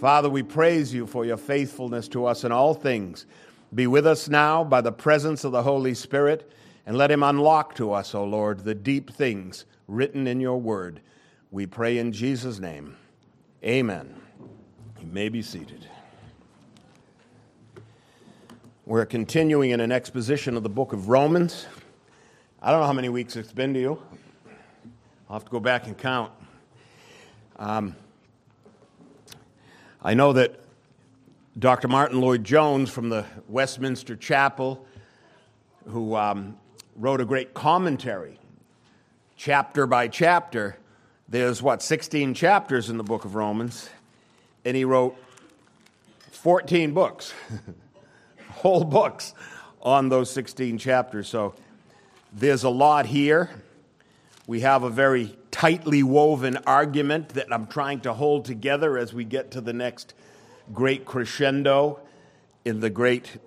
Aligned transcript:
Father, 0.00 0.30
we 0.30 0.42
praise 0.42 0.94
you 0.94 1.06
for 1.06 1.26
your 1.26 1.36
faithfulness 1.36 2.08
to 2.08 2.24
us 2.24 2.44
in 2.44 2.52
all 2.52 2.72
things. 2.72 3.26
Be 3.74 3.86
with 3.86 4.06
us 4.06 4.30
now 4.30 4.64
by 4.64 4.80
the 4.80 4.90
presence 4.90 5.44
of 5.44 5.52
the 5.52 5.62
Holy 5.62 5.92
Spirit, 5.92 6.50
and 6.86 6.96
let 6.96 7.10
him 7.10 7.22
unlock 7.22 7.74
to 7.74 7.92
us, 7.92 8.14
O 8.14 8.24
Lord, 8.24 8.60
the 8.60 8.74
deep 8.74 9.12
things 9.12 9.66
written 9.88 10.26
in 10.26 10.40
your 10.40 10.58
word. 10.58 11.02
We 11.50 11.66
pray 11.66 11.98
in 11.98 12.12
Jesus' 12.12 12.58
name. 12.58 12.96
Amen. 13.62 14.18
You 15.02 15.06
may 15.06 15.28
be 15.28 15.42
seated. 15.42 15.86
We're 18.86 19.04
continuing 19.04 19.72
in 19.72 19.80
an 19.80 19.92
exposition 19.92 20.56
of 20.56 20.62
the 20.62 20.70
book 20.70 20.94
of 20.94 21.10
Romans. 21.10 21.66
I 22.62 22.70
don't 22.70 22.80
know 22.80 22.86
how 22.86 22.94
many 22.94 23.10
weeks 23.10 23.36
it's 23.36 23.52
been 23.52 23.74
to 23.74 23.80
you. 23.80 24.02
I'll 25.28 25.34
have 25.34 25.44
to 25.44 25.50
go 25.50 25.60
back 25.60 25.88
and 25.88 25.98
count. 25.98 26.32
Um, 27.58 27.94
I 30.02 30.14
know 30.14 30.32
that 30.32 30.58
Dr. 31.58 31.86
Martyn 31.86 32.22
Lloyd-Jones 32.22 32.88
from 32.88 33.10
the 33.10 33.26
Westminster 33.48 34.16
Chapel, 34.16 34.86
who 35.86 36.16
um, 36.16 36.56
wrote 36.96 37.20
a 37.20 37.26
great 37.26 37.52
commentary, 37.52 38.38
chapter 39.36 39.86
by 39.86 40.08
chapter. 40.08 40.78
There's 41.28 41.60
what, 41.60 41.82
16 41.82 42.32
chapters 42.32 42.88
in 42.88 42.96
the 42.96 43.04
book 43.04 43.26
of 43.26 43.34
Romans, 43.34 43.90
and 44.64 44.74
he 44.74 44.86
wrote 44.86 45.18
14 46.30 46.94
books, 46.94 47.34
whole 48.52 48.84
books 48.84 49.34
on 49.82 50.08
those 50.08 50.30
16 50.30 50.78
chapters. 50.78 51.28
So 51.28 51.54
there's 52.32 52.64
a 52.64 52.70
lot 52.70 53.04
here. 53.04 53.50
We 54.46 54.60
have 54.60 54.82
a 54.82 54.90
very 54.90 55.36
tightly 55.50 56.02
woven 56.02 56.56
argument 56.66 57.30
that 57.30 57.52
I'm 57.52 57.66
trying 57.66 58.00
to 58.00 58.12
hold 58.12 58.44
together 58.44 58.96
as 58.96 59.12
we 59.12 59.24
get 59.24 59.50
to 59.52 59.60
the 59.60 59.72
next 59.72 60.14
great 60.72 61.04
crescendo 61.04 62.00
in 62.64 62.80
the 62.80 62.90
great 62.90 63.38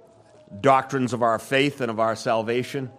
doctrines 0.61 1.13
of 1.13 1.23
our 1.23 1.39
faith 1.39 1.81
and 1.81 1.89
of 1.89 2.00
our 2.00 2.16
salvation. 2.16 2.91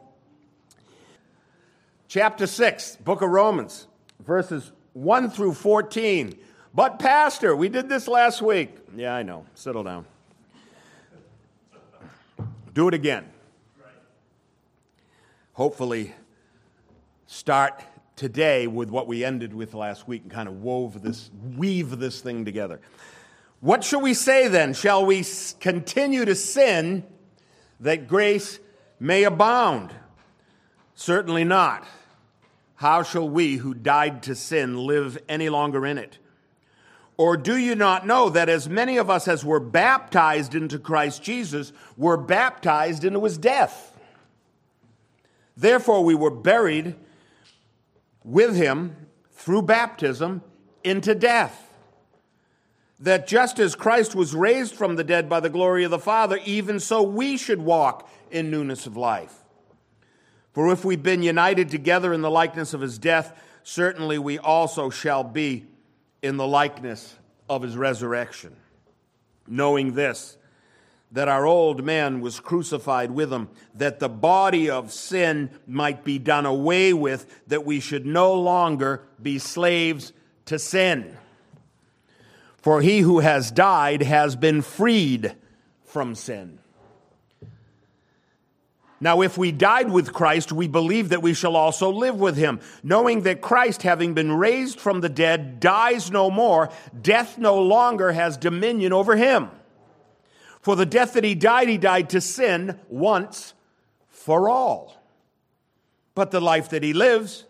Chapter 2.08 2.46
6, 2.46 2.96
book 2.96 3.22
of 3.22 3.30
Romans, 3.30 3.86
verses 4.20 4.72
1 4.92 5.30
through 5.30 5.54
14. 5.54 6.38
But, 6.72 6.98
Pastor, 6.98 7.54
we 7.54 7.68
did 7.68 7.88
this 7.88 8.08
last 8.08 8.42
week. 8.42 8.76
Yeah, 8.96 9.14
I 9.14 9.22
know. 9.22 9.46
Settle 9.54 9.84
down. 9.84 10.06
Do 12.72 12.88
it 12.88 12.94
again. 12.94 13.26
Hopefully, 15.52 16.12
start 17.26 17.80
today 18.16 18.66
with 18.66 18.90
what 18.90 19.06
we 19.06 19.24
ended 19.24 19.54
with 19.54 19.74
last 19.74 20.06
week 20.06 20.22
and 20.22 20.30
kind 20.30 20.48
of 20.48 20.62
wove 20.62 21.02
this, 21.02 21.30
weave 21.56 21.98
this 21.98 22.20
thing 22.20 22.44
together. 22.44 22.80
What 23.60 23.82
shall 23.82 24.00
we 24.00 24.14
say 24.14 24.48
then? 24.48 24.74
Shall 24.74 25.06
we 25.06 25.24
continue 25.60 26.24
to 26.24 26.34
sin 26.34 27.04
that 27.80 28.08
grace 28.08 28.58
may 29.00 29.24
abound? 29.24 29.92
Certainly 30.94 31.44
not. 31.44 31.86
How 32.76 33.02
shall 33.02 33.28
we 33.28 33.56
who 33.56 33.74
died 33.74 34.22
to 34.24 34.34
sin 34.34 34.76
live 34.76 35.18
any 35.28 35.48
longer 35.48 35.86
in 35.86 35.98
it? 35.98 36.18
Or 37.16 37.36
do 37.36 37.56
you 37.56 37.74
not 37.74 38.06
know 38.06 38.28
that 38.28 38.48
as 38.48 38.68
many 38.68 38.96
of 38.96 39.08
us 39.08 39.28
as 39.28 39.44
were 39.44 39.60
baptized 39.60 40.54
into 40.54 40.78
Christ 40.78 41.22
Jesus 41.22 41.72
were 41.96 42.16
baptized 42.16 43.04
into 43.04 43.22
his 43.24 43.38
death? 43.38 43.96
Therefore, 45.56 46.04
we 46.04 46.16
were 46.16 46.32
buried 46.32 46.96
with 48.24 48.56
him 48.56 48.96
through 49.30 49.62
baptism 49.62 50.42
into 50.82 51.14
death. 51.14 51.60
That 53.00 53.26
just 53.26 53.58
as 53.58 53.74
Christ 53.74 54.14
was 54.14 54.34
raised 54.34 54.74
from 54.74 54.96
the 54.96 55.04
dead 55.04 55.28
by 55.28 55.40
the 55.40 55.50
glory 55.50 55.84
of 55.84 55.90
the 55.90 55.98
Father, 55.98 56.38
even 56.44 56.80
so 56.80 57.02
we 57.02 57.36
should 57.36 57.60
walk 57.60 58.08
in 58.30 58.50
newness 58.50 58.86
of 58.86 58.96
life. 58.96 59.44
For 60.52 60.72
if 60.72 60.84
we've 60.84 61.02
been 61.02 61.22
united 61.22 61.68
together 61.68 62.12
in 62.12 62.22
the 62.22 62.30
likeness 62.30 62.72
of 62.72 62.80
his 62.80 62.96
death, 62.96 63.36
certainly 63.64 64.18
we 64.18 64.38
also 64.38 64.88
shall 64.88 65.24
be 65.24 65.66
in 66.22 66.36
the 66.36 66.46
likeness 66.46 67.16
of 67.48 67.62
his 67.62 67.76
resurrection. 67.76 68.56
Knowing 69.46 69.94
this, 69.94 70.38
that 71.14 71.28
our 71.28 71.46
old 71.46 71.84
man 71.84 72.20
was 72.20 72.40
crucified 72.40 73.08
with 73.12 73.32
him, 73.32 73.48
that 73.76 74.00
the 74.00 74.08
body 74.08 74.68
of 74.68 74.92
sin 74.92 75.48
might 75.64 76.02
be 76.02 76.18
done 76.18 76.44
away 76.44 76.92
with, 76.92 77.42
that 77.46 77.64
we 77.64 77.78
should 77.78 78.04
no 78.04 78.34
longer 78.34 79.00
be 79.22 79.38
slaves 79.38 80.12
to 80.44 80.58
sin. 80.58 81.16
For 82.56 82.82
he 82.82 82.98
who 82.98 83.20
has 83.20 83.52
died 83.52 84.02
has 84.02 84.34
been 84.34 84.60
freed 84.60 85.36
from 85.84 86.16
sin. 86.16 86.58
Now, 89.00 89.20
if 89.20 89.38
we 89.38 89.52
died 89.52 89.92
with 89.92 90.12
Christ, 90.12 90.50
we 90.50 90.66
believe 90.66 91.10
that 91.10 91.22
we 91.22 91.34
shall 91.34 91.54
also 91.54 91.92
live 91.92 92.16
with 92.16 92.36
him, 92.36 92.58
knowing 92.82 93.22
that 93.22 93.40
Christ, 93.40 93.82
having 93.82 94.14
been 94.14 94.32
raised 94.32 94.80
from 94.80 95.00
the 95.00 95.08
dead, 95.08 95.60
dies 95.60 96.10
no 96.10 96.28
more, 96.28 96.70
death 97.00 97.38
no 97.38 97.60
longer 97.62 98.10
has 98.10 98.36
dominion 98.36 98.92
over 98.92 99.14
him. 99.14 99.50
For 100.64 100.76
the 100.76 100.86
death 100.86 101.12
that 101.12 101.24
he 101.24 101.34
died, 101.34 101.68
he 101.68 101.76
died 101.76 102.08
to 102.10 102.22
sin 102.22 102.80
once 102.88 103.52
for 104.08 104.48
all. 104.48 104.96
But 106.14 106.30
the 106.30 106.40
life 106.40 106.70
that 106.70 106.82
he 106.82 106.94
lives, 106.94 107.44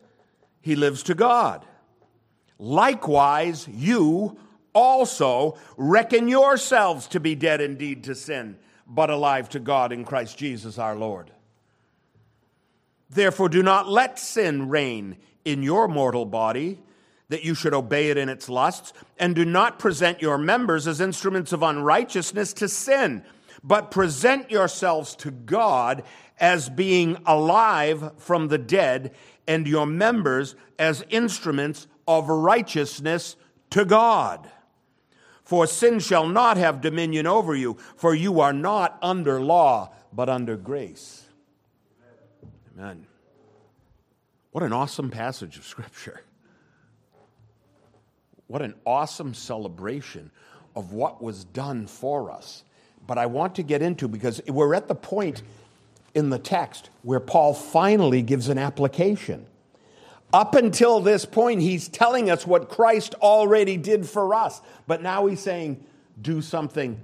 he 0.60 0.74
lives 0.74 1.04
to 1.04 1.14
God. 1.14 1.64
Likewise, 2.58 3.68
you 3.68 4.36
also 4.74 5.56
reckon 5.76 6.26
yourselves 6.26 7.06
to 7.06 7.20
be 7.20 7.36
dead 7.36 7.60
indeed 7.60 8.02
to 8.02 8.16
sin, 8.16 8.56
but 8.84 9.10
alive 9.10 9.48
to 9.50 9.60
God 9.60 9.92
in 9.92 10.04
Christ 10.04 10.36
Jesus 10.36 10.76
our 10.76 10.96
Lord. 10.96 11.30
Therefore, 13.08 13.48
do 13.48 13.62
not 13.62 13.88
let 13.88 14.18
sin 14.18 14.68
reign 14.68 15.18
in 15.44 15.62
your 15.62 15.86
mortal 15.86 16.26
body 16.26 16.80
that 17.28 17.44
you 17.44 17.54
should 17.54 17.74
obey 17.74 18.10
it 18.10 18.16
in 18.16 18.28
its 18.28 18.48
lusts, 18.48 18.92
and 19.18 19.34
do 19.34 19.44
not 19.44 19.78
present 19.78 20.20
your 20.20 20.38
members 20.38 20.86
as 20.86 21.00
instruments 21.00 21.52
of 21.52 21.62
unrighteousness 21.62 22.52
to 22.52 22.68
sin, 22.68 23.24
but 23.62 23.90
present 23.90 24.50
yourselves 24.50 25.16
to 25.16 25.30
God 25.30 26.02
as 26.38 26.68
being 26.68 27.16
alive 27.26 28.12
from 28.18 28.48
the 28.48 28.58
dead, 28.58 29.14
and 29.46 29.66
your 29.66 29.86
members 29.86 30.54
as 30.78 31.04
instruments 31.10 31.86
of 32.06 32.28
righteousness 32.28 33.36
to 33.70 33.84
God. 33.84 34.50
For 35.42 35.66
sin 35.66 36.00
shall 36.00 36.26
not 36.26 36.56
have 36.56 36.80
dominion 36.80 37.26
over 37.26 37.54
you, 37.54 37.76
for 37.96 38.14
you 38.14 38.40
are 38.40 38.52
not 38.52 38.98
under 39.02 39.40
law, 39.40 39.92
but 40.12 40.28
under 40.28 40.56
grace. 40.56 41.24
Amen. 42.76 43.06
What 44.52 44.64
an 44.64 44.72
awesome 44.72 45.10
passage 45.10 45.58
of 45.58 45.64
Scripture. 45.64 46.22
What 48.46 48.62
an 48.62 48.74
awesome 48.84 49.34
celebration 49.34 50.30
of 50.76 50.92
what 50.92 51.22
was 51.22 51.44
done 51.44 51.86
for 51.86 52.30
us. 52.30 52.64
But 53.06 53.18
I 53.18 53.26
want 53.26 53.54
to 53.56 53.62
get 53.62 53.82
into 53.82 54.08
because 54.08 54.40
we're 54.46 54.74
at 54.74 54.88
the 54.88 54.94
point 54.94 55.42
in 56.14 56.30
the 56.30 56.38
text 56.38 56.90
where 57.02 57.20
Paul 57.20 57.54
finally 57.54 58.22
gives 58.22 58.48
an 58.48 58.58
application. 58.58 59.46
Up 60.32 60.54
until 60.54 61.00
this 61.00 61.24
point, 61.24 61.60
he's 61.60 61.88
telling 61.88 62.30
us 62.30 62.46
what 62.46 62.68
Christ 62.68 63.14
already 63.16 63.76
did 63.76 64.06
for 64.06 64.34
us. 64.34 64.60
But 64.86 65.02
now 65.02 65.26
he's 65.26 65.40
saying, 65.40 65.84
do 66.20 66.42
something 66.42 67.00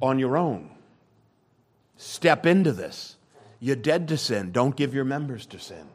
on 0.00 0.18
your 0.18 0.36
own. 0.36 0.70
Step 1.96 2.46
into 2.46 2.72
this. 2.72 3.16
You're 3.60 3.76
dead 3.76 4.08
to 4.08 4.18
sin. 4.18 4.52
Don't 4.52 4.76
give 4.76 4.94
your 4.94 5.04
members 5.04 5.46
to 5.46 5.58
sin. 5.58 5.86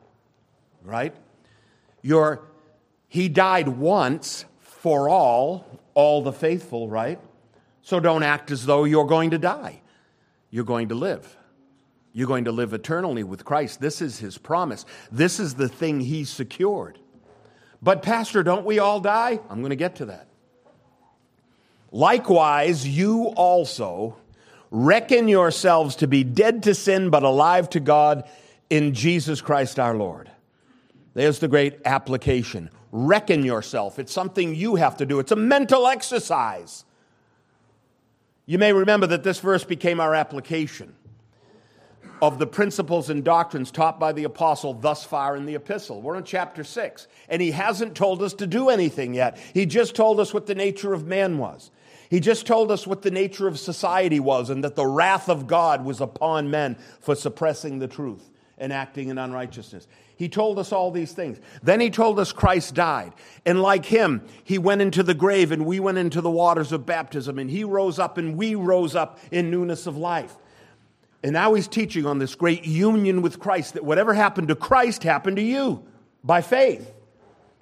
Right? 0.84 1.13
You're 2.02 2.41
he 3.11 3.27
died 3.27 3.67
once 3.67 4.45
for 4.61 5.09
all, 5.09 5.66
all 5.96 6.22
the 6.22 6.31
faithful, 6.31 6.87
right? 6.87 7.19
So 7.81 7.99
don't 7.99 8.23
act 8.23 8.52
as 8.52 8.66
though 8.66 8.85
you're 8.85 9.05
going 9.05 9.31
to 9.31 9.37
die. 9.37 9.81
You're 10.49 10.63
going 10.63 10.87
to 10.87 10.96
live. 10.96 11.35
You're 12.13 12.29
going 12.29 12.46
to 12.46 12.53
live 12.53 12.72
eternally 12.73 13.25
with 13.25 13.43
Christ. 13.43 13.81
This 13.81 14.02
is 14.02 14.19
his 14.19 14.37
promise. 14.37 14.85
This 15.11 15.41
is 15.41 15.55
the 15.55 15.67
thing 15.67 15.99
he 15.99 16.23
secured. 16.23 16.99
But, 17.81 18.02
Pastor, 18.02 18.43
don't 18.43 18.63
we 18.63 18.79
all 18.79 19.02
die? 19.02 19.41
I'm 19.49 19.59
going 19.59 19.72
to 19.72 19.75
get 19.75 19.97
to 19.97 20.05
that. 20.05 20.29
Likewise, 21.91 22.87
you 22.87 23.25
also 23.35 24.16
reckon 24.69 25.28
yourselves 25.28 25.97
to 25.97 26.08
be 26.08 26.23
dead 26.23 26.63
to 26.63 26.73
sin, 26.73 27.09
but 27.09 27.23
alive 27.23 27.69
to 27.72 27.81
God 27.81 28.23
in 28.69 28.93
Jesus 28.93 29.41
Christ 29.41 29.81
our 29.81 29.97
Lord. 29.97 30.31
There's 31.13 31.40
the 31.40 31.49
great 31.49 31.79
application 31.84 32.69
reckon 32.91 33.43
yourself. 33.43 33.99
It's 33.99 34.11
something 34.11 34.55
you 34.55 34.76
have 34.76 34.97
to 34.97 35.05
do, 35.05 35.20
it's 35.20 35.32
a 35.32 35.35
mental 35.35 35.88
exercise. 35.88 36.85
You 38.46 38.58
may 38.58 38.73
remember 38.73 39.08
that 39.08 39.23
this 39.23 39.40
verse 39.40 39.64
became 39.64 39.99
our 39.99 40.14
application 40.14 40.93
of 42.22 42.38
the 42.38 42.47
principles 42.47 43.09
and 43.09 43.23
doctrines 43.23 43.72
taught 43.72 43.99
by 43.99 44.11
the 44.11 44.26
apostle 44.26 44.73
thus 44.73 45.03
far 45.03 45.35
in 45.35 45.46
the 45.46 45.55
epistle. 45.55 46.02
We're 46.02 46.17
in 46.17 46.23
chapter 46.23 46.64
6, 46.64 47.08
and 47.29 47.41
he 47.41 47.52
hasn't 47.52 47.96
told 47.96 48.22
us 48.22 48.34
to 48.35 48.47
do 48.47 48.70
anything 48.70 49.14
yet. 49.14 49.40
He 49.53 49.66
just 49.66 49.96
told 49.96 50.20
us 50.20 50.34
what 50.34 50.46
the 50.46 50.55
nature 50.55 50.94
of 50.94 51.08
man 51.08 51.40
was. 51.40 51.72
He 52.09 52.20
just 52.20 52.46
told 52.46 52.72
us 52.72 52.85
what 52.85 53.02
the 53.02 53.09
nature 53.09 53.47
of 53.47 53.58
society 53.58 54.20
was 54.20 54.49
and 54.49 54.64
that 54.64 54.76
the 54.76 54.85
wrath 54.85 55.29
of 55.29 55.47
God 55.47 55.85
was 55.85 56.02
upon 56.02 56.52
men 56.52 56.78
for 56.99 57.16
suppressing 57.16 57.79
the 57.79 57.87
truth 57.87 58.29
and 58.58 58.72
acting 58.72 59.09
in 59.09 59.17
unrighteousness. 59.17 59.87
He 60.22 60.29
told 60.29 60.59
us 60.59 60.72
all 60.72 60.91
these 60.91 61.14
things. 61.14 61.40
Then 61.64 61.79
he 61.79 61.90
told 61.90 62.20
us 62.20 62.32
Christ 62.32 62.76
died. 62.76 63.12
And 63.44 63.59
like 63.59 63.85
him, 63.88 64.22
he 64.44 64.59
went 64.59 64.84
into 64.84 65.02
the 65.02 65.16
grave 65.16 65.52
and 65.52 65.66
we 65.66 65.79
went 65.79 65.97
into 65.97 66.22
the 66.22 66.29
waters 66.29 66.72
of 66.72 66.85
baptism 66.85 67.40
and 67.40 67.50
he 67.50 67.64
rose 67.64 67.97
up 67.97 68.20
and 68.20 68.38
we 68.38 68.53
rose 68.53 68.96
up 68.96 69.18
in 69.32 69.50
newness 69.50 69.88
of 69.88 69.97
life. 69.97 70.35
And 71.23 71.34
now 71.34 71.56
he's 71.56 71.68
teaching 71.68 72.06
on 72.06 72.20
this 72.20 72.35
great 72.35 72.66
union 72.66 73.23
with 73.23 73.40
Christ 73.40 73.73
that 73.73 73.84
whatever 73.84 74.14
happened 74.14 74.50
to 74.50 74.56
Christ 74.56 75.02
happened 75.02 75.38
to 75.38 75.41
you 75.41 75.88
by 76.23 76.41
faith. 76.41 76.94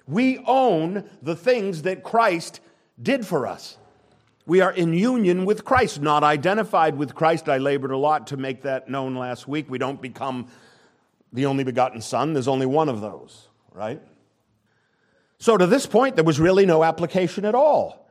We 0.06 0.36
own 0.44 1.08
the 1.22 1.36
things 1.36 1.80
that 1.84 2.02
Christ 2.02 2.60
did 3.02 3.26
for 3.26 3.46
us. 3.46 3.78
We 4.44 4.60
are 4.60 4.72
in 4.72 4.92
union 4.92 5.46
with 5.46 5.64
Christ, 5.64 6.02
not 6.02 6.22
identified 6.22 6.98
with 6.98 7.14
Christ. 7.14 7.48
I 7.48 7.56
labored 7.56 7.90
a 7.90 7.96
lot 7.96 8.26
to 8.26 8.36
make 8.36 8.60
that 8.64 8.90
known 8.90 9.14
last 9.14 9.48
week. 9.48 9.70
We 9.70 9.78
don't 9.78 10.02
become 10.02 10.48
the 11.32 11.46
only 11.46 11.64
begotten 11.64 12.00
Son, 12.00 12.32
there's 12.32 12.48
only 12.48 12.66
one 12.66 12.88
of 12.88 13.00
those, 13.00 13.48
right? 13.72 14.00
So 15.38 15.56
to 15.56 15.66
this 15.66 15.86
point, 15.86 16.16
there 16.16 16.24
was 16.24 16.40
really 16.40 16.66
no 16.66 16.84
application 16.84 17.44
at 17.44 17.54
all. 17.54 18.08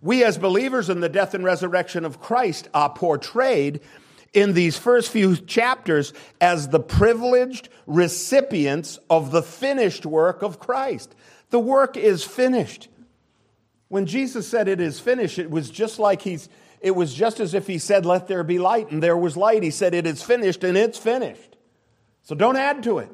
We, 0.00 0.22
as 0.22 0.38
believers 0.38 0.90
in 0.90 1.00
the 1.00 1.08
death 1.08 1.34
and 1.34 1.42
resurrection 1.42 2.04
of 2.04 2.20
Christ, 2.20 2.68
are 2.74 2.90
portrayed 2.90 3.80
in 4.32 4.52
these 4.52 4.76
first 4.76 5.10
few 5.10 5.36
chapters 5.36 6.12
as 6.40 6.68
the 6.68 6.80
privileged 6.80 7.68
recipients 7.86 8.98
of 9.08 9.30
the 9.30 9.42
finished 9.42 10.04
work 10.04 10.42
of 10.42 10.60
Christ. 10.60 11.14
The 11.50 11.58
work 11.58 11.96
is 11.96 12.22
finished. 12.22 12.88
When 13.88 14.04
Jesus 14.04 14.46
said 14.46 14.68
it 14.68 14.80
is 14.80 15.00
finished, 15.00 15.38
it 15.38 15.50
was 15.50 15.70
just 15.70 15.98
like 15.98 16.22
he's 16.22 16.48
it 16.80 16.92
was 16.92 17.12
just 17.12 17.40
as 17.40 17.54
if 17.54 17.66
he 17.66 17.78
said, 17.78 18.06
Let 18.06 18.28
there 18.28 18.44
be 18.44 18.58
light, 18.58 18.90
and 18.90 19.02
there 19.02 19.16
was 19.16 19.36
light. 19.36 19.62
He 19.62 19.70
said, 19.70 19.94
It 19.94 20.06
is 20.06 20.22
finished, 20.22 20.62
and 20.62 20.76
it's 20.76 20.98
finished. 20.98 21.56
So 22.28 22.34
don't 22.34 22.56
add 22.56 22.82
to 22.82 22.98
it. 22.98 23.10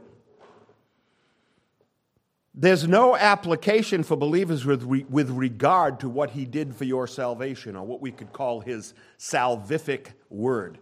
There's 2.53 2.89
no 2.89 3.15
application 3.15 4.03
for 4.03 4.17
believers 4.17 4.65
with, 4.65 4.83
re, 4.83 5.07
with 5.09 5.31
regard 5.31 6.01
to 6.01 6.09
what 6.09 6.31
he 6.31 6.45
did 6.45 6.75
for 6.75 6.83
your 6.83 7.07
salvation, 7.07 7.77
or 7.77 7.87
what 7.87 8.01
we 8.01 8.11
could 8.11 8.33
call 8.33 8.59
his 8.59 8.93
salvific 9.17 10.09
word. 10.31 10.79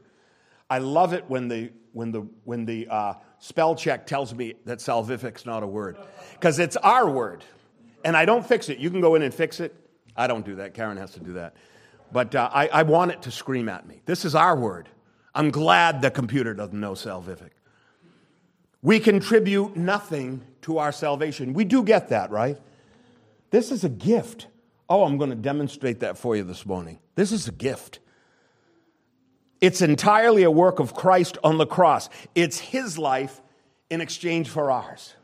I 0.70 0.78
love 0.78 1.12
it 1.12 1.26
when 1.28 1.48
the, 1.48 1.72
when 1.92 2.10
the, 2.10 2.26
when 2.44 2.64
the 2.64 2.88
uh, 2.88 3.14
spell 3.38 3.74
check 3.74 4.06
tells 4.06 4.32
me 4.34 4.54
that 4.64 4.78
salvific's 4.78 5.44
not 5.44 5.62
a 5.62 5.66
word, 5.66 5.98
because 6.32 6.58
it's 6.58 6.78
our 6.78 7.10
word. 7.10 7.44
And 8.02 8.16
I 8.16 8.24
don't 8.24 8.46
fix 8.46 8.70
it. 8.70 8.78
You 8.78 8.88
can 8.88 9.02
go 9.02 9.14
in 9.14 9.20
and 9.20 9.34
fix 9.34 9.60
it. 9.60 9.74
I 10.16 10.26
don't 10.26 10.46
do 10.46 10.54
that. 10.54 10.72
Karen 10.72 10.96
has 10.96 11.12
to 11.12 11.20
do 11.20 11.34
that. 11.34 11.54
But 12.10 12.34
uh, 12.34 12.48
I, 12.50 12.68
I 12.68 12.82
want 12.84 13.10
it 13.10 13.20
to 13.22 13.30
scream 13.30 13.68
at 13.68 13.86
me. 13.86 14.00
This 14.06 14.24
is 14.24 14.34
our 14.34 14.56
word. 14.56 14.88
I'm 15.34 15.50
glad 15.50 16.00
the 16.00 16.10
computer 16.10 16.54
doesn't 16.54 16.80
know 16.80 16.92
salvific. 16.92 17.50
We 18.82 18.98
contribute 18.98 19.76
nothing 19.76 20.42
to 20.62 20.78
our 20.78 20.92
salvation. 20.92 21.54
We 21.54 21.64
do 21.64 21.84
get 21.84 22.08
that, 22.08 22.30
right? 22.30 22.58
This 23.50 23.70
is 23.70 23.84
a 23.84 23.88
gift. 23.88 24.48
Oh, 24.88 25.04
I'm 25.04 25.18
going 25.18 25.30
to 25.30 25.36
demonstrate 25.36 26.00
that 26.00 26.18
for 26.18 26.34
you 26.36 26.42
this 26.42 26.66
morning. 26.66 26.98
This 27.14 27.30
is 27.30 27.46
a 27.46 27.52
gift. 27.52 28.00
It's 29.60 29.80
entirely 29.80 30.42
a 30.42 30.50
work 30.50 30.80
of 30.80 30.94
Christ 30.94 31.38
on 31.44 31.58
the 31.58 31.66
cross. 31.66 32.08
It's 32.34 32.58
his 32.58 32.98
life 32.98 33.40
in 33.88 34.00
exchange 34.00 34.48
for 34.48 34.72
ours. 34.72 35.14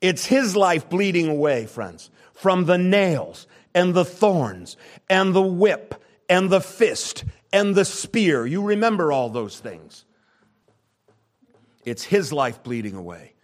It's 0.00 0.26
his 0.26 0.56
life 0.56 0.88
bleeding 0.88 1.28
away, 1.28 1.66
friends, 1.66 2.10
from 2.34 2.64
the 2.64 2.78
nails 2.78 3.46
and 3.72 3.94
the 3.94 4.04
thorns 4.04 4.76
and 5.08 5.32
the 5.32 5.42
whip 5.42 5.94
and 6.28 6.50
the 6.50 6.60
fist 6.60 7.24
and 7.52 7.76
the 7.76 7.84
spear. 7.84 8.44
You 8.44 8.62
remember 8.62 9.12
all 9.12 9.28
those 9.28 9.60
things. 9.60 10.04
It's 11.84 12.04
his 12.04 12.32
life 12.32 12.62
bleeding 12.62 12.94
away. 12.94 13.34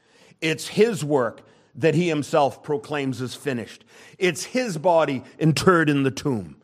It's 0.40 0.68
his 0.68 1.04
work 1.04 1.42
that 1.74 1.94
he 1.94 2.08
himself 2.08 2.62
proclaims 2.62 3.20
as 3.20 3.34
finished. 3.34 3.84
It's 4.18 4.44
his 4.44 4.78
body 4.78 5.24
interred 5.38 5.88
in 5.88 6.02
the 6.02 6.10
tomb. 6.10 6.56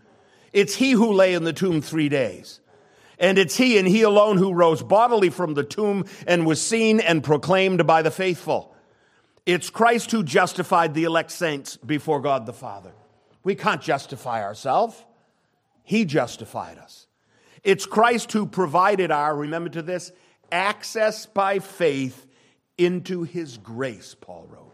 It's 0.53 0.76
he 0.76 0.93
who 0.93 1.12
lay 1.12 1.35
in 1.35 1.44
the 1.44 1.53
tomb 1.53 1.81
three 1.81 2.09
days. 2.09 2.61
And 3.19 3.38
it's 3.38 3.56
he 3.56 3.79
and 3.79 3.87
he 3.87 4.03
alone 4.03 4.38
who 4.38 4.53
rose 4.53 4.82
bodily 4.82 5.31
from 5.31 5.55
the 5.55 5.65
tomb 5.65 6.05
and 6.26 6.47
was 6.47 6.61
seen 6.61 7.00
and 7.00 7.23
proclaimed 7.23 7.87
by 7.87 8.03
the 8.03 8.11
faithful. 8.11 8.75
It's 9.47 9.71
Christ 9.71 10.11
who 10.11 10.23
justified 10.23 10.94
the 10.94 11.05
elect 11.05 11.31
saints 11.31 11.76
before 11.76 12.21
God 12.21 12.47
the 12.47 12.53
Father. 12.53 12.93
We 13.44 13.55
can't 13.55 13.82
justify 13.82 14.43
ourselves. 14.43 14.97
He 15.85 16.05
justified 16.05 16.79
us. 16.79 17.06
It's 17.62 17.87
Christ 17.87 18.32
who 18.32 18.47
provided 18.47 19.11
our, 19.11 19.37
remember 19.37 19.71
to 19.71 19.82
this, 19.82 20.12
access 20.50 21.26
by 21.26 21.58
faith 21.58 22.26
into 22.79 23.23
his 23.23 23.58
grace, 23.58 24.14
Paul 24.20 24.46
wrote. 24.50 24.73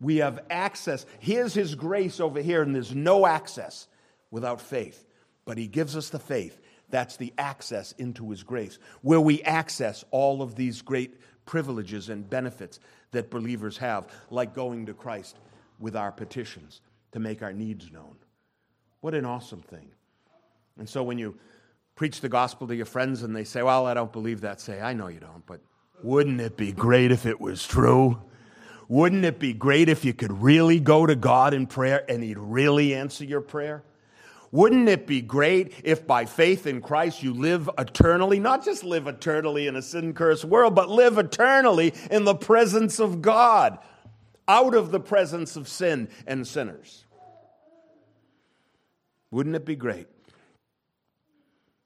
We 0.00 0.16
have 0.16 0.44
access. 0.50 1.06
Here's 1.20 1.54
his 1.54 1.74
grace 1.74 2.20
over 2.20 2.40
here, 2.40 2.62
and 2.62 2.74
there's 2.74 2.94
no 2.94 3.24
access 3.24 3.86
without 4.30 4.60
faith. 4.60 5.06
But 5.44 5.58
he 5.58 5.66
gives 5.68 5.96
us 5.96 6.10
the 6.10 6.18
faith. 6.18 6.60
That's 6.90 7.16
the 7.16 7.32
access 7.38 7.92
into 7.92 8.28
his 8.30 8.42
grace, 8.42 8.78
where 9.00 9.20
we 9.20 9.42
access 9.42 10.04
all 10.10 10.42
of 10.42 10.56
these 10.56 10.82
great 10.82 11.18
privileges 11.46 12.08
and 12.08 12.28
benefits 12.28 12.80
that 13.12 13.30
believers 13.30 13.78
have, 13.78 14.08
like 14.30 14.54
going 14.54 14.86
to 14.86 14.94
Christ 14.94 15.38
with 15.78 15.96
our 15.96 16.12
petitions 16.12 16.80
to 17.12 17.20
make 17.20 17.42
our 17.42 17.52
needs 17.52 17.90
known. 17.90 18.16
What 19.00 19.14
an 19.14 19.24
awesome 19.24 19.62
thing. 19.62 19.90
And 20.78 20.88
so 20.88 21.02
when 21.02 21.18
you 21.18 21.36
preach 21.94 22.20
the 22.20 22.28
gospel 22.28 22.66
to 22.68 22.74
your 22.74 22.86
friends 22.86 23.22
and 23.22 23.34
they 23.34 23.44
say, 23.44 23.62
Well, 23.62 23.86
I 23.86 23.94
don't 23.94 24.12
believe 24.12 24.40
that, 24.42 24.60
say, 24.60 24.80
I 24.80 24.92
know 24.92 25.08
you 25.08 25.20
don't, 25.20 25.44
but 25.46 25.60
wouldn't 26.02 26.40
it 26.40 26.56
be 26.56 26.72
great 26.72 27.12
if 27.12 27.26
it 27.26 27.40
was 27.40 27.66
true? 27.66 28.20
Wouldn't 28.88 29.24
it 29.24 29.38
be 29.38 29.52
great 29.52 29.88
if 29.88 30.04
you 30.04 30.12
could 30.12 30.42
really 30.42 30.78
go 30.80 31.06
to 31.06 31.14
God 31.14 31.54
in 31.54 31.66
prayer 31.66 32.04
and 32.10 32.22
He'd 32.22 32.38
really 32.38 32.94
answer 32.94 33.24
your 33.24 33.40
prayer? 33.40 33.84
Wouldn't 34.50 34.86
it 34.86 35.06
be 35.06 35.22
great 35.22 35.72
if 35.82 36.06
by 36.06 36.26
faith 36.26 36.66
in 36.66 36.82
Christ 36.82 37.22
you 37.22 37.32
live 37.32 37.70
eternally, 37.78 38.38
not 38.38 38.62
just 38.62 38.84
live 38.84 39.06
eternally 39.06 39.66
in 39.66 39.76
a 39.76 39.82
sin 39.82 40.12
cursed 40.12 40.44
world, 40.44 40.74
but 40.74 40.90
live 40.90 41.16
eternally 41.16 41.94
in 42.10 42.24
the 42.24 42.34
presence 42.34 43.00
of 43.00 43.22
God, 43.22 43.78
out 44.46 44.74
of 44.74 44.90
the 44.90 45.00
presence 45.00 45.56
of 45.56 45.68
sin 45.68 46.08
and 46.26 46.46
sinners? 46.46 47.06
Wouldn't 49.30 49.56
it 49.56 49.64
be 49.64 49.74
great? 49.74 50.06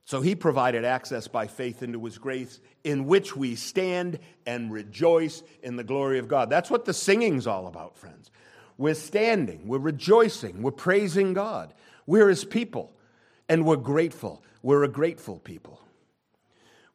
So 0.07 0.21
he 0.21 0.37
provided 0.37 0.85
access 0.85 1.27
by 1.27 1.49
faith 1.49 1.83
into 1.83 2.03
his 2.05 2.17
grace, 2.17 2.61
in 2.85 3.07
which 3.07 3.37
we 3.37 3.57
stand 3.57 4.21
and 4.47 4.73
rejoice 4.73 5.43
in 5.65 5.75
the 5.75 5.83
glory 5.83 6.21
of 6.21 6.29
God. 6.29 6.49
That's 6.49 6.71
what 6.71 6.85
the 6.85 6.95
singing's 6.95 7.49
all 7.49 7.67
about, 7.67 7.99
friends. 7.99 8.31
We're 8.79 8.95
standing, 8.95 9.67
we're 9.67 9.79
rejoicing, 9.79 10.63
we're 10.63 10.71
praising 10.71 11.35
God. 11.35 11.75
We're 12.07 12.29
his 12.29 12.45
people, 12.45 12.93
and 13.49 13.67
we're 13.67 13.77
grateful. 13.77 14.45
We're 14.63 14.85
a 14.85 14.89
grateful 14.89 15.41
people. 15.41 15.81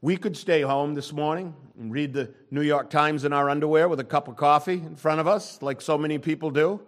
We 0.02 0.16
could 0.16 0.38
stay 0.38 0.62
home 0.62 0.94
this 0.94 1.12
morning 1.12 1.54
and 1.78 1.92
read 1.92 2.14
the 2.14 2.34
New 2.50 2.62
York 2.62 2.90
Times 2.90 3.26
in 3.26 3.34
our 3.34 3.50
underwear 3.50 3.90
with 3.90 4.00
a 4.00 4.06
cup 4.06 4.30
of 4.30 4.38
coffee 4.38 4.76
in 4.76 4.96
front 4.96 5.20
of 5.20 5.28
us, 5.28 5.62
like 5.62 5.82
so 5.82 5.98
many 5.98 6.18
people 6.18 6.50
do. 6.50 6.82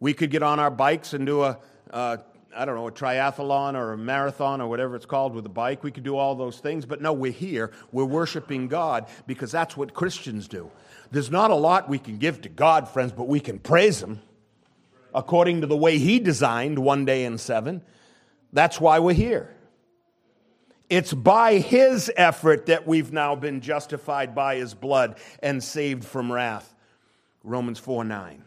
We 0.00 0.14
could 0.14 0.30
get 0.30 0.42
on 0.42 0.58
our 0.58 0.70
bikes 0.70 1.12
and 1.12 1.26
do 1.26 1.42
a, 1.42 1.58
a 1.90 2.20
I 2.54 2.64
don't 2.64 2.74
know, 2.74 2.88
a 2.88 2.92
triathlon 2.92 3.74
or 3.74 3.92
a 3.92 3.98
marathon 3.98 4.60
or 4.60 4.68
whatever 4.68 4.96
it's 4.96 5.06
called 5.06 5.34
with 5.34 5.46
a 5.46 5.50
bike. 5.50 5.84
We 5.84 5.90
could 5.90 6.02
do 6.02 6.16
all 6.16 6.34
those 6.34 6.58
things, 6.58 6.84
but 6.84 7.00
no, 7.00 7.12
we're 7.12 7.32
here. 7.32 7.70
We're 7.92 8.04
worshiping 8.04 8.68
God 8.68 9.06
because 9.26 9.52
that's 9.52 9.76
what 9.76 9.94
Christians 9.94 10.48
do. 10.48 10.70
There's 11.10 11.30
not 11.30 11.50
a 11.50 11.54
lot 11.54 11.88
we 11.88 11.98
can 11.98 12.18
give 12.18 12.42
to 12.42 12.48
God, 12.48 12.88
friends, 12.88 13.12
but 13.12 13.28
we 13.28 13.40
can 13.40 13.58
praise 13.58 14.02
Him 14.02 14.20
according 15.14 15.60
to 15.60 15.66
the 15.66 15.76
way 15.76 15.98
He 15.98 16.18
designed 16.18 16.78
one 16.78 17.04
day 17.04 17.24
in 17.24 17.38
seven. 17.38 17.82
That's 18.52 18.80
why 18.80 18.98
we're 18.98 19.14
here. 19.14 19.54
It's 20.88 21.12
by 21.12 21.58
His 21.58 22.10
effort 22.16 22.66
that 22.66 22.86
we've 22.86 23.12
now 23.12 23.36
been 23.36 23.60
justified 23.60 24.34
by 24.34 24.56
His 24.56 24.74
blood 24.74 25.18
and 25.40 25.62
saved 25.62 26.04
from 26.04 26.32
wrath. 26.32 26.74
Romans 27.42 27.78
4 27.78 28.04
9. 28.04 28.44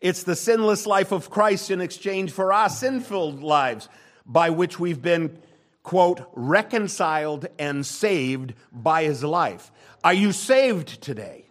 It's 0.00 0.22
the 0.22 0.36
sinless 0.36 0.86
life 0.86 1.12
of 1.12 1.30
Christ 1.30 1.70
in 1.70 1.80
exchange 1.80 2.30
for 2.30 2.52
our 2.52 2.68
sinful 2.68 3.32
lives 3.32 3.88
by 4.24 4.50
which 4.50 4.78
we've 4.78 5.02
been, 5.02 5.38
quote, 5.82 6.20
reconciled 6.34 7.46
and 7.58 7.84
saved 7.84 8.54
by 8.72 9.04
his 9.04 9.24
life. 9.24 9.72
Are 10.04 10.14
you 10.14 10.32
saved 10.32 11.02
today? 11.02 11.46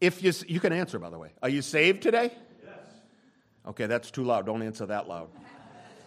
If 0.00 0.22
you, 0.22 0.32
you 0.46 0.60
can 0.60 0.72
answer, 0.72 0.98
by 0.98 1.10
the 1.10 1.18
way. 1.18 1.30
Are 1.42 1.48
you 1.48 1.62
saved 1.62 2.02
today? 2.02 2.32
Yes. 2.64 2.74
Okay, 3.68 3.86
that's 3.86 4.10
too 4.10 4.24
loud. 4.24 4.44
Don't 4.44 4.62
answer 4.62 4.84
that 4.86 5.08
loud. 5.08 5.30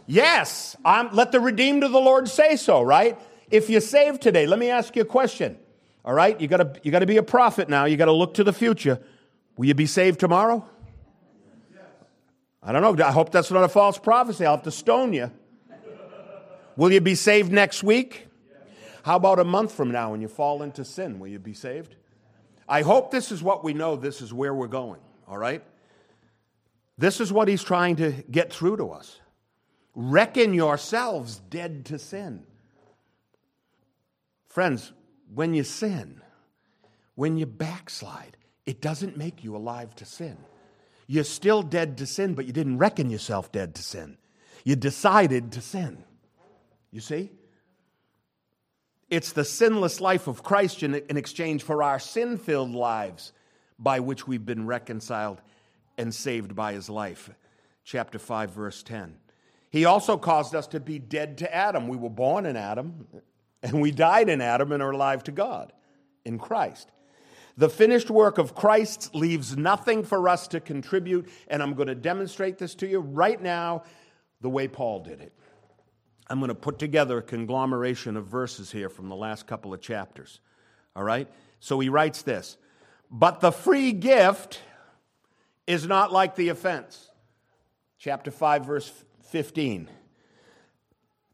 yes, 0.06 0.76
I'm, 0.86 1.12
let 1.16 1.32
the 1.32 1.40
redeemed 1.40 1.84
of 1.84 1.92
the 1.92 2.00
Lord 2.00 2.28
say 2.28 2.58
so, 2.58 2.82
right? 2.84 3.18
If 3.50 3.70
you're 3.70 3.82
saved 3.82 4.22
today, 4.22 4.46
let 4.46 4.60
me 4.60 4.70
ask 4.70 4.96
you 4.96 5.02
a 5.02 5.06
question. 5.06 5.58
All 6.04 6.14
right, 6.14 6.40
you 6.40 6.48
gotta, 6.48 6.80
you 6.84 6.92
gotta 6.92 7.08
be 7.08 7.18
a 7.18 7.24
prophet 7.24 7.68
now. 7.68 7.86
You 7.86 7.98
gotta 7.98 8.12
look 8.12 8.36
to 8.36 8.44
the 8.44 8.54
future. 8.54 9.00
Will 9.58 9.66
you 9.66 9.74
be 9.74 9.88
saved 9.88 10.20
tomorrow? 10.20 10.68
I 12.66 12.72
don't 12.72 12.82
know. 12.82 13.06
I 13.06 13.12
hope 13.12 13.32
that's 13.32 13.52
not 13.52 13.64
a 13.64 13.70
false 13.70 14.00
prophecy. 14.00 14.46
I'll 14.46 14.56
have 14.56 14.64
to 14.64 14.72
stone 14.72 15.14
you. 15.14 15.32
Will 16.76 16.92
you 16.92 17.00
be 17.00 17.16
saved 17.16 17.52
next 17.52 17.84
week? 17.84 18.28
How 19.04 19.18
about 19.18 19.40
a 19.40 19.44
month 19.44 19.72
from 19.72 19.92
now 19.92 20.12
when 20.12 20.22
you 20.22 20.28
fall 20.28 20.64
into 20.64 20.84
sin? 20.84 21.20
Will 21.20 21.28
you 21.28 21.38
be 21.38 21.54
saved? 21.54 21.96
I 22.68 22.82
hope 22.82 23.12
this 23.12 23.32
is 23.32 23.44
what 23.44 23.64
we 23.64 23.74
know. 23.74 23.96
This 23.96 24.20
is 24.20 24.34
where 24.34 24.54
we're 24.54 24.68
going, 24.68 25.00
all 25.28 25.38
right? 25.38 25.64
This 26.98 27.22
is 27.22 27.32
what 27.32 27.48
he's 27.48 27.62
trying 27.62 27.98
to 27.98 28.12
get 28.32 28.52
through 28.52 28.78
to 28.78 28.90
us. 28.90 29.20
Reckon 29.94 30.56
yourselves 30.56 31.40
dead 31.50 31.86
to 31.86 32.00
sin. 32.00 32.44
Friends, 34.48 34.92
when 35.34 35.54
you 35.54 35.64
sin, 35.64 36.22
when 37.14 37.38
you 37.38 37.46
backslide, 37.46 38.38
it 38.66 38.82
doesn't 38.82 39.18
make 39.18 39.44
you 39.44 39.56
alive 39.56 39.96
to 39.98 40.06
sin. 40.06 40.38
You're 41.08 41.24
still 41.24 41.62
dead 41.62 41.98
to 42.00 42.06
sin, 42.06 42.34
but 42.34 42.46
you 42.46 42.54
didn't 42.54 42.78
reckon 42.78 43.10
yourself 43.10 43.52
dead 43.52 43.76
to 43.76 43.84
sin. 43.84 44.18
You 44.64 44.76
decided 44.76 45.52
to 45.54 45.62
sin. 45.62 46.04
You 46.92 47.02
see? 47.02 47.32
It's 49.10 49.32
the 49.32 49.46
sinless 49.46 50.02
life 50.02 50.28
of 50.28 50.44
Christ 50.44 50.82
in, 50.82 50.96
exchange 50.96 51.64
for 51.64 51.84
our 51.84 52.00
sin 52.00 52.38
filled 52.38 52.74
lives 52.74 53.34
by 53.78 54.00
which 54.00 54.28
we've 54.28 54.46
been 54.46 54.66
reconciled 54.66 55.42
and 55.98 56.14
saved 56.14 56.56
by 56.56 56.74
his 56.74 56.90
life. 56.90 57.30
Chapter 57.84 58.18
5, 58.18 58.50
verse 58.52 58.82
10. 58.82 59.16
He 59.70 59.86
also 59.86 60.18
caused 60.18 60.56
us 60.56 60.68
to 60.68 60.80
be 60.80 60.98
dead 60.98 61.38
to 61.40 61.54
Adam. 61.54 61.88
We 61.88 61.98
were 61.98 62.10
born 62.10 62.46
in 62.46 62.56
Adam, 62.56 63.06
and 63.62 63.82
we 63.82 63.92
died 63.92 64.30
in 64.30 64.42
Adam 64.42 64.72
and 64.72 64.82
are 64.82 64.92
alive 64.92 65.24
to 65.26 65.32
God 65.32 65.72
in 66.24 66.40
Christ. 66.40 66.90
The 67.58 67.70
finished 67.70 68.10
work 68.10 68.38
of 68.38 68.54
Christ 68.54 69.16
leaves 69.16 69.56
nothing 69.56 70.04
for 70.04 70.28
us 70.28 70.48
to 70.50 70.60
contribute, 70.60 71.30
and 71.48 71.64
I'm 71.64 71.74
going 71.74 71.88
to 71.88 71.96
demonstrate 71.96 72.58
this 72.58 72.76
to 72.76 72.88
you 72.88 73.00
right 73.00 73.42
now 73.42 73.84
the 74.42 74.50
way 74.50 74.68
Paul 74.68 75.00
did 75.00 75.22
it. 75.22 75.32
I'm 76.28 76.40
going 76.40 76.50
to 76.50 76.56
put 76.56 76.80
together 76.80 77.20
a 77.20 77.22
conglomeration 77.22 78.18
of 78.18 78.26
verses 78.26 78.72
here 78.72 78.90
from 78.90 79.10
the 79.10 79.16
last 79.16 79.48
couple 79.48 79.74
of 79.74 79.80
chapters. 79.80 80.40
All 80.96 81.04
right? 81.04 81.30
So 81.60 81.80
he 81.80 81.90
writes 81.90 82.24
this 82.24 82.58
But 83.10 83.40
the 83.40 83.52
free 83.52 83.94
gift 83.94 84.60
is 85.66 85.88
not 85.88 86.12
like 86.12 86.36
the 86.36 86.50
offense. 86.50 87.10
Chapter 87.98 88.32
5, 88.32 88.66
verse 88.66 88.92
15. 89.30 89.90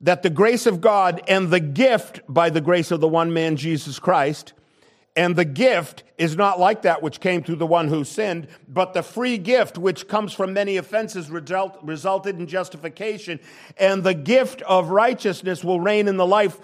That 0.01 0.23
the 0.23 0.29
grace 0.29 0.65
of 0.65 0.81
God 0.81 1.21
and 1.27 1.49
the 1.49 1.59
gift 1.59 2.21
by 2.27 2.49
the 2.49 2.61
grace 2.61 2.91
of 2.91 3.01
the 3.01 3.07
one 3.07 3.33
man, 3.33 3.55
Jesus 3.55 3.99
Christ, 3.99 4.53
and 5.15 5.35
the 5.35 5.45
gift 5.45 6.03
is 6.17 6.37
not 6.37 6.59
like 6.59 6.83
that 6.83 7.01
which 7.01 7.19
came 7.19 7.43
through 7.43 7.57
the 7.57 7.67
one 7.67 7.89
who 7.89 8.05
sinned, 8.05 8.47
but 8.67 8.93
the 8.93 9.03
free 9.03 9.37
gift 9.37 9.77
which 9.77 10.07
comes 10.07 10.31
from 10.33 10.53
many 10.53 10.77
offenses 10.77 11.29
result, 11.29 11.77
resulted 11.81 12.39
in 12.39 12.47
justification. 12.47 13.39
And 13.77 14.03
the 14.03 14.13
gift 14.13 14.61
of 14.61 14.89
righteousness 14.89 15.63
will 15.63 15.81
reign 15.81 16.07
in 16.07 16.15
the 16.15 16.25
life 16.25 16.59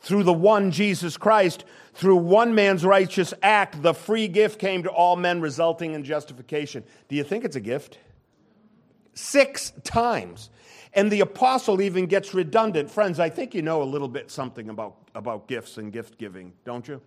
through 0.00 0.22
the 0.22 0.32
one 0.32 0.70
Jesus 0.70 1.18
Christ. 1.18 1.64
Through 1.94 2.16
one 2.16 2.54
man's 2.54 2.84
righteous 2.84 3.34
act, 3.42 3.82
the 3.82 3.92
free 3.92 4.26
gift 4.26 4.58
came 4.58 4.82
to 4.84 4.90
all 4.90 5.16
men, 5.16 5.42
resulting 5.42 5.92
in 5.92 6.02
justification. 6.02 6.84
Do 7.08 7.16
you 7.16 7.24
think 7.24 7.44
it's 7.44 7.56
a 7.56 7.60
gift? 7.60 7.98
Six 9.12 9.72
times. 9.84 10.48
And 10.94 11.10
the 11.10 11.20
apostle 11.20 11.82
even 11.82 12.06
gets 12.06 12.32
redundant. 12.32 12.90
Friends, 12.90 13.20
I 13.20 13.28
think 13.28 13.54
you 13.54 13.60
know 13.60 13.82
a 13.82 13.84
little 13.84 14.08
bit 14.08 14.30
something 14.30 14.70
about, 14.70 14.96
about 15.14 15.48
gifts 15.48 15.76
and 15.76 15.92
gift 15.92 16.16
giving, 16.16 16.54
don't 16.64 16.88
you? 16.88 17.02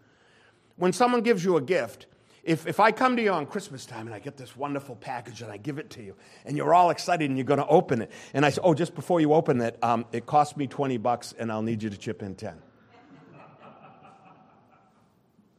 When 0.77 0.93
someone 0.93 1.21
gives 1.21 1.43
you 1.43 1.57
a 1.57 1.61
gift, 1.61 2.07
if, 2.43 2.67
if 2.67 2.79
I 2.79 2.91
come 2.91 3.15
to 3.15 3.23
you 3.23 3.31
on 3.31 3.47
Christmas 3.47 3.85
time 3.85 4.05
and 4.05 4.15
I 4.15 4.19
get 4.19 4.37
this 4.37 4.55
wonderful 4.55 4.95
package 4.95 5.41
and 5.41 5.51
I 5.51 5.57
give 5.57 5.79
it 5.79 5.89
to 5.91 6.03
you, 6.03 6.15
and 6.45 6.55
you're 6.55 6.73
all 6.73 6.91
excited 6.91 7.27
and 7.27 7.37
you're 7.37 7.45
going 7.45 7.59
to 7.59 7.67
open 7.67 8.01
it, 8.01 8.11
and 8.33 8.45
I 8.45 8.49
say, 8.49 8.61
oh, 8.63 8.73
just 8.73 8.93
before 8.93 9.19
you 9.19 9.33
open 9.33 9.59
it, 9.61 9.77
um, 9.81 10.05
it 10.11 10.25
cost 10.25 10.55
me 10.55 10.67
20 10.67 10.97
bucks 10.97 11.33
and 11.37 11.51
I'll 11.51 11.63
need 11.63 11.81
you 11.81 11.89
to 11.89 11.97
chip 11.97 12.21
in 12.21 12.35
10. 12.35 12.61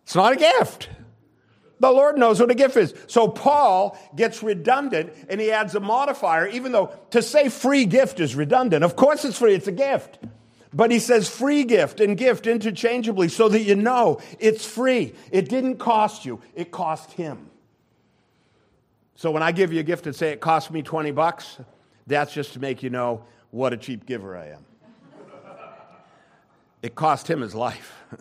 It's 0.05 0.15
not 0.15 0.35
a 0.35 0.37
gift. 0.37 0.89
The 1.81 1.91
Lord 1.91 2.17
knows 2.17 2.39
what 2.41 2.51
a 2.51 2.55
gift 2.55 2.77
is. 2.77 2.95
So 3.09 3.27
Paul 3.27 3.99
gets 4.15 4.43
redundant 4.43 5.13
and 5.29 5.41
he 5.41 5.51
adds 5.51 5.75
a 5.75 5.81
modifier, 5.81 6.47
even 6.47 6.71
though 6.71 6.93
to 7.11 7.21
say 7.21 7.49
free 7.49 7.85
gift 7.85 8.21
is 8.21 8.37
redundant. 8.37 8.85
Of 8.85 8.95
course 8.95 9.25
it's 9.25 9.39
free, 9.39 9.55
it's 9.55 9.67
a 9.67 9.73
gift. 9.73 10.21
But 10.73 10.91
he 10.91 10.99
says 10.99 11.29
free 11.29 11.65
gift 11.65 12.01
and 12.01 12.17
gift 12.17 12.47
interchangeably 12.47 13.29
so 13.29 13.49
that 13.49 13.63
you 13.63 13.77
know 13.77 14.21
it's 14.39 14.65
free. 14.65 15.15
It 15.31 15.49
didn't 15.49 15.77
cost 15.77 16.25
you, 16.25 16.41
it 16.55 16.71
cost 16.71 17.13
him. 17.13 17.51
So 19.15 19.31
when 19.31 19.43
I 19.43 19.53
give 19.53 19.73
you 19.73 19.81
a 19.81 19.85
gift 19.85 20.07
and 20.07 20.15
say 20.15 20.31
it 20.33 20.41
cost 20.41 20.71
me 20.71 20.83
20 20.83 21.11
bucks, 21.13 21.59
that's 22.07 22.33
just 22.35 22.53
to 22.53 22.61
make 22.61 22.83
you 22.83 22.91
know 22.91 23.25
what 23.51 23.73
a 23.73 23.77
cheap 23.77 24.05
giver 24.05 24.37
I 24.37 24.49
am. 24.49 24.65
it 26.83 26.95
cost 26.95 27.29
him 27.29 27.41
his 27.41 27.55
life. 27.55 27.95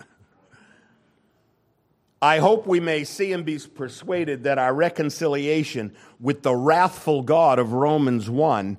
I 2.21 2.39
hope 2.39 2.65
we 2.65 2.79
may 2.79 3.03
see 3.03 3.33
and 3.33 3.45
be 3.45 3.59
persuaded 3.59 4.43
that 4.43 4.57
our 4.57 4.73
reconciliation 4.73 5.93
with 6.19 6.43
the 6.43 6.55
wrathful 6.55 7.21
God 7.21 7.59
of 7.59 7.73
Romans 7.73 8.29
1 8.29 8.77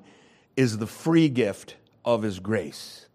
is 0.55 0.79
the 0.79 0.87
free 0.87 1.29
gift 1.29 1.75
of 2.03 2.23
his 2.23 2.39
grace. 2.39 3.06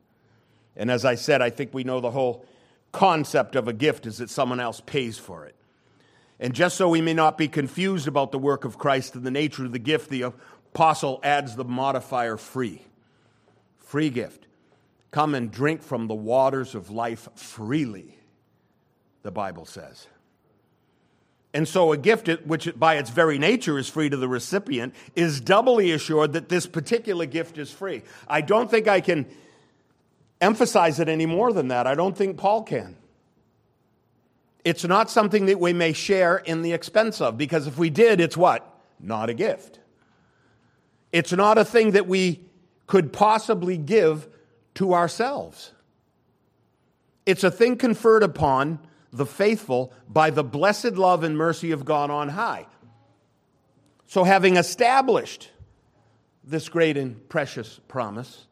And 0.77 0.91
as 0.91 1.05
I 1.05 1.15
said, 1.15 1.43
I 1.43 1.51
think 1.51 1.75
we 1.75 1.85
know 1.85 2.01
the 2.01 2.11
whole 2.11 2.45
concept 2.93 3.57
of 3.57 3.69
a 3.69 3.73
gift 3.73 4.07
is 4.07 4.19
that 4.19 4.31
someone 4.31 4.61
else 4.61 4.81
pays 4.85 5.19
for 5.19 5.45
it. 5.47 5.55
And 6.41 6.55
just 6.55 6.77
so 6.77 6.89
we 6.89 7.01
may 7.01 7.15
not 7.15 7.39
be 7.39 7.49
confused 7.49 8.09
about 8.09 8.33
the 8.33 8.39
work 8.39 8.65
of 8.65 8.79
Christ 8.79 9.15
and 9.15 9.25
the 9.25 9.31
nature 9.31 9.65
of 9.65 9.73
the 9.73 9.79
gift, 9.79 10.11
the 10.11 10.23
apostle 10.23 11.21
adds 11.23 11.55
the 11.55 11.65
modifier 11.65 12.37
free. 12.37 12.83
Free 13.79 14.11
gift. 14.11 14.47
Come 15.11 15.35
and 15.35 15.51
drink 15.51 15.83
from 15.83 16.09
the 16.09 16.15
waters 16.15 16.75
of 16.75 16.91
life 16.91 17.29
freely, 17.35 18.19
the 19.23 19.31
Bible 19.31 19.67
says. 19.67 20.07
And 21.55 21.69
so 21.69 21.93
a 21.93 21.99
gift, 21.99 22.29
which 22.47 22.73
by 22.79 22.97
its 22.97 23.11
very 23.11 23.39
nature 23.39 23.79
is 23.79 23.89
free 23.89 24.09
to 24.09 24.17
the 24.17 24.29
recipient, 24.29 24.95
is 25.15 25.41
doubly 25.41 25.93
assured 25.93 26.33
that 26.33 26.49
this 26.49 26.67
particular 26.67 27.27
gift 27.27 27.59
is 27.59 27.71
free. 27.71 28.03
I 28.27 28.41
don't 28.41 28.71
think 28.71 28.89
I 28.89 29.03
can 29.03 29.27
emphasize 30.43 31.01
it 31.01 31.09
any 31.09 31.25
more 31.25 31.53
than 31.53 31.69
that. 31.69 31.87
I 31.87 31.95
don't 31.95 32.17
think 32.17 32.37
Paul 32.37 32.65
can. 32.65 32.97
It's 34.65 34.85
not 34.85 35.11
something 35.11 35.47
that 35.47 35.59
we 35.59 35.73
may 35.73 35.93
share 35.93 36.37
in 36.37 36.63
the 36.63 36.73
expense 36.73 37.21
of, 37.21 37.39
because 37.39 37.67
if 37.67 37.79
we 37.79 37.89
did, 37.89 38.21
it's 38.21 38.37
what? 38.37 38.69
Not 39.01 39.31
a 39.31 39.35
gift. 39.35 39.81
It's 41.11 41.33
not 41.33 41.59
a 41.59 41.65
thing 41.65 41.93
that 41.93 42.07
we 42.07 42.41
could 42.87 43.13
possibly 43.13 43.77
give 43.77 44.29
to 44.75 44.95
ourselves. 44.95 45.73
It's 47.27 47.45
a 47.45 47.51
thing 47.51 47.77
conferred 47.77 48.23
upon 48.23 48.79
the 49.13 49.27
faithful 49.27 49.93
by 50.09 50.31
the 50.31 50.45
blessed 50.45 50.93
love 50.93 51.23
and 51.23 51.37
mercy 51.37 51.71
of 51.71 51.85
God 51.85 52.11
on 52.11 52.31
high. 52.31 52.67
So, 54.07 54.25
having 54.25 54.57
established 54.57 55.51
this 56.45 56.69
great 56.69 56.97
and 56.97 57.29
precious 57.29 57.81
promise, 57.89 58.47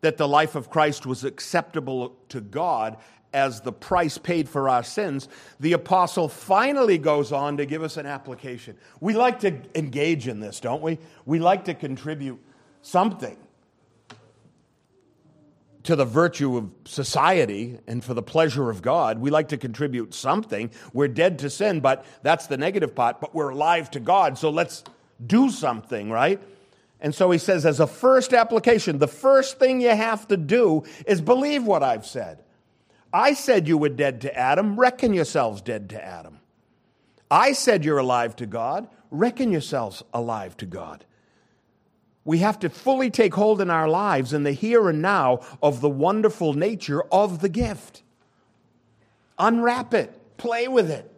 that 0.00 0.16
the 0.16 0.28
life 0.28 0.54
of 0.54 0.70
Christ 0.70 1.06
was 1.06 1.24
acceptable 1.24 2.16
to 2.30 2.40
God 2.40 2.96
as 3.32 3.60
the 3.60 3.72
price 3.72 4.18
paid 4.18 4.48
for 4.48 4.68
our 4.68 4.82
sins, 4.82 5.28
the 5.60 5.72
apostle 5.72 6.28
finally 6.28 6.98
goes 6.98 7.32
on 7.32 7.56
to 7.58 7.66
give 7.66 7.82
us 7.82 7.96
an 7.96 8.06
application. 8.06 8.76
We 9.00 9.14
like 9.14 9.40
to 9.40 9.60
engage 9.74 10.26
in 10.26 10.40
this, 10.40 10.60
don't 10.60 10.82
we? 10.82 10.98
We 11.26 11.38
like 11.38 11.64
to 11.66 11.74
contribute 11.74 12.40
something 12.82 13.36
to 15.82 15.96
the 15.96 16.04
virtue 16.04 16.56
of 16.56 16.70
society 16.84 17.78
and 17.86 18.04
for 18.04 18.14
the 18.14 18.22
pleasure 18.22 18.68
of 18.68 18.82
God. 18.82 19.18
We 19.18 19.30
like 19.30 19.48
to 19.48 19.56
contribute 19.56 20.12
something. 20.12 20.70
We're 20.92 21.08
dead 21.08 21.38
to 21.40 21.50
sin, 21.50 21.80
but 21.80 22.04
that's 22.22 22.46
the 22.48 22.56
negative 22.56 22.94
part, 22.94 23.20
but 23.20 23.34
we're 23.34 23.50
alive 23.50 23.90
to 23.92 24.00
God, 24.00 24.36
so 24.36 24.50
let's 24.50 24.84
do 25.26 25.50
something, 25.50 26.10
right? 26.10 26.40
And 27.00 27.14
so 27.14 27.30
he 27.30 27.38
says, 27.38 27.64
as 27.64 27.80
a 27.80 27.86
first 27.86 28.34
application, 28.34 28.98
the 28.98 29.08
first 29.08 29.58
thing 29.58 29.80
you 29.80 29.88
have 29.88 30.28
to 30.28 30.36
do 30.36 30.84
is 31.06 31.20
believe 31.20 31.64
what 31.64 31.82
I've 31.82 32.06
said. 32.06 32.44
I 33.12 33.32
said 33.34 33.66
you 33.66 33.78
were 33.78 33.88
dead 33.88 34.20
to 34.22 34.36
Adam, 34.36 34.78
reckon 34.78 35.14
yourselves 35.14 35.62
dead 35.62 35.88
to 35.90 36.04
Adam. 36.04 36.40
I 37.30 37.52
said 37.52 37.84
you're 37.84 37.98
alive 37.98 38.36
to 38.36 38.46
God, 38.46 38.88
reckon 39.10 39.50
yourselves 39.50 40.02
alive 40.12 40.56
to 40.58 40.66
God. 40.66 41.04
We 42.24 42.38
have 42.38 42.58
to 42.60 42.68
fully 42.68 43.10
take 43.10 43.34
hold 43.34 43.60
in 43.60 43.70
our 43.70 43.88
lives 43.88 44.32
in 44.32 44.42
the 44.42 44.52
here 44.52 44.88
and 44.88 45.00
now 45.00 45.40
of 45.62 45.80
the 45.80 45.88
wonderful 45.88 46.52
nature 46.52 47.02
of 47.04 47.40
the 47.40 47.48
gift. 47.48 48.02
Unwrap 49.38 49.94
it, 49.94 50.36
play 50.36 50.68
with 50.68 50.90
it. 50.90 51.09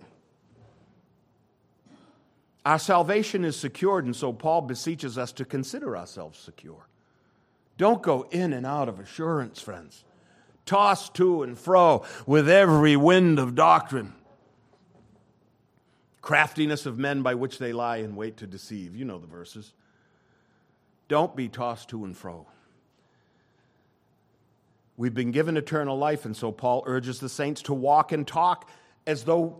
Our 2.65 2.79
salvation 2.79 3.45
is 3.45 3.57
secured, 3.57 4.05
and 4.05 4.15
so 4.15 4.33
Paul 4.33 4.63
beseeches 4.63 5.19
us 5.19 5.33
to 5.33 5.45
consider 5.45 5.97
ourselves 5.97 6.39
secure. 6.39 6.87
Don't 7.77 8.03
go 8.03 8.27
in 8.31 8.53
and 8.53 8.65
out 8.65 8.89
of 8.89 9.01
assurance, 9.01 9.61
friends. 9.61 10.05
Tossed 10.65 11.15
to 11.15 11.43
and 11.43 11.59
fro 11.59 12.05
with 12.25 12.49
every 12.49 12.97
wind 12.97 13.41
of 13.41 13.57
doctrine. 13.57 14.15
Craftiness 16.21 16.87
of 16.87 16.99
men 16.99 17.23
by 17.23 17.35
which 17.35 17.59
they 17.59 17.73
lie 17.73 17.97
in 17.97 18.15
wait 18.15 18.37
to 18.37 18.47
deceive. 18.47 18.95
You 18.95 19.05
know 19.05 19.19
the 19.19 19.27
verses. 19.27 19.73
Don't 21.09 21.35
be 21.35 21.49
tossed 21.49 21.89
to 21.89 22.05
and 22.05 22.17
fro. 22.17 22.47
We've 24.97 25.15
been 25.15 25.33
given 25.33 25.57
eternal 25.57 25.99
life, 25.99 26.25
and 26.25 26.37
so 26.37 26.53
Paul 26.53 26.85
urges 26.87 27.19
the 27.19 27.29
saints 27.29 27.63
to 27.63 27.75
walk 27.75 28.13
and 28.13 28.25
talk 28.25 28.71
as 29.05 29.25
though 29.25 29.57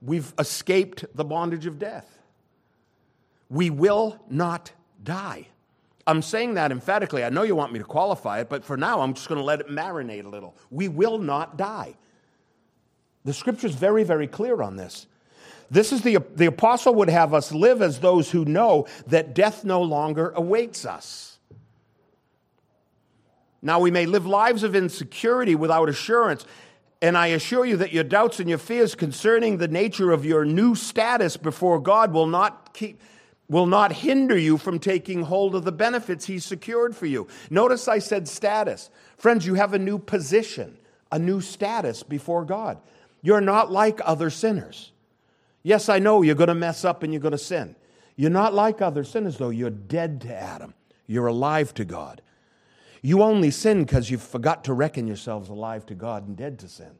we've 0.00 0.34
escaped 0.40 1.04
the 1.14 1.24
bondage 1.24 1.66
of 1.66 1.78
death. 1.78 2.18
We 3.52 3.68
will 3.68 4.18
not 4.30 4.72
die. 5.04 5.46
I'm 6.06 6.22
saying 6.22 6.54
that 6.54 6.72
emphatically. 6.72 7.22
I 7.22 7.28
know 7.28 7.42
you 7.42 7.54
want 7.54 7.70
me 7.70 7.78
to 7.80 7.84
qualify 7.84 8.40
it, 8.40 8.48
but 8.48 8.64
for 8.64 8.78
now, 8.78 9.02
I'm 9.02 9.12
just 9.12 9.28
going 9.28 9.38
to 9.38 9.44
let 9.44 9.60
it 9.60 9.68
marinate 9.68 10.24
a 10.24 10.28
little. 10.28 10.56
We 10.70 10.88
will 10.88 11.18
not 11.18 11.58
die. 11.58 11.94
The 13.26 13.34
scripture 13.34 13.66
is 13.66 13.74
very, 13.74 14.04
very 14.04 14.26
clear 14.26 14.62
on 14.62 14.76
this. 14.76 15.06
This 15.70 15.92
is 15.92 16.00
the, 16.00 16.18
the 16.34 16.46
apostle 16.46 16.94
would 16.94 17.10
have 17.10 17.34
us 17.34 17.52
live 17.52 17.82
as 17.82 18.00
those 18.00 18.30
who 18.30 18.46
know 18.46 18.86
that 19.08 19.34
death 19.34 19.64
no 19.64 19.82
longer 19.82 20.32
awaits 20.34 20.86
us. 20.86 21.38
Now, 23.60 23.80
we 23.80 23.90
may 23.90 24.06
live 24.06 24.24
lives 24.26 24.62
of 24.62 24.74
insecurity 24.74 25.54
without 25.54 25.90
assurance, 25.90 26.46
and 27.02 27.18
I 27.18 27.28
assure 27.28 27.66
you 27.66 27.76
that 27.76 27.92
your 27.92 28.02
doubts 28.02 28.40
and 28.40 28.48
your 28.48 28.58
fears 28.58 28.94
concerning 28.94 29.58
the 29.58 29.68
nature 29.68 30.10
of 30.10 30.24
your 30.24 30.46
new 30.46 30.74
status 30.74 31.36
before 31.36 31.78
God 31.80 32.14
will 32.14 32.26
not 32.26 32.72
keep 32.72 32.98
will 33.52 33.66
not 33.66 33.92
hinder 33.92 34.36
you 34.36 34.56
from 34.56 34.78
taking 34.78 35.22
hold 35.22 35.54
of 35.54 35.64
the 35.64 35.70
benefits 35.70 36.24
he 36.24 36.38
secured 36.38 36.96
for 36.96 37.04
you. 37.04 37.28
Notice 37.50 37.86
I 37.86 37.98
said 37.98 38.26
status. 38.26 38.88
Friends, 39.18 39.44
you 39.44 39.54
have 39.54 39.74
a 39.74 39.78
new 39.78 39.98
position, 39.98 40.78
a 41.12 41.18
new 41.18 41.42
status 41.42 42.02
before 42.02 42.46
God. 42.46 42.78
You're 43.20 43.42
not 43.42 43.70
like 43.70 44.00
other 44.04 44.30
sinners. 44.30 44.90
Yes, 45.62 45.90
I 45.90 45.98
know 45.98 46.22
you're 46.22 46.34
going 46.34 46.48
to 46.48 46.54
mess 46.54 46.82
up 46.82 47.02
and 47.02 47.12
you're 47.12 47.20
going 47.20 47.32
to 47.32 47.38
sin. 47.38 47.76
You're 48.16 48.30
not 48.30 48.54
like 48.54 48.80
other 48.80 49.04
sinners, 49.04 49.36
though. 49.36 49.50
You're 49.50 49.68
dead 49.68 50.22
to 50.22 50.34
Adam, 50.34 50.72
you're 51.06 51.26
alive 51.26 51.74
to 51.74 51.84
God. 51.84 52.22
You 53.02 53.20
only 53.22 53.50
sin 53.50 53.84
because 53.84 54.10
you 54.10 54.16
forgot 54.16 54.64
to 54.64 54.72
reckon 54.72 55.06
yourselves 55.06 55.50
alive 55.50 55.84
to 55.86 55.94
God 55.94 56.26
and 56.26 56.36
dead 56.36 56.58
to 56.60 56.68
sin. 56.68 56.92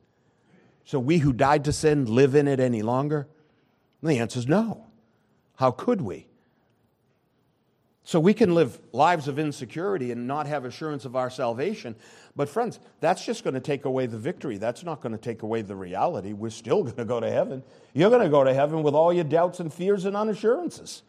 So, 0.85 0.99
we 0.99 1.19
who 1.19 1.33
died 1.33 1.65
to 1.65 1.73
sin 1.73 2.13
live 2.13 2.35
in 2.35 2.47
it 2.47 2.61
any 2.61 2.83
longer? 2.83 3.29
And 4.03 4.11
the 4.11 4.19
answer 4.19 4.41
is 4.41 4.49
no. 4.49 4.87
How 5.57 5.71
could 5.71 6.01
we? 6.01 6.27
So 8.05 8.19
we 8.19 8.35
can 8.35 8.55
live 8.55 8.81
lives 8.93 9.29
of 9.29 9.39
insecurity 9.39 10.11
and 10.11 10.27
not 10.27 10.47
have 10.47 10.65
assurance 10.65 11.05
of 11.05 11.15
our 11.15 11.31
salvation. 11.31 11.95
But, 12.35 12.49
friends, 12.49 12.81
that's 13.01 13.25
just 13.25 13.45
going 13.45 13.55
to 13.55 13.61
take 13.61 13.85
away 13.85 14.07
the 14.07 14.19
victory. 14.19 14.59
That's 14.59 14.83
not 14.83 15.01
going 15.01 15.13
to 15.13 15.21
take 15.21 15.43
away 15.43 15.63
the 15.63 15.77
reality. 15.77 16.33
We're 16.33 16.51
still 16.51 16.83
going 16.83 16.97
to 16.97 17.05
go 17.05 17.21
to 17.21 17.31
heaven. 17.31 17.63
You're 17.95 18.11
going 18.11 18.23
to 18.23 18.29
go 18.29 18.43
to 18.43 18.53
heaven 18.53 18.83
with 18.83 18.95
all 18.95 19.13
your 19.13 19.25
doubts 19.25 19.61
and 19.61 19.73
fears 19.73 20.05
and 20.05 20.17
unassurances. 20.17 21.03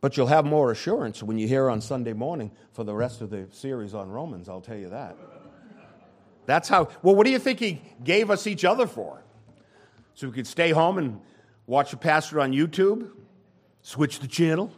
But 0.00 0.16
you'll 0.16 0.26
have 0.26 0.44
more 0.44 0.70
assurance 0.70 1.22
when 1.22 1.38
you 1.38 1.48
hear 1.48 1.68
on 1.70 1.80
Sunday 1.80 2.12
morning 2.12 2.52
for 2.72 2.84
the 2.84 2.94
rest 2.94 3.20
of 3.20 3.30
the 3.30 3.48
series 3.50 3.94
on 3.94 4.08
Romans, 4.08 4.48
I'll 4.48 4.60
tell 4.60 4.76
you 4.76 4.90
that. 4.90 5.16
That's 6.46 6.68
how, 6.68 6.88
well, 7.02 7.14
what 7.14 7.26
do 7.26 7.32
you 7.32 7.38
think 7.38 7.58
he 7.58 7.82
gave 8.02 8.30
us 8.30 8.46
each 8.46 8.64
other 8.64 8.86
for? 8.86 9.22
So 10.14 10.28
we 10.28 10.32
could 10.32 10.46
stay 10.46 10.70
home 10.70 10.98
and 10.98 11.20
watch 11.66 11.92
a 11.92 11.96
pastor 11.96 12.40
on 12.40 12.52
YouTube? 12.52 13.10
Switch 13.88 14.18
the 14.18 14.28
channel. 14.28 14.70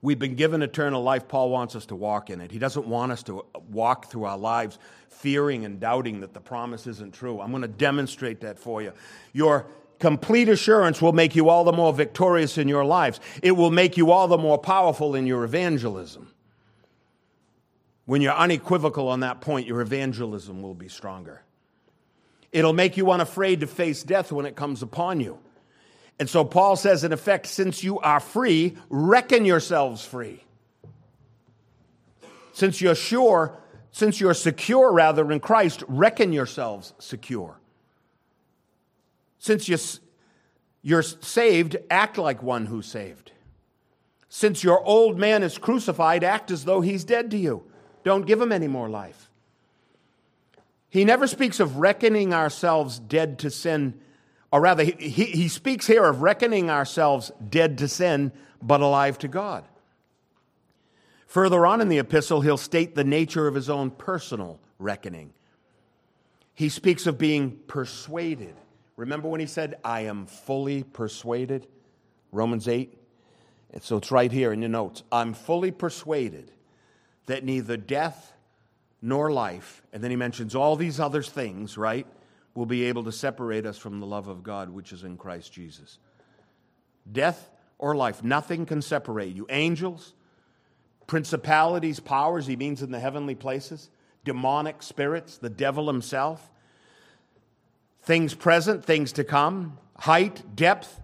We've 0.00 0.16
been 0.16 0.36
given 0.36 0.62
eternal 0.62 1.02
life. 1.02 1.26
Paul 1.26 1.50
wants 1.50 1.74
us 1.74 1.84
to 1.86 1.96
walk 1.96 2.30
in 2.30 2.40
it. 2.40 2.52
He 2.52 2.60
doesn't 2.60 2.86
want 2.86 3.10
us 3.10 3.24
to 3.24 3.44
walk 3.68 4.08
through 4.08 4.22
our 4.22 4.38
lives 4.38 4.78
fearing 5.08 5.64
and 5.64 5.80
doubting 5.80 6.20
that 6.20 6.32
the 6.32 6.40
promise 6.40 6.86
isn't 6.86 7.12
true. 7.12 7.40
I'm 7.40 7.50
going 7.50 7.62
to 7.62 7.66
demonstrate 7.66 8.42
that 8.42 8.56
for 8.56 8.82
you. 8.82 8.92
Your 9.32 9.66
complete 9.98 10.48
assurance 10.48 11.02
will 11.02 11.12
make 11.12 11.34
you 11.34 11.48
all 11.48 11.64
the 11.64 11.72
more 11.72 11.92
victorious 11.92 12.56
in 12.56 12.68
your 12.68 12.84
lives, 12.84 13.18
it 13.42 13.50
will 13.50 13.72
make 13.72 13.96
you 13.96 14.12
all 14.12 14.28
the 14.28 14.38
more 14.38 14.58
powerful 14.58 15.16
in 15.16 15.26
your 15.26 15.42
evangelism. 15.42 16.32
When 18.04 18.22
you're 18.22 18.32
unequivocal 18.32 19.08
on 19.08 19.18
that 19.20 19.40
point, 19.40 19.66
your 19.66 19.80
evangelism 19.80 20.62
will 20.62 20.74
be 20.74 20.88
stronger. 20.88 21.42
It'll 22.52 22.74
make 22.74 22.96
you 22.96 23.10
unafraid 23.10 23.60
to 23.60 23.66
face 23.66 24.02
death 24.02 24.30
when 24.30 24.46
it 24.46 24.56
comes 24.56 24.82
upon 24.82 25.20
you. 25.20 25.38
And 26.20 26.28
so 26.28 26.44
Paul 26.44 26.76
says, 26.76 27.02
in 27.02 27.12
effect, 27.12 27.46
since 27.46 27.82
you 27.82 27.98
are 27.98 28.20
free, 28.20 28.76
reckon 28.90 29.44
yourselves 29.44 30.04
free. 30.04 30.44
Since 32.52 32.82
you're 32.82 32.94
sure, 32.94 33.58
since 33.90 34.20
you're 34.20 34.34
secure 34.34 34.92
rather 34.92 35.32
in 35.32 35.40
Christ, 35.40 35.82
reckon 35.88 36.32
yourselves 36.32 36.92
secure. 36.98 37.58
Since 39.38 39.68
you're, 40.82 41.02
saved, 41.02 41.76
act 41.90 42.18
like 42.18 42.42
one 42.42 42.66
who's 42.66 42.86
saved. 42.86 43.32
Since 44.28 44.62
your 44.62 44.84
old 44.84 45.18
man 45.18 45.42
is 45.42 45.58
crucified, 45.58 46.22
act 46.22 46.50
as 46.50 46.64
though 46.64 46.82
he's 46.82 47.04
dead 47.04 47.30
to 47.32 47.38
you. 47.38 47.64
Don't 48.04 48.26
give 48.26 48.40
him 48.40 48.52
any 48.52 48.68
more 48.68 48.88
life. 48.88 49.21
He 50.92 51.06
never 51.06 51.26
speaks 51.26 51.58
of 51.58 51.78
reckoning 51.78 52.34
ourselves 52.34 52.98
dead 52.98 53.38
to 53.38 53.50
sin, 53.50 53.98
or 54.52 54.60
rather, 54.60 54.84
he, 54.84 55.24
he 55.24 55.48
speaks 55.48 55.86
here 55.86 56.04
of 56.04 56.20
reckoning 56.20 56.68
ourselves 56.68 57.32
dead 57.48 57.78
to 57.78 57.88
sin, 57.88 58.30
but 58.60 58.82
alive 58.82 59.16
to 59.20 59.28
God. 59.28 59.64
Further 61.28 61.64
on 61.64 61.80
in 61.80 61.88
the 61.88 61.98
epistle, 61.98 62.42
he'll 62.42 62.58
state 62.58 62.94
the 62.94 63.04
nature 63.04 63.48
of 63.48 63.54
his 63.54 63.70
own 63.70 63.90
personal 63.90 64.60
reckoning. 64.78 65.32
He 66.52 66.68
speaks 66.68 67.06
of 67.06 67.16
being 67.16 67.58
persuaded. 67.66 68.54
Remember 68.96 69.28
when 69.28 69.40
he 69.40 69.46
said, 69.46 69.76
I 69.82 70.02
am 70.02 70.26
fully 70.26 70.82
persuaded? 70.82 71.66
Romans 72.32 72.68
8. 72.68 72.98
And 73.72 73.82
so 73.82 73.96
it's 73.96 74.10
right 74.10 74.30
here 74.30 74.52
in 74.52 74.60
your 74.60 74.68
notes. 74.68 75.04
I'm 75.10 75.32
fully 75.32 75.70
persuaded 75.70 76.52
that 77.24 77.44
neither 77.44 77.78
death 77.78 78.34
nor 79.02 79.32
life, 79.32 79.82
and 79.92 80.02
then 80.02 80.10
he 80.10 80.16
mentions 80.16 80.54
all 80.54 80.76
these 80.76 81.00
other 81.00 81.22
things, 81.22 81.76
right, 81.76 82.06
will 82.54 82.66
be 82.66 82.84
able 82.84 83.02
to 83.04 83.12
separate 83.12 83.66
us 83.66 83.76
from 83.76 83.98
the 83.98 84.06
love 84.06 84.28
of 84.28 84.42
God 84.42 84.70
which 84.70 84.92
is 84.92 85.02
in 85.02 85.16
Christ 85.16 85.52
Jesus. 85.52 85.98
Death 87.10 87.50
or 87.78 87.96
life, 87.96 88.22
nothing 88.22 88.64
can 88.64 88.80
separate 88.80 89.34
you. 89.34 89.44
Angels, 89.50 90.14
principalities, 91.08 91.98
powers, 91.98 92.46
he 92.46 92.54
means 92.54 92.80
in 92.80 92.92
the 92.92 93.00
heavenly 93.00 93.34
places, 93.34 93.90
demonic 94.24 94.82
spirits, 94.82 95.38
the 95.38 95.50
devil 95.50 95.88
himself, 95.88 96.48
things 98.02 98.34
present, 98.34 98.84
things 98.84 99.12
to 99.12 99.24
come, 99.24 99.78
height, 99.96 100.42
depth, 100.54 101.00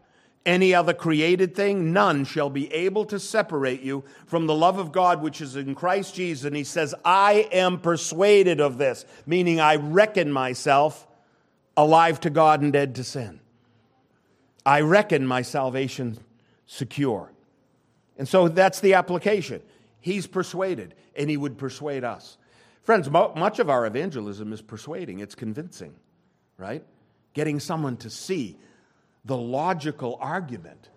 any 0.48 0.74
other 0.74 0.94
created 0.94 1.54
thing, 1.54 1.92
none 1.92 2.24
shall 2.24 2.48
be 2.48 2.72
able 2.72 3.04
to 3.04 3.20
separate 3.20 3.82
you 3.82 4.02
from 4.26 4.46
the 4.46 4.54
love 4.54 4.78
of 4.78 4.92
God 4.92 5.20
which 5.20 5.42
is 5.42 5.56
in 5.56 5.74
Christ 5.74 6.14
Jesus. 6.14 6.46
And 6.46 6.56
he 6.56 6.64
says, 6.64 6.94
I 7.04 7.48
am 7.52 7.78
persuaded 7.78 8.58
of 8.58 8.78
this, 8.78 9.04
meaning 9.26 9.61
I 9.61 9.76
reckon 9.76 10.32
myself 10.32 11.06
alive 11.76 12.18
to 12.20 12.30
God 12.30 12.62
and 12.62 12.72
dead 12.72 12.94
to 12.94 13.04
sin. 13.04 13.40
I 14.64 14.80
reckon 14.80 15.26
my 15.26 15.42
salvation 15.42 16.18
secure. 16.66 17.30
And 18.16 18.26
so 18.26 18.48
that's 18.48 18.80
the 18.80 18.94
application. 18.94 19.61
He's 20.00 20.26
persuaded, 20.26 20.94
and 21.14 21.28
he 21.28 21.37
would 21.37 21.58
persuade 21.58 22.04
us. 22.04 22.38
Friends, 22.82 23.11
much 23.11 23.58
of 23.58 23.68
our 23.68 23.84
evangelism 23.84 24.54
is 24.54 24.62
persuading, 24.62 25.18
it's 25.18 25.34
convincing, 25.34 25.94
right? 26.56 26.82
Getting 27.34 27.61
someone 27.61 27.98
to 27.98 28.08
see 28.08 28.56
the 29.29 29.37
logical 29.37 30.19
argument 30.23 30.88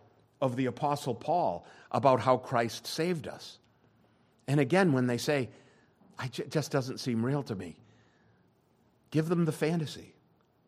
of 0.41 0.56
the 0.56 0.65
Apostle 0.65 1.13
Paul 1.13 1.65
about 1.91 2.22
how 2.22 2.38
Christ 2.38 2.88
saved 2.88 3.28
us. 3.28 3.60
And 4.48 4.58
again, 4.58 4.94
when 4.94 5.06
they 5.06 5.17
say, 5.17 5.50
it 6.24 6.50
just 6.50 6.72
doesn't 6.72 7.00
seem 7.00 7.26
real 7.26 7.44
to 7.44 7.56
me, 7.56 7.76
give 9.12 9.28
them 9.28 9.44
the 9.44 9.52
fantasy. 9.52 10.15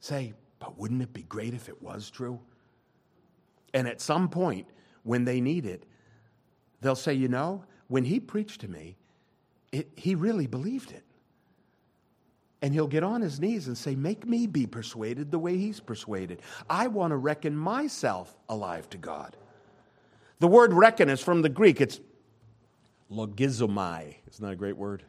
Say, 0.02 0.34
but 0.60 0.78
wouldn't 0.78 1.02
it 1.02 1.14
be 1.14 1.24
great 1.24 1.54
if 1.54 1.70
it 1.70 1.82
was 1.82 2.10
true? 2.10 2.38
And 3.74 3.88
at 3.88 4.02
some 4.02 4.28
point, 4.28 4.68
when 5.04 5.24
they 5.24 5.40
need 5.40 5.66
it, 5.66 5.86
they'll 6.82 6.96
say, 6.96 7.14
you 7.14 7.30
know, 7.30 7.64
when 7.88 8.04
he 8.04 8.20
preached 8.20 8.60
to 8.62 8.68
me, 8.68 8.98
it, 9.72 9.88
he 9.96 10.16
really 10.16 10.48
believed 10.48 10.92
it. 10.92 11.04
And 12.64 12.74
he'll 12.74 12.88
get 12.88 13.04
on 13.04 13.22
his 13.22 13.40
knees 13.42 13.68
and 13.68 13.78
say, 13.78 13.94
Make 13.94 14.26
me 14.26 14.48
be 14.48 14.66
persuaded 14.66 15.30
the 15.30 15.38
way 15.38 15.58
he's 15.58 15.80
persuaded. 15.80 16.42
I 16.70 16.88
want 16.88 17.12
to 17.12 17.18
reckon 17.18 17.56
myself 17.56 18.36
alive 18.50 18.90
to 18.92 18.98
God. 18.98 19.38
The 20.40 20.48
word 20.48 20.74
reckon 20.74 21.10
is 21.10 21.22
from 21.22 21.42
the 21.42 21.50
Greek. 21.50 21.82
It's 21.82 22.00
logizomai. 23.12 24.16
Isn't 24.32 24.46
that 24.46 24.54
a 24.54 24.56
great 24.56 24.78
word? 24.78 25.04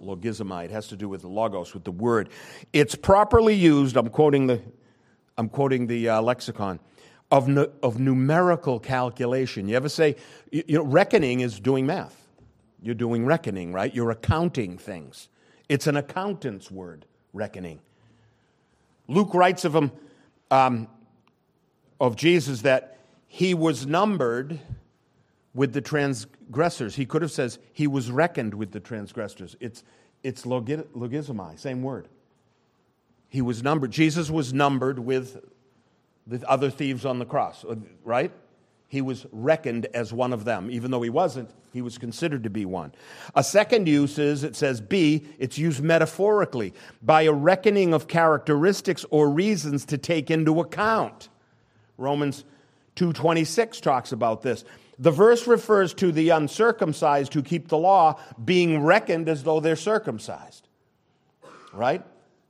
Logizomai. 0.00 0.64
It 0.64 0.72
has 0.72 0.88
to 0.88 0.96
do 0.96 1.08
with 1.08 1.22
the 1.22 1.28
logos, 1.28 1.74
with 1.74 1.84
the 1.84 1.92
word. 1.92 2.28
It's 2.72 2.96
properly 2.96 3.54
used, 3.54 3.96
I'm 3.96 4.08
quoting 4.08 4.48
the, 4.48 4.60
I'm 5.38 5.48
quoting 5.48 5.86
the 5.86 6.08
uh, 6.08 6.22
lexicon, 6.22 6.80
of, 7.30 7.48
of 7.84 8.00
numerical 8.00 8.80
calculation. 8.80 9.68
You 9.68 9.76
ever 9.76 9.88
say, 9.88 10.16
you 10.50 10.64
know, 10.68 10.82
reckoning 10.82 11.40
is 11.40 11.60
doing 11.60 11.86
math. 11.86 12.20
You're 12.82 12.94
doing 12.94 13.24
reckoning, 13.24 13.72
right? 13.72 13.94
You're 13.94 14.10
accounting 14.10 14.76
things. 14.76 15.28
It's 15.68 15.86
an 15.86 15.96
accountant's 15.96 16.70
word, 16.70 17.06
reckoning. 17.32 17.80
Luke 19.08 19.34
writes 19.34 19.64
of 19.64 19.74
him, 19.74 19.92
um, 20.50 20.88
of 22.00 22.16
Jesus, 22.16 22.62
that 22.62 22.98
he 23.26 23.54
was 23.54 23.86
numbered 23.86 24.60
with 25.54 25.72
the 25.72 25.80
transgressors. 25.80 26.96
He 26.96 27.06
could 27.06 27.22
have 27.22 27.30
says 27.30 27.58
he 27.72 27.86
was 27.86 28.10
reckoned 28.10 28.54
with 28.54 28.72
the 28.72 28.80
transgressors. 28.80 29.56
It's 29.60 29.84
it's 30.22 30.44
logizomai, 30.44 31.58
same 31.58 31.82
word. 31.82 32.08
He 33.28 33.42
was 33.42 33.62
numbered. 33.62 33.90
Jesus 33.90 34.30
was 34.30 34.54
numbered 34.54 34.98
with 34.98 35.44
the 36.26 36.48
other 36.48 36.70
thieves 36.70 37.04
on 37.04 37.18
the 37.18 37.26
cross, 37.26 37.64
right? 38.02 38.32
He 38.94 39.02
was 39.02 39.26
reckoned 39.32 39.88
as 39.92 40.12
one 40.12 40.32
of 40.32 40.44
them. 40.44 40.70
Even 40.70 40.92
though 40.92 41.02
he 41.02 41.10
wasn't, 41.10 41.50
he 41.72 41.82
was 41.82 41.98
considered 41.98 42.44
to 42.44 42.48
be 42.48 42.64
one. 42.64 42.92
A 43.34 43.42
second 43.42 43.88
use 43.88 44.20
is 44.20 44.44
it 44.44 44.54
says 44.54 44.80
B, 44.80 45.26
it's 45.40 45.58
used 45.58 45.82
metaphorically, 45.82 46.72
by 47.02 47.22
a 47.22 47.32
reckoning 47.32 47.92
of 47.92 48.06
characteristics 48.06 49.04
or 49.10 49.28
reasons 49.28 49.84
to 49.86 49.98
take 49.98 50.30
into 50.30 50.60
account. 50.60 51.28
Romans 51.98 52.44
2:26 52.94 53.80
talks 53.80 54.12
about 54.12 54.42
this. 54.42 54.64
The 54.96 55.10
verse 55.10 55.48
refers 55.48 55.92
to 55.94 56.12
the 56.12 56.28
uncircumcised 56.28 57.34
who 57.34 57.42
keep 57.42 57.66
the 57.66 57.76
law 57.76 58.20
being 58.44 58.80
reckoned 58.80 59.28
as 59.28 59.42
though 59.42 59.58
they're 59.58 59.74
circumcised. 59.74 60.68
Right? 61.72 62.04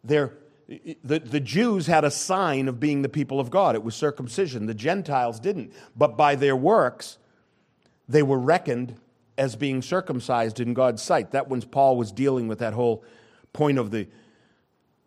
They're 0.05 0.35
the, 0.67 1.19
the 1.19 1.41
Jews 1.41 1.87
had 1.87 2.05
a 2.05 2.11
sign 2.11 2.69
of 2.69 2.81
being 2.81 3.03
the 3.03 3.09
people 3.09 3.39
of 3.41 3.51
God. 3.51 3.75
It 3.75 3.85
was 3.85 3.95
circumcision. 3.95 4.67
The 4.67 4.75
Gentiles 4.75 5.39
didn't. 5.41 5.73
But 5.97 6.17
by 6.17 6.35
their 6.37 6.57
works, 6.57 7.19
they 8.09 8.23
were 8.23 8.39
reckoned 8.39 8.97
as 9.37 9.57
being 9.57 9.83
circumcised 9.83 10.61
in 10.61 10.75
God's 10.75 11.03
sight. 11.03 11.33
That 11.33 11.49
when 11.49 11.61
Paul 11.63 11.97
was 11.97 12.13
dealing 12.13 12.49
with 12.49 12.61
that 12.61 12.73
whole 12.73 13.05
point 13.53 13.79
of 13.79 13.91
the, 13.91 14.09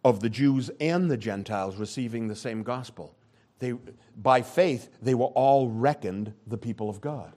of 0.03 0.19
the 0.19 0.29
Jews 0.29 0.69
and 0.79 1.09
the 1.09 1.17
Gentiles 1.17 1.77
receiving 1.77 2.27
the 2.27 2.35
same 2.35 2.63
gospel. 2.63 3.15
They, 3.59 3.73
by 4.15 4.43
faith, 4.43 4.89
they 5.01 5.15
were 5.15 5.25
all 5.27 5.69
reckoned 5.69 6.33
the 6.45 6.57
people 6.57 6.89
of 6.89 7.01
God. 7.01 7.33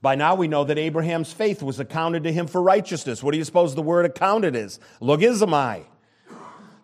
By 0.00 0.14
now 0.14 0.34
we 0.34 0.48
know 0.48 0.64
that 0.64 0.78
Abraham's 0.78 1.32
faith 1.32 1.62
was 1.62 1.80
accounted 1.80 2.24
to 2.24 2.32
him 2.32 2.46
for 2.46 2.62
righteousness. 2.62 3.22
What 3.22 3.32
do 3.32 3.38
you 3.38 3.44
suppose 3.44 3.74
the 3.74 3.82
word 3.82 4.06
accounted 4.06 4.54
is? 4.54 4.78
Logizomai. 5.00 5.84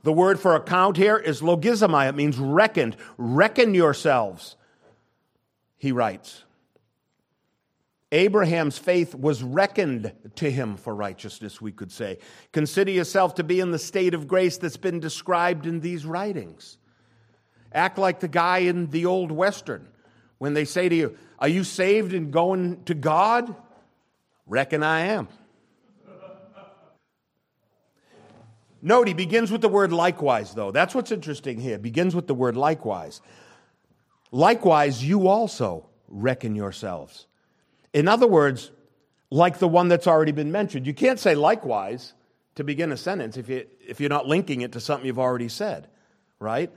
The 0.03 0.13
word 0.13 0.41
for 0.41 0.57
account 0.57 0.97
here 0.97 1.17
is 1.17 1.41
logizomai. 1.41 2.09
It 2.09 2.15
means 2.15 2.39
reckoned. 2.39 2.97
Reckon 3.19 3.75
yourselves, 3.75 4.57
he 5.79 5.93
writes. 5.93 6.45
Abraham's 8.11 8.77
faith 8.77 9.15
was 9.15 9.43
reckoned 9.43 10.13
to 10.35 10.51
him 10.51 10.77
for 10.77 10.95
righteousness, 10.95 11.63
we 11.63 11.73
could 11.73 11.91
say. 11.91 12.19
Consider 12.53 12.91
yourself 12.91 13.37
to 13.37 13.45
be 13.45 13.59
in 13.59 13.71
the 13.71 13.79
state 13.79 14.13
of 14.13 14.29
grace 14.29 14.59
that's 14.59 14.77
been 14.77 15.01
described 15.01 15.67
in 15.67 15.81
these 15.81 16.05
writings. 16.05 16.77
Act 17.73 17.97
like 17.97 18.21
the 18.21 18.29
guy 18.29 18.59
in 18.59 18.91
the 18.91 19.07
old 19.07 19.33
Western 19.33 19.89
when 20.37 20.53
they 20.53 20.67
say 20.67 20.91
to 20.91 20.95
you, 20.95 21.17
Are 21.39 21.49
you 21.49 21.65
saved 21.65 22.13
and 22.13 22.31
going 22.31 22.85
to 22.85 22.95
God? 22.95 23.55
Reckon 24.47 24.83
I 24.83 25.07
am. 25.07 25.29
Note, 28.83 29.07
he 29.07 29.15
begins 29.15 29.53
with 29.53 29.61
the 29.61 29.69
word 29.69 29.93
likewise, 29.93 30.55
though. 30.55 30.73
That's 30.73 30.95
what's 30.95 31.13
interesting 31.13 31.61
here. 31.61 31.79
Begins 31.79 32.17
with 32.17 32.27
the 32.27 32.35
word 32.35 32.57
likewise. 32.57 33.21
Likewise, 34.33 35.05
you 35.05 35.29
also 35.29 35.87
reckon 36.09 36.57
yourselves. 36.57 37.27
In 37.93 38.09
other 38.09 38.27
words, 38.27 38.73
like 39.31 39.59
the 39.59 39.69
one 39.69 39.89
that's 39.89 40.07
already 40.07 40.33
been 40.33 40.51
mentioned. 40.51 40.87
You 40.87 40.95
can't 40.95 41.19
say 41.19 41.35
likewise 41.35 42.13
to 42.57 42.65
begin 42.65 42.93
a 42.93 42.97
sentence 42.97 43.37
if, 43.37 43.49
you, 43.49 43.67
if 43.87 44.01
you're 44.01 44.11
not 44.11 44.27
linking 44.27 44.61
it 44.61 44.73
to 44.73 44.81
something 44.81 45.07
you've 45.07 45.19
already 45.19 45.49
said, 45.49 45.89
right? 46.39 46.71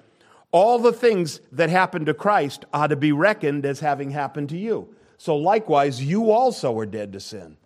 All 0.52 0.80
the 0.80 0.94
things 0.94 1.42
that 1.52 1.70
happened 1.70 2.06
to 2.06 2.14
Christ 2.14 2.66
are 2.72 2.88
to 2.88 2.96
be 2.96 3.12
reckoned 3.12 3.66
as 3.66 3.82
having 3.82 4.12
happened 4.12 4.50
to 4.50 4.58
you. 4.58 4.96
So 5.18 5.36
likewise, 5.36 6.02
you 6.02 6.32
also 6.32 6.78
are 6.78 6.86
dead 6.86 7.14
to 7.14 7.20
sin. 7.20 7.58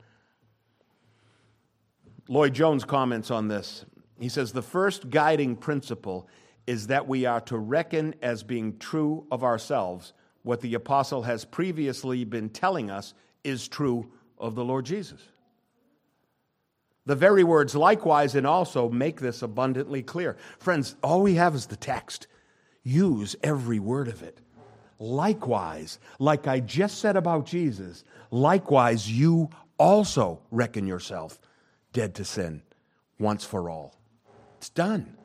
Lloyd 2.28 2.54
Jones 2.54 2.86
comments 2.86 3.30
on 3.32 3.48
this. 3.48 3.86
He 4.20 4.30
says 4.30 4.52
the 4.52 4.62
first 4.62 5.10
guiding 5.10 5.56
principle 5.56 6.28
is 6.68 6.88
that 6.88 7.08
we 7.08 7.26
are 7.26 7.42
to 7.42 7.58
reckon 7.58 8.16
as 8.22 8.44
being 8.44 8.78
true 8.78 9.26
of 9.32 9.44
ourselves 9.44 10.14
what 10.44 10.62
the 10.62 10.74
apostle 10.74 11.24
has 11.24 11.46
previously 11.46 12.24
been 12.26 12.50
telling 12.50 12.90
us 12.90 13.14
is 13.44 13.68
true 13.68 14.12
of 14.38 14.56
the 14.56 14.64
Lord 14.64 14.86
Jesus. 14.86 15.22
The 17.06 17.16
very 17.16 17.44
words 17.44 17.76
likewise 17.76 18.36
and 18.36 18.46
also 18.46 18.90
make 18.90 19.20
this 19.20 19.42
abundantly 19.42 20.04
clear. 20.04 20.38
Friends, 20.60 20.96
all 21.02 21.22
we 21.22 21.36
have 21.36 21.56
is 21.56 21.66
the 21.66 21.76
text. 21.76 22.28
Use 22.84 23.36
every 23.42 23.80
word 23.80 24.08
of 24.08 24.22
it. 24.22 24.40
Likewise, 25.00 25.98
like 26.20 26.46
I 26.46 26.60
just 26.60 27.00
said 27.00 27.16
about 27.16 27.46
Jesus, 27.46 28.04
likewise 28.32 29.10
you 29.10 29.50
also 29.78 30.42
reckon 30.52 30.86
yourself 30.86 31.40
dead 31.94 32.16
to 32.16 32.26
sin 32.26 32.62
once 33.18 33.44
for 33.44 33.70
all. 33.70 33.99
It's 34.60 34.68
done. 34.68 35.16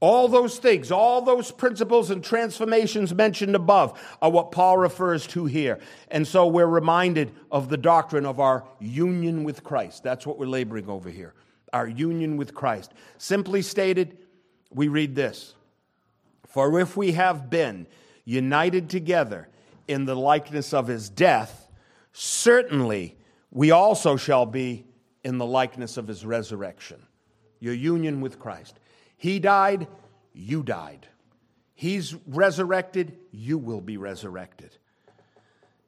All 0.00 0.26
those 0.26 0.58
things, 0.58 0.90
all 0.90 1.22
those 1.22 1.52
principles 1.52 2.10
and 2.10 2.24
transformations 2.24 3.14
mentioned 3.14 3.54
above 3.54 3.96
are 4.20 4.28
what 4.30 4.50
Paul 4.50 4.76
refers 4.76 5.24
to 5.28 5.44
here. 5.44 5.78
And 6.10 6.26
so 6.26 6.48
we're 6.48 6.66
reminded 6.66 7.30
of 7.48 7.68
the 7.68 7.76
doctrine 7.76 8.26
of 8.26 8.40
our 8.40 8.64
union 8.80 9.44
with 9.44 9.62
Christ. 9.62 10.02
That's 10.02 10.26
what 10.26 10.36
we're 10.36 10.46
laboring 10.46 10.88
over 10.88 11.08
here. 11.08 11.34
Our 11.72 11.86
union 11.86 12.36
with 12.36 12.54
Christ. 12.54 12.92
Simply 13.18 13.62
stated, 13.62 14.18
we 14.72 14.88
read 14.88 15.14
this 15.14 15.54
For 16.48 16.80
if 16.80 16.96
we 16.96 17.12
have 17.12 17.50
been 17.50 17.86
united 18.24 18.90
together 18.90 19.48
in 19.86 20.06
the 20.06 20.16
likeness 20.16 20.74
of 20.74 20.88
his 20.88 21.08
death, 21.08 21.68
certainly 22.12 23.16
we 23.52 23.70
also 23.70 24.16
shall 24.16 24.46
be 24.46 24.86
in 25.22 25.38
the 25.38 25.46
likeness 25.46 25.96
of 25.96 26.08
his 26.08 26.26
resurrection 26.26 27.06
your 27.60 27.74
union 27.74 28.20
with 28.20 28.38
Christ. 28.38 28.80
He 29.16 29.38
died, 29.38 29.86
you 30.32 30.62
died. 30.62 31.06
He's 31.74 32.14
resurrected, 32.26 33.16
you 33.30 33.58
will 33.58 33.80
be 33.80 33.96
resurrected. 33.96 34.76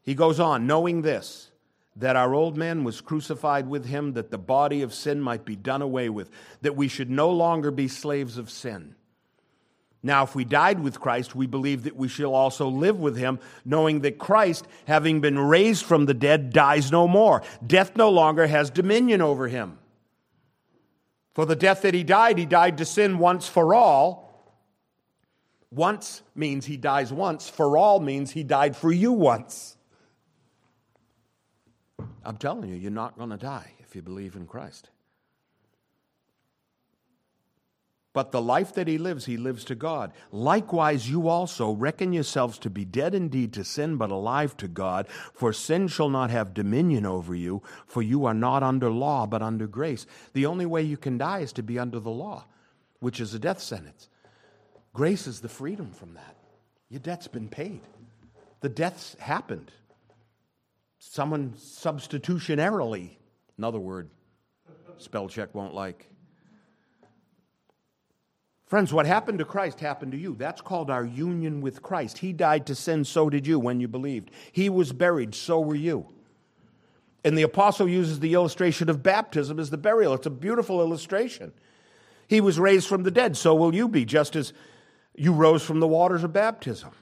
He 0.03 0.15
goes 0.15 0.41
on, 0.41 0.67
knowing 0.67 1.03
this, 1.03 1.51
that 1.97 2.17
our 2.17 2.35
old 2.35 2.57
man 2.57 2.85
was 2.85 3.01
crucified 3.01 3.69
with 3.69 3.87
him, 3.87 4.15
that 4.15 4.31
the 4.31 4.39
body 4.39 4.83
of 4.83 4.95
sin 4.95 5.21
might 5.21 5.45
be 5.45 5.57
done 5.57 5.83
away 5.83 6.09
with, 6.09 6.31
that 6.63 6.77
we 6.77 6.89
should 6.89 7.11
no 7.11 7.31
longer 7.31 7.71
be 7.71 7.89
slaves 7.89 8.39
of 8.39 8.51
sin. 8.51 8.95
Now, 10.03 10.25
if 10.25 10.35
we 10.35 10.45
died 10.45 10.81
with 10.81 10.99
Christ, 10.99 11.37
we 11.37 11.47
believe 11.47 11.85
that 11.85 11.95
we 11.95 12.09
shall 12.09 12.35
also 12.35 12.69
live 12.69 12.99
with 12.99 13.17
him, 13.17 13.39
knowing 13.65 14.01
that 14.01 14.19
Christ, 14.19 14.67
having 14.87 15.21
been 15.21 15.39
raised 15.39 15.85
from 15.85 16.07
the 16.07 16.15
dead, 16.15 16.53
dies 16.53 16.91
no 16.91 17.07
more. 17.07 17.43
Death 17.65 17.97
no 17.97 18.11
longer 18.11 18.47
has 18.47 18.71
dominion 18.71 19.23
over 19.23 19.47
him. 19.47 19.79
For 21.35 21.47
the 21.47 21.57
death 21.57 21.83
that 21.83 21.95
he 21.95 22.05
died, 22.05 22.38
he 22.38 22.47
died 22.47 22.79
to 22.79 22.85
sin 22.85 23.18
once 23.18 23.49
for 23.49 23.75
all. 23.75 24.31
Once 25.71 26.23
means 26.35 26.66
he 26.66 26.77
dies 26.77 27.12
once, 27.12 27.49
for 27.49 27.79
all 27.79 27.99
means 27.99 28.33
he 28.33 28.42
died 28.42 28.77
for 28.77 28.92
you 28.92 29.12
once. 29.12 29.79
I'm 32.25 32.37
telling 32.37 32.68
you, 32.68 32.77
you're 32.77 32.90
not 32.90 33.16
going 33.16 33.31
to 33.31 33.38
die 33.38 33.73
if 33.81 33.97
you 33.97 34.03
believe 34.03 34.37
in 34.37 34.47
Christ. 34.47 34.90
But 38.14 38.31
the 38.31 38.42
life 38.42 38.75
that 38.75 38.88
he 38.88 38.98
lives, 38.98 39.25
he 39.25 39.38
lives 39.38 39.64
to 39.64 39.75
God. 39.75 40.12
Likewise, 40.31 41.09
you 41.09 41.29
also 41.29 41.72
reckon 41.72 42.12
yourselves 42.12 42.59
to 42.59 42.68
be 42.68 42.85
dead 42.85 43.14
indeed 43.14 43.55
to 43.55 43.64
sin, 43.64 43.96
but 43.96 44.11
alive 44.11 44.55
to 44.59 44.68
God. 44.68 45.09
For 45.33 45.53
sin 45.53 45.88
shall 45.88 46.11
not 46.11 46.31
have 46.31 46.53
dominion 46.53 47.07
over 47.07 47.35
you, 47.35 47.62
for 47.87 48.03
you 48.03 48.27
are 48.27 48.35
not 48.35 48.62
under 48.62 48.90
law, 48.90 49.27
but 49.27 49.40
under 49.40 49.66
grace. 49.66 50.07
The 50.35 50.44
only 50.44 50.66
way 50.66 50.83
you 50.83 50.98
can 50.98 51.16
die 51.16 51.38
is 51.38 51.55
to 51.55 51.62
be 51.62 51.79
under 51.79 52.01
the 52.01 52.11
law, 52.11 52.44
which 53.01 53.18
is 53.18 53.33
a 53.33 53.38
death 53.38 53.61
sentence. 53.61 54.11
Grace 54.92 55.27
is 55.27 55.40
the 55.40 55.48
freedom 55.48 55.92
from 55.92 56.12
that. 56.14 56.37
Your 56.90 57.01
debt's 57.01 57.29
been 57.29 57.48
paid, 57.48 57.81
the 58.61 58.68
death's 58.68 59.16
happened. 59.20 59.70
Someone 60.98 61.55
substitutionarily, 61.57 63.16
another 63.57 63.81
word 63.81 64.11
spell 64.98 65.29
check 65.29 65.55
won't 65.55 65.75
like 65.75 66.12
Friends, 68.73 68.91
what 68.91 69.05
happened 69.05 69.39
to 69.39 69.45
Christ 69.45 69.81
happened 69.81 70.13
to 70.13 70.19
you. 70.19 70.35
That's 70.35 70.63
called 70.63 70.89
our 70.89 71.05
union 71.05 71.61
with 71.61 71.83
Christ. 71.83 72.17
He 72.17 72.33
died 72.33 72.65
to 72.69 72.75
sin, 72.75 73.05
so 73.05 73.29
did 73.29 73.47
you 73.47 73.59
when 73.59 73.81
you 73.81 73.87
believed. 73.87 74.31
He 74.51 74.71
was 74.71 74.95
buried, 74.95 75.35
so 75.35 75.61
were 75.61 75.75
you. 75.75 76.07
And 77.23 77.37
the 77.37 77.43
apostle 77.43 77.87
uses 77.87 78.21
the 78.21 78.33
illustration 78.33 78.89
of 78.89 79.03
baptism 79.03 79.59
as 79.59 79.69
the 79.69 79.77
burial. 79.77 80.15
It's 80.15 80.25
a 80.25 80.31
beautiful 80.31 80.81
illustration. 80.81 81.53
He 82.27 82.41
was 82.41 82.59
raised 82.59 82.89
from 82.89 83.03
the 83.03 83.11
dead, 83.11 83.37
so 83.37 83.55
will 83.55 83.75
you 83.75 83.89
be, 83.89 84.07
just 84.07 84.37
as 84.37 84.55
you 85.15 85.35
rose 85.35 85.63
from 85.63 85.81
the 85.81 85.87
waters 85.87 86.25
of 86.25 86.33
baptism. 86.33 86.93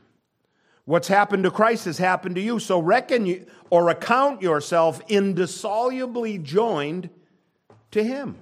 What's 0.87 1.07
happened 1.07 1.45
to 1.45 1.53
Christ 1.53 1.85
has 1.85 1.99
happened 1.99 2.35
to 2.35 2.41
you, 2.41 2.59
so 2.59 2.81
reckon 2.81 3.27
you, 3.27 3.47
or 3.71 3.91
account 3.91 4.43
yourself 4.43 5.01
indissolubly 5.07 6.39
joined 6.39 7.11
to 7.93 8.03
Him. 8.03 8.35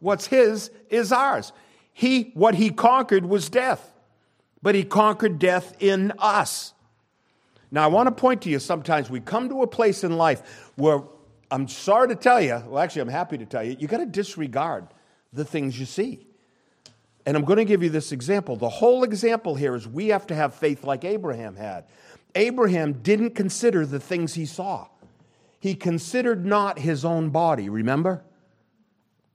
What's 0.00 0.26
His 0.26 0.72
is 0.90 1.12
ours. 1.12 1.52
He, 1.98 2.30
what 2.34 2.54
he 2.54 2.70
conquered 2.70 3.26
was 3.26 3.48
death. 3.48 3.92
but 4.62 4.76
he 4.76 4.84
conquered 4.84 5.40
death 5.40 5.74
in 5.80 6.12
us. 6.16 6.72
Now, 7.72 7.82
I 7.82 7.88
want 7.88 8.06
to 8.06 8.12
point 8.12 8.42
to 8.42 8.48
you 8.50 8.60
sometimes 8.60 9.10
we 9.10 9.18
come 9.18 9.48
to 9.48 9.62
a 9.62 9.66
place 9.66 10.04
in 10.04 10.16
life 10.16 10.70
where 10.76 11.02
I'm 11.50 11.66
sorry 11.66 12.06
to 12.06 12.14
tell 12.14 12.40
you, 12.40 12.62
well, 12.68 12.78
actually, 12.78 13.02
I'm 13.02 13.08
happy 13.08 13.36
to 13.38 13.46
tell 13.46 13.64
you, 13.64 13.76
you 13.80 13.88
got 13.88 13.98
to 13.98 14.06
disregard 14.06 14.86
the 15.32 15.44
things 15.44 15.76
you 15.76 15.86
see. 15.86 16.24
And 17.26 17.36
I'm 17.36 17.44
going 17.44 17.56
to 17.56 17.64
give 17.64 17.82
you 17.82 17.90
this 17.90 18.12
example. 18.12 18.54
The 18.54 18.68
whole 18.68 19.02
example 19.02 19.56
here 19.56 19.74
is 19.74 19.88
we 19.88 20.08
have 20.08 20.28
to 20.28 20.36
have 20.36 20.54
faith 20.54 20.84
like 20.84 21.04
Abraham 21.04 21.56
had. 21.56 21.84
Abraham 22.36 22.92
didn't 22.92 23.34
consider 23.34 23.84
the 23.84 23.98
things 23.98 24.34
he 24.34 24.46
saw, 24.46 24.86
he 25.58 25.74
considered 25.74 26.46
not 26.46 26.78
his 26.78 27.04
own 27.04 27.30
body, 27.30 27.68
remember? 27.68 28.22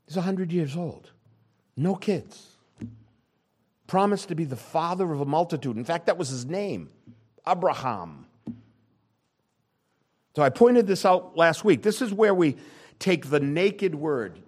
He's 0.07 0.15
100 0.15 0.53
years 0.53 0.77
old, 0.77 1.11
no 1.75 1.95
kids. 1.95 2.51
Promised 3.87 4.29
to 4.29 4.35
be 4.35 4.45
the 4.45 4.55
father 4.55 5.11
of 5.11 5.21
a 5.21 5.25
multitude. 5.25 5.77
In 5.77 5.83
fact, 5.83 6.05
that 6.05 6.17
was 6.17 6.29
his 6.29 6.45
name, 6.45 6.89
Abraham. 7.47 8.25
So 10.35 10.41
I 10.41 10.49
pointed 10.49 10.87
this 10.87 11.05
out 11.05 11.37
last 11.37 11.63
week. 11.63 11.83
This 11.83 12.01
is 12.01 12.11
where 12.13 12.33
we 12.33 12.55
take 12.97 13.29
the 13.29 13.39
naked 13.39 13.93
word. 13.93 14.39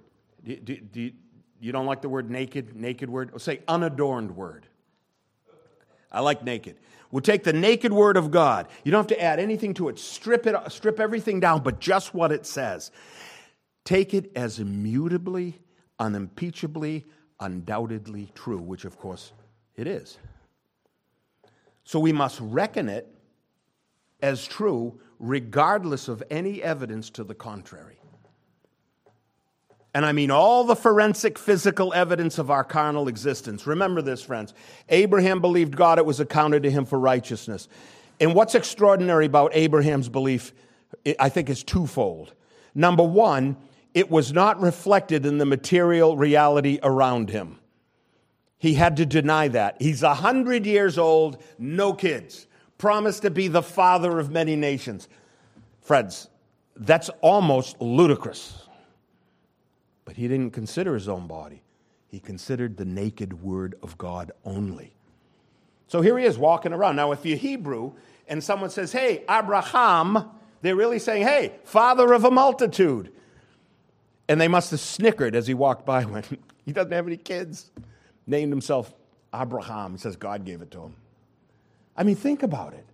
Do, 0.43 0.55
do, 0.55 0.77
do, 0.77 1.11
you 1.59 1.71
don't 1.71 1.85
like 1.85 2.01
the 2.01 2.09
word 2.09 2.29
naked? 2.29 2.75
Naked 2.75 3.09
word? 3.09 3.31
We'll 3.31 3.39
say 3.39 3.61
unadorned 3.67 4.35
word. 4.35 4.67
I 6.11 6.21
like 6.21 6.43
naked. 6.43 6.77
We'll 7.11 7.21
take 7.21 7.43
the 7.43 7.53
naked 7.53 7.93
word 7.93 8.17
of 8.17 8.31
God. 8.31 8.67
You 8.83 8.91
don't 8.91 8.99
have 8.99 9.17
to 9.17 9.21
add 9.21 9.39
anything 9.39 9.73
to 9.75 9.89
it. 9.89 9.99
Strip 9.99 10.47
it, 10.47 10.55
strip 10.69 10.99
everything 10.99 11.39
down, 11.39 11.61
but 11.61 11.79
just 11.79 12.13
what 12.13 12.31
it 12.31 12.45
says. 12.45 12.91
Take 13.83 14.13
it 14.13 14.31
as 14.35 14.59
immutably, 14.59 15.59
unimpeachably, 15.99 17.05
undoubtedly 17.39 18.31
true, 18.35 18.59
which 18.59 18.85
of 18.85 18.97
course 18.97 19.33
it 19.75 19.87
is. 19.87 20.17
So 21.83 21.99
we 21.99 22.11
must 22.11 22.39
reckon 22.41 22.89
it 22.89 23.07
as 24.21 24.45
true 24.45 24.99
regardless 25.19 26.07
of 26.07 26.23
any 26.29 26.61
evidence 26.61 27.09
to 27.11 27.23
the 27.23 27.35
contrary. 27.35 27.99
And 29.93 30.05
I 30.05 30.11
mean 30.11 30.29
all 30.29 30.65
the 30.65 30.75
forensic 30.75 31.37
physical 31.37 31.93
evidence 31.93 32.37
of 32.37 32.51
our 32.51 32.65
carnal 32.65 33.07
existence. 33.07 33.65
Remember 33.65 34.01
this, 34.01 34.21
friends. 34.21 34.53
Abraham 34.89 35.39
believed 35.39 35.75
God, 35.75 35.99
it 35.99 36.05
was 36.05 36.19
accounted 36.19 36.63
to 36.63 36.71
him 36.71 36.83
for 36.85 36.99
righteousness. 36.99 37.69
And 38.19 38.35
what's 38.35 38.55
extraordinary 38.55 39.25
about 39.25 39.51
Abraham's 39.53 40.09
belief, 40.09 40.53
I 41.19 41.29
think, 41.29 41.49
is 41.49 41.63
twofold. 41.63 42.33
Number 42.73 43.03
one, 43.03 43.55
it 43.95 44.11
was 44.11 44.33
not 44.33 44.61
reflected 44.61 45.25
in 45.25 45.37
the 45.37 45.45
material 45.45 46.17
reality 46.17 46.79
around 46.83 47.29
him. 47.29 47.57
He 48.57 48.73
had 48.73 48.97
to 48.97 49.05
deny 49.05 49.47
that. 49.47 49.81
He's 49.81 50.03
a 50.03 50.09
100 50.09 50.65
years 50.65 50.97
old, 50.97 51.41
no 51.57 51.93
kids, 51.93 52.45
promised 52.77 53.21
to 53.21 53.31
be 53.31 53.47
the 53.47 53.63
father 53.63 54.19
of 54.19 54.29
many 54.29 54.57
nations. 54.57 55.07
Friends, 55.79 56.27
that's 56.75 57.09
almost 57.21 57.81
ludicrous. 57.81 58.67
But 60.03 60.17
he 60.17 60.27
didn't 60.27 60.51
consider 60.51 60.93
his 60.93 61.07
own 61.07 61.25
body, 61.25 61.63
he 62.07 62.19
considered 62.19 62.75
the 62.75 62.85
naked 62.85 63.41
word 63.41 63.75
of 63.81 63.97
God 63.97 64.31
only. 64.43 64.93
So 65.87 66.01
here 66.01 66.17
he 66.17 66.25
is 66.25 66.37
walking 66.37 66.73
around. 66.73 66.97
Now, 66.97 67.13
if 67.13 67.25
you're 67.25 67.37
Hebrew 67.37 67.93
and 68.27 68.43
someone 68.43 68.71
says, 68.71 68.91
Hey, 68.91 69.23
Abraham, 69.29 70.31
they're 70.61 70.75
really 70.75 70.99
saying, 70.99 71.23
Hey, 71.23 71.53
father 71.63 72.11
of 72.11 72.25
a 72.25 72.31
multitude. 72.31 73.13
And 74.27 74.41
they 74.41 74.47
must 74.47 74.71
have 74.71 74.79
snickered 74.79 75.35
as 75.35 75.47
he 75.47 75.53
walked 75.53 75.85
by 75.85 76.03
when 76.03 76.23
he 76.65 76.71
doesn't 76.71 76.91
have 76.91 77.07
any 77.07 77.17
kids. 77.17 77.71
Named 78.27 78.51
himself 78.51 78.93
Abraham. 79.33 79.93
He 79.93 79.97
says 79.99 80.15
God 80.15 80.45
gave 80.45 80.61
it 80.61 80.71
to 80.71 80.81
him. 80.81 80.95
I 81.95 82.03
mean, 82.03 82.15
think 82.15 82.43
about 82.43 82.73
it. 82.73 82.85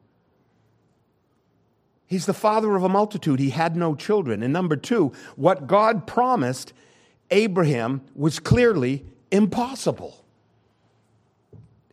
He's 2.06 2.26
the 2.26 2.34
father 2.34 2.76
of 2.76 2.84
a 2.84 2.90
multitude. 2.90 3.40
He 3.40 3.52
had 3.52 3.78
no 3.78 3.96
children. 3.96 4.44
And 4.44 4.52
number 4.52 4.76
two, 4.76 5.14
what 5.38 5.68
God 5.68 6.06
promised 6.06 6.74
Abraham 7.32 8.02
was 8.14 8.38
clearly 8.38 9.06
impossible. 9.32 10.22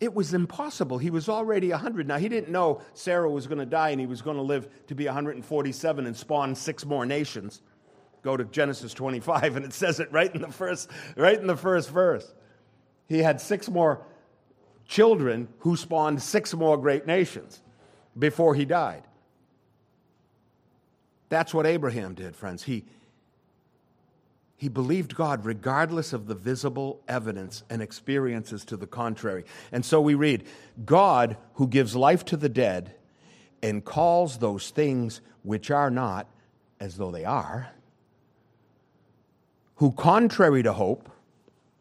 It 0.00 0.14
was 0.14 0.34
impossible. 0.34 0.98
He 0.98 1.10
was 1.10 1.28
already 1.28 1.70
100. 1.70 2.08
Now, 2.08 2.18
he 2.18 2.28
didn't 2.28 2.50
know 2.50 2.82
Sarah 2.94 3.30
was 3.30 3.46
going 3.46 3.58
to 3.58 3.66
die 3.66 3.90
and 3.90 4.00
he 4.00 4.06
was 4.06 4.22
going 4.22 4.36
to 4.36 4.42
live 4.42 4.68
to 4.88 4.94
be 4.94 5.06
147 5.06 6.06
and 6.06 6.16
spawn 6.16 6.54
six 6.54 6.84
more 6.84 7.06
nations. 7.06 7.62
Go 8.22 8.36
to 8.36 8.44
Genesis 8.44 8.92
25 8.94 9.56
and 9.56 9.64
it 9.64 9.72
says 9.72 10.00
it 10.00 10.10
right 10.12 10.32
in 10.34 10.40
the 10.40 10.52
first, 10.52 10.90
right 11.16 11.38
in 11.38 11.46
the 11.46 11.56
first 11.56 11.90
verse. 11.90 12.32
He 13.08 13.18
had 13.18 13.40
six 13.40 13.68
more 13.68 14.02
children 14.86 15.48
who 15.60 15.76
spawned 15.76 16.22
six 16.22 16.54
more 16.54 16.76
great 16.76 17.06
nations 17.06 17.62
before 18.18 18.54
he 18.54 18.64
died. 18.64 19.04
That's 21.28 21.52
what 21.52 21.66
Abraham 21.66 22.14
did, 22.14 22.34
friends. 22.34 22.62
He, 22.62 22.84
he 24.56 24.68
believed 24.68 25.14
God 25.14 25.44
regardless 25.44 26.12
of 26.12 26.26
the 26.26 26.34
visible 26.34 27.00
evidence 27.06 27.62
and 27.68 27.82
experiences 27.82 28.64
to 28.66 28.76
the 28.76 28.86
contrary. 28.86 29.44
And 29.70 29.84
so 29.84 30.00
we 30.00 30.14
read 30.14 30.44
God, 30.84 31.36
who 31.54 31.68
gives 31.68 31.94
life 31.94 32.24
to 32.26 32.36
the 32.36 32.48
dead 32.48 32.94
and 33.62 33.84
calls 33.84 34.38
those 34.38 34.70
things 34.70 35.20
which 35.42 35.70
are 35.70 35.90
not 35.90 36.28
as 36.80 36.96
though 36.96 37.10
they 37.10 37.24
are, 37.24 37.70
who, 39.78 39.92
contrary 39.92 40.62
to 40.62 40.72
hope, 40.72 41.10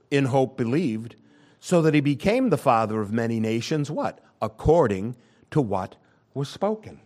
in 0.09 0.25
hope 0.25 0.57
believed, 0.57 1.15
so 1.59 1.81
that 1.81 1.93
he 1.93 2.01
became 2.01 2.49
the 2.49 2.57
father 2.57 3.01
of 3.01 3.11
many 3.11 3.39
nations, 3.39 3.91
what? 3.91 4.23
According 4.41 5.15
to 5.51 5.61
what 5.61 5.95
was 6.33 6.47
spoken. 6.47 7.01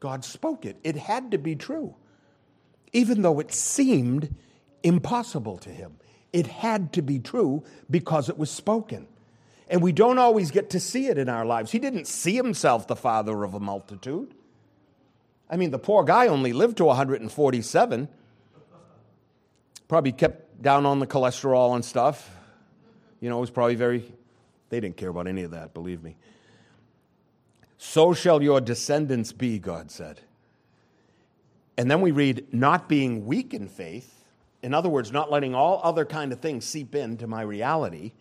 God 0.00 0.24
spoke 0.24 0.66
it. 0.66 0.76
It 0.82 0.96
had 0.96 1.30
to 1.30 1.38
be 1.38 1.54
true, 1.54 1.94
even 2.92 3.22
though 3.22 3.38
it 3.38 3.52
seemed 3.52 4.34
impossible 4.82 5.58
to 5.58 5.70
him. 5.70 5.96
It 6.32 6.48
had 6.48 6.92
to 6.94 7.02
be 7.02 7.20
true 7.20 7.62
because 7.88 8.28
it 8.28 8.36
was 8.36 8.50
spoken. 8.50 9.06
And 9.68 9.80
we 9.80 9.92
don't 9.92 10.18
always 10.18 10.50
get 10.50 10.70
to 10.70 10.80
see 10.80 11.06
it 11.06 11.18
in 11.18 11.28
our 11.28 11.46
lives. 11.46 11.70
He 11.70 11.78
didn't 11.78 12.08
see 12.08 12.34
himself 12.34 12.88
the 12.88 12.96
father 12.96 13.44
of 13.44 13.54
a 13.54 13.60
multitude. 13.60 14.34
I 15.48 15.56
mean, 15.56 15.70
the 15.70 15.78
poor 15.78 16.02
guy 16.02 16.26
only 16.26 16.52
lived 16.52 16.78
to 16.78 16.84
147. 16.86 18.08
Probably 19.88 20.12
kept 20.12 20.62
down 20.62 20.86
on 20.86 20.98
the 20.98 21.06
cholesterol 21.06 21.74
and 21.74 21.84
stuff. 21.84 22.30
You 23.20 23.28
know, 23.28 23.38
it 23.38 23.40
was 23.40 23.50
probably 23.50 23.74
very, 23.74 24.04
they 24.68 24.80
didn't 24.80 24.96
care 24.96 25.10
about 25.10 25.26
any 25.26 25.42
of 25.42 25.52
that, 25.52 25.74
believe 25.74 26.02
me. 26.02 26.16
So 27.78 28.14
shall 28.14 28.42
your 28.42 28.60
descendants 28.60 29.32
be, 29.32 29.58
God 29.58 29.90
said. 29.90 30.20
And 31.76 31.90
then 31.90 32.00
we 32.00 32.10
read, 32.10 32.52
not 32.52 32.88
being 32.88 33.26
weak 33.26 33.54
in 33.54 33.68
faith, 33.68 34.24
in 34.62 34.74
other 34.74 34.88
words, 34.88 35.10
not 35.10 35.30
letting 35.30 35.54
all 35.54 35.80
other 35.82 36.04
kind 36.04 36.32
of 36.32 36.40
things 36.40 36.64
seep 36.64 36.94
into 36.94 37.26
my 37.26 37.42
reality, 37.42 38.12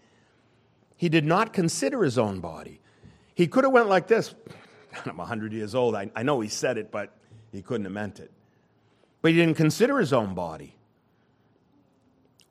he 0.97 1.09
did 1.09 1.25
not 1.25 1.53
consider 1.53 2.03
his 2.03 2.17
own 2.17 2.39
body. 2.39 2.81
He 3.35 3.47
could 3.47 3.63
have 3.63 3.73
went 3.73 3.87
like 3.87 4.07
this. 4.07 4.33
I'm 5.05 5.17
100 5.17 5.53
years 5.53 5.75
old. 5.75 5.95
I, 5.95 6.11
I 6.15 6.23
know 6.23 6.39
he 6.41 6.49
said 6.49 6.77
it, 6.77 6.91
but 6.91 7.15
he 7.51 7.61
couldn't 7.61 7.85
have 7.85 7.93
meant 7.93 8.19
it. 8.19 8.31
But 9.21 9.31
he 9.31 9.37
didn't 9.37 9.57
consider 9.57 9.99
his 9.99 10.13
own 10.13 10.33
body. 10.33 10.75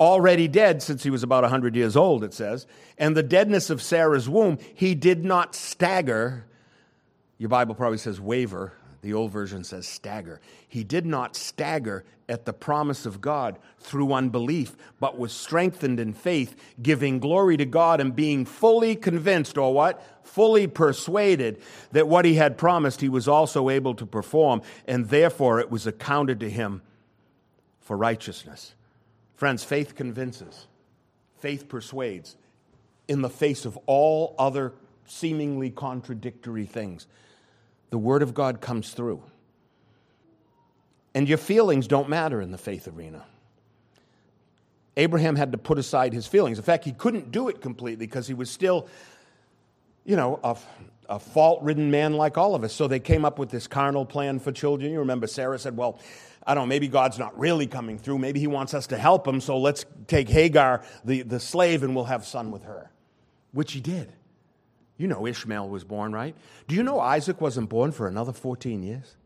Already 0.00 0.48
dead 0.48 0.82
since 0.82 1.02
he 1.02 1.10
was 1.10 1.22
about 1.22 1.42
100 1.42 1.76
years 1.76 1.94
old, 1.94 2.24
it 2.24 2.32
says. 2.32 2.66
And 2.96 3.14
the 3.14 3.22
deadness 3.22 3.68
of 3.68 3.82
Sarah's 3.82 4.28
womb, 4.28 4.58
he 4.74 4.94
did 4.94 5.24
not 5.24 5.54
stagger. 5.54 6.46
Your 7.36 7.50
Bible 7.50 7.74
probably 7.74 7.98
says 7.98 8.18
waver. 8.18 8.72
The 9.02 9.14
old 9.14 9.30
version 9.30 9.64
says 9.64 9.86
stagger. 9.86 10.40
He 10.68 10.84
did 10.84 11.06
not 11.06 11.34
stagger 11.34 12.04
at 12.28 12.44
the 12.44 12.52
promise 12.52 13.06
of 13.06 13.20
God 13.20 13.58
through 13.78 14.12
unbelief, 14.12 14.76
but 15.00 15.18
was 15.18 15.32
strengthened 15.32 15.98
in 15.98 16.12
faith, 16.12 16.54
giving 16.80 17.18
glory 17.18 17.56
to 17.56 17.64
God 17.64 18.00
and 18.00 18.14
being 18.14 18.44
fully 18.44 18.94
convinced, 18.94 19.58
or 19.58 19.72
what? 19.72 20.02
Fully 20.22 20.66
persuaded 20.66 21.60
that 21.92 22.08
what 22.08 22.24
he 22.24 22.34
had 22.34 22.58
promised 22.58 23.00
he 23.00 23.08
was 23.08 23.26
also 23.26 23.68
able 23.68 23.94
to 23.94 24.06
perform, 24.06 24.62
and 24.86 25.08
therefore 25.08 25.60
it 25.60 25.70
was 25.70 25.86
accounted 25.86 26.40
to 26.40 26.50
him 26.50 26.82
for 27.80 27.96
righteousness. 27.96 28.74
Friends, 29.40 29.64
faith 29.64 29.94
convinces, 29.94 30.66
faith 31.38 31.66
persuades 31.66 32.36
in 33.08 33.22
the 33.22 33.30
face 33.30 33.64
of 33.64 33.78
all 33.86 34.34
other 34.38 34.74
seemingly 35.06 35.70
contradictory 35.70 36.66
things 36.66 37.06
the 37.88 37.96
Word 37.96 38.20
of 38.20 38.34
God 38.34 38.60
comes 38.60 38.90
through. 38.90 39.22
And 41.14 41.26
your 41.26 41.38
feelings 41.38 41.86
don't 41.86 42.10
matter 42.10 42.42
in 42.42 42.50
the 42.50 42.58
faith 42.58 42.86
arena. 42.86 43.24
Abraham 44.98 45.36
had 45.36 45.52
to 45.52 45.58
put 45.58 45.78
aside 45.78 46.12
his 46.12 46.26
feelings. 46.26 46.58
In 46.58 46.64
fact, 46.64 46.84
he 46.84 46.92
couldn't 46.92 47.32
do 47.32 47.48
it 47.48 47.62
completely 47.62 48.04
because 48.04 48.26
he 48.26 48.34
was 48.34 48.50
still, 48.50 48.88
you 50.04 50.16
know, 50.16 50.38
a, 50.44 50.54
a 51.08 51.18
fault 51.18 51.62
ridden 51.62 51.90
man 51.90 52.12
like 52.12 52.36
all 52.36 52.54
of 52.54 52.62
us. 52.62 52.74
So 52.74 52.86
they 52.86 53.00
came 53.00 53.24
up 53.24 53.38
with 53.38 53.48
this 53.48 53.66
carnal 53.66 54.04
plan 54.04 54.38
for 54.38 54.52
children. 54.52 54.92
You 54.92 54.98
remember 54.98 55.26
Sarah 55.26 55.58
said, 55.58 55.78
Well, 55.78 55.98
I 56.46 56.54
don't 56.54 56.64
know, 56.64 56.68
maybe 56.68 56.88
God's 56.88 57.18
not 57.18 57.38
really 57.38 57.66
coming 57.66 57.98
through. 57.98 58.18
Maybe 58.18 58.40
he 58.40 58.46
wants 58.46 58.72
us 58.72 58.86
to 58.88 58.96
help 58.96 59.26
him. 59.26 59.40
So 59.40 59.58
let's 59.58 59.84
take 60.06 60.28
Hagar, 60.28 60.82
the, 61.04 61.22
the 61.22 61.38
slave, 61.38 61.82
and 61.82 61.94
we'll 61.94 62.04
have 62.04 62.24
son 62.24 62.50
with 62.50 62.64
her, 62.64 62.90
which 63.52 63.72
he 63.72 63.80
did. 63.80 64.12
You 64.96 65.06
know 65.06 65.26
Ishmael 65.26 65.68
was 65.68 65.84
born, 65.84 66.12
right? 66.12 66.34
Do 66.68 66.74
you 66.74 66.82
know 66.82 67.00
Isaac 67.00 67.40
wasn't 67.40 67.68
born 67.68 67.92
for 67.92 68.06
another 68.06 68.32
14 68.32 68.82
years? 68.82 69.16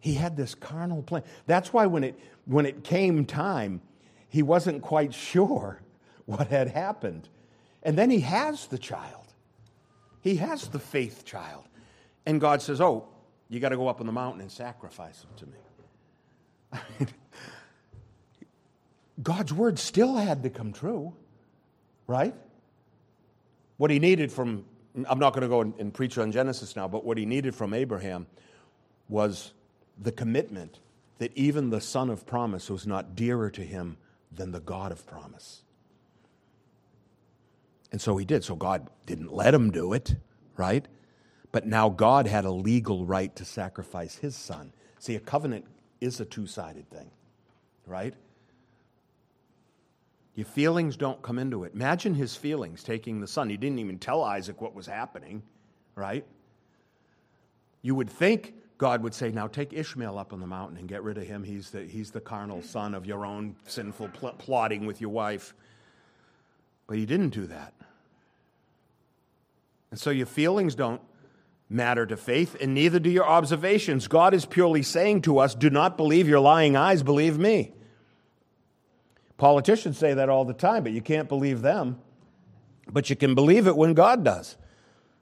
He 0.00 0.14
had 0.14 0.36
this 0.36 0.54
carnal 0.54 1.02
plan. 1.02 1.24
That's 1.46 1.72
why 1.72 1.86
when 1.86 2.04
it, 2.04 2.18
when 2.44 2.66
it 2.66 2.84
came 2.84 3.24
time, 3.24 3.82
he 4.28 4.42
wasn't 4.42 4.82
quite 4.82 5.14
sure 5.14 5.80
what 6.26 6.48
had 6.48 6.68
happened. 6.68 7.28
And 7.82 7.96
then 7.96 8.10
he 8.10 8.20
has 8.20 8.66
the 8.66 8.78
child. 8.78 9.32
He 10.20 10.36
has 10.36 10.68
the 10.68 10.78
faith 10.78 11.24
child. 11.24 11.64
And 12.24 12.40
God 12.40 12.62
says, 12.62 12.80
Oh, 12.80 13.08
you 13.48 13.60
got 13.60 13.68
to 13.70 13.76
go 13.76 13.88
up 13.88 14.00
on 14.00 14.06
the 14.06 14.12
mountain 14.12 14.40
and 14.40 14.50
sacrifice 14.50 15.20
them 15.20 15.30
to 15.36 15.46
me. 17.00 17.08
God's 19.22 19.52
word 19.52 19.78
still 19.78 20.16
had 20.16 20.42
to 20.42 20.50
come 20.50 20.72
true, 20.72 21.14
right? 22.06 22.34
What 23.76 23.90
he 23.90 23.98
needed 23.98 24.32
from, 24.32 24.64
I'm 25.08 25.18
not 25.18 25.32
going 25.32 25.42
to 25.42 25.48
go 25.48 25.60
and, 25.60 25.74
and 25.78 25.94
preach 25.94 26.18
on 26.18 26.32
Genesis 26.32 26.76
now, 26.76 26.88
but 26.88 27.04
what 27.04 27.16
he 27.16 27.24
needed 27.24 27.54
from 27.54 27.72
Abraham 27.72 28.26
was 29.08 29.52
the 30.00 30.12
commitment 30.12 30.80
that 31.18 31.32
even 31.34 31.70
the 31.70 31.80
son 31.80 32.10
of 32.10 32.26
promise 32.26 32.68
was 32.68 32.86
not 32.86 33.16
dearer 33.16 33.50
to 33.50 33.62
him 33.62 33.96
than 34.30 34.52
the 34.52 34.60
God 34.60 34.92
of 34.92 35.06
promise. 35.06 35.62
And 37.92 38.00
so 38.00 38.16
he 38.16 38.26
did. 38.26 38.44
So 38.44 38.56
God 38.56 38.90
didn't 39.06 39.32
let 39.32 39.54
him 39.54 39.70
do 39.70 39.92
it, 39.92 40.16
right? 40.56 40.84
But 41.52 41.66
now 41.66 41.88
God 41.88 42.26
had 42.26 42.44
a 42.44 42.50
legal 42.50 43.06
right 43.06 43.34
to 43.36 43.44
sacrifice 43.44 44.16
his 44.16 44.36
son. 44.36 44.72
See, 44.98 45.14
a 45.14 45.20
covenant 45.20 45.64
is 46.00 46.20
a 46.20 46.24
two 46.24 46.46
sided 46.46 46.90
thing, 46.90 47.10
right? 47.86 48.14
Your 50.34 50.46
feelings 50.46 50.96
don't 50.96 51.22
come 51.22 51.38
into 51.38 51.64
it. 51.64 51.72
Imagine 51.74 52.14
his 52.14 52.36
feelings 52.36 52.82
taking 52.82 53.20
the 53.20 53.26
son. 53.26 53.48
He 53.48 53.56
didn't 53.56 53.78
even 53.78 53.98
tell 53.98 54.22
Isaac 54.22 54.60
what 54.60 54.74
was 54.74 54.86
happening, 54.86 55.42
right? 55.94 56.26
You 57.80 57.94
would 57.94 58.10
think 58.10 58.54
God 58.76 59.02
would 59.02 59.14
say, 59.14 59.30
Now 59.30 59.46
take 59.46 59.72
Ishmael 59.72 60.18
up 60.18 60.34
on 60.34 60.40
the 60.40 60.46
mountain 60.46 60.76
and 60.76 60.86
get 60.86 61.02
rid 61.02 61.16
of 61.16 61.26
him. 61.26 61.42
He's 61.42 61.70
the, 61.70 61.84
he's 61.84 62.10
the 62.10 62.20
carnal 62.20 62.60
son 62.60 62.94
of 62.94 63.06
your 63.06 63.24
own 63.24 63.56
sinful 63.66 64.08
pl- 64.08 64.34
plotting 64.36 64.84
with 64.84 65.00
your 65.00 65.10
wife. 65.10 65.54
But 66.86 66.98
he 66.98 67.06
didn't 67.06 67.30
do 67.30 67.46
that. 67.46 67.72
And 69.90 69.98
so 69.98 70.10
your 70.10 70.26
feelings 70.26 70.74
don't 70.74 71.00
matter 71.68 72.06
to 72.06 72.16
faith, 72.16 72.56
and 72.60 72.74
neither 72.74 72.98
do 72.98 73.10
your 73.10 73.26
observations. 73.26 74.08
God 74.08 74.34
is 74.34 74.44
purely 74.44 74.82
saying 74.82 75.22
to 75.22 75.38
us, 75.38 75.54
Do 75.54 75.70
not 75.70 75.96
believe 75.96 76.28
your 76.28 76.40
lying 76.40 76.76
eyes, 76.76 77.02
believe 77.02 77.38
me. 77.38 77.72
Politicians 79.36 79.98
say 79.98 80.14
that 80.14 80.28
all 80.28 80.44
the 80.44 80.54
time, 80.54 80.82
but 80.82 80.92
you 80.92 81.02
can't 81.02 81.28
believe 81.28 81.62
them. 81.62 81.98
But 82.90 83.10
you 83.10 83.16
can 83.16 83.34
believe 83.34 83.66
it 83.66 83.76
when 83.76 83.94
God 83.94 84.24
does, 84.24 84.56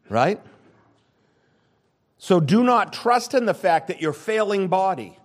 right? 0.09 0.40
So 2.18 2.40
do 2.40 2.62
not 2.62 2.92
trust 2.92 3.35
in 3.35 3.46
the 3.46 3.54
fact 3.54 3.88
that 3.88 4.00
your 4.00 4.12
failing 4.12 4.68
body 4.68 5.18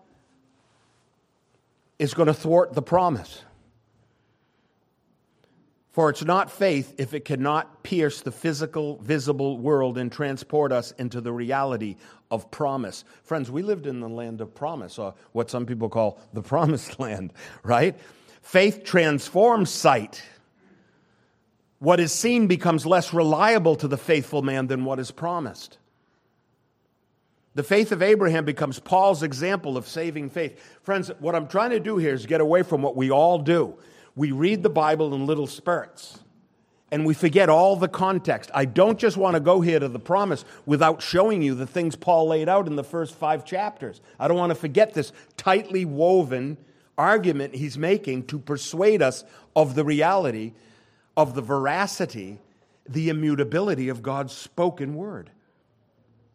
is 2.00 2.14
going 2.14 2.28
to 2.28 2.34
thwart 2.34 2.74
the 2.74 2.82
promise. 2.82 3.44
For 6.00 6.10
it's 6.10 6.24
not 6.24 6.50
faith 6.50 6.96
if 6.98 7.14
it 7.14 7.26
cannot 7.26 7.84
pierce 7.84 8.22
the 8.22 8.32
physical, 8.32 9.00
visible 9.00 9.58
world 9.58 9.98
and 9.98 10.10
transport 10.10 10.72
us 10.72 10.92
into 10.92 11.20
the 11.20 11.34
reality 11.34 11.98
of 12.32 12.50
promise. 12.52 13.04
Friends, 13.24 13.52
we 13.52 13.64
lived 13.64 13.86
in 13.86 14.00
the 14.00 14.08
land 14.08 14.40
of 14.40 14.56
promise, 14.56 14.98
or 14.98 15.14
what 15.34 15.52
some 15.52 15.66
people 15.66 15.90
call 15.90 16.18
the 16.32 16.42
promised 16.56 17.02
land, 17.02 17.34
right? 17.64 18.00
Faith 18.42 18.86
transforms 18.86 19.72
sight. 19.72 20.24
What 21.80 22.00
is 22.00 22.14
seen 22.14 22.48
becomes 22.48 22.86
less 22.86 23.14
reliable 23.14 23.76
to 23.76 23.90
the 23.90 23.98
faithful 23.98 24.42
man 24.42 24.68
than 24.68 24.86
what 24.86 25.00
is 25.00 25.12
promised. 25.12 25.80
The 27.56 27.64
faith 27.64 27.92
of 27.92 28.02
Abraham 28.02 28.46
becomes 28.46 28.80
Paul's 28.80 29.22
example 29.22 29.76
of 29.76 29.86
saving 29.86 30.30
faith. 30.30 30.64
Friends, 30.82 31.12
what 31.20 31.36
I'm 31.36 31.50
trying 31.50 31.72
to 31.72 31.80
do 31.82 31.98
here 31.98 32.14
is 32.14 32.26
get 32.26 32.40
away 32.40 32.64
from 32.64 32.82
what 32.82 32.96
we 32.96 33.12
all 33.12 33.40
do. 33.40 33.78
We 34.20 34.34
read 34.34 34.64
the 34.64 34.70
Bible 34.70 35.14
in 35.16 35.26
little 35.26 35.48
spurts 35.48 36.20
and 36.92 37.06
we 37.06 37.14
forget 37.14 37.48
all 37.48 37.78
the 37.78 37.88
context. 37.88 38.52
I 38.54 38.66
don't 38.66 39.00
just 39.00 39.16
want 39.16 39.36
to 39.36 39.40
go 39.40 39.62
here 39.62 39.80
to 39.80 39.88
the 39.88 39.98
promise 39.98 40.44
without 40.66 41.02
showing 41.02 41.42
you 41.42 41.56
the 41.56 41.66
things 41.66 41.96
Paul 41.96 42.28
laid 42.28 42.50
out 42.50 42.68
in 42.68 42.76
the 42.76 42.84
first 42.84 43.16
five 43.16 43.46
chapters. 43.46 44.02
I 44.20 44.28
don't 44.28 44.36
want 44.36 44.50
to 44.50 44.56
forget 44.56 44.94
this 44.94 45.14
tightly 45.38 45.86
woven 45.86 46.58
argument 46.98 47.56
he's 47.56 47.78
making 47.78 48.26
to 48.26 48.40
persuade 48.40 49.02
us 49.02 49.24
of 49.56 49.76
the 49.76 49.86
reality, 49.86 50.52
of 51.16 51.34
the 51.34 51.42
veracity, 51.42 52.40
the 52.90 53.08
immutability 53.08 53.88
of 53.88 54.04
God's 54.04 54.34
spoken 54.34 54.96
word. 54.96 55.30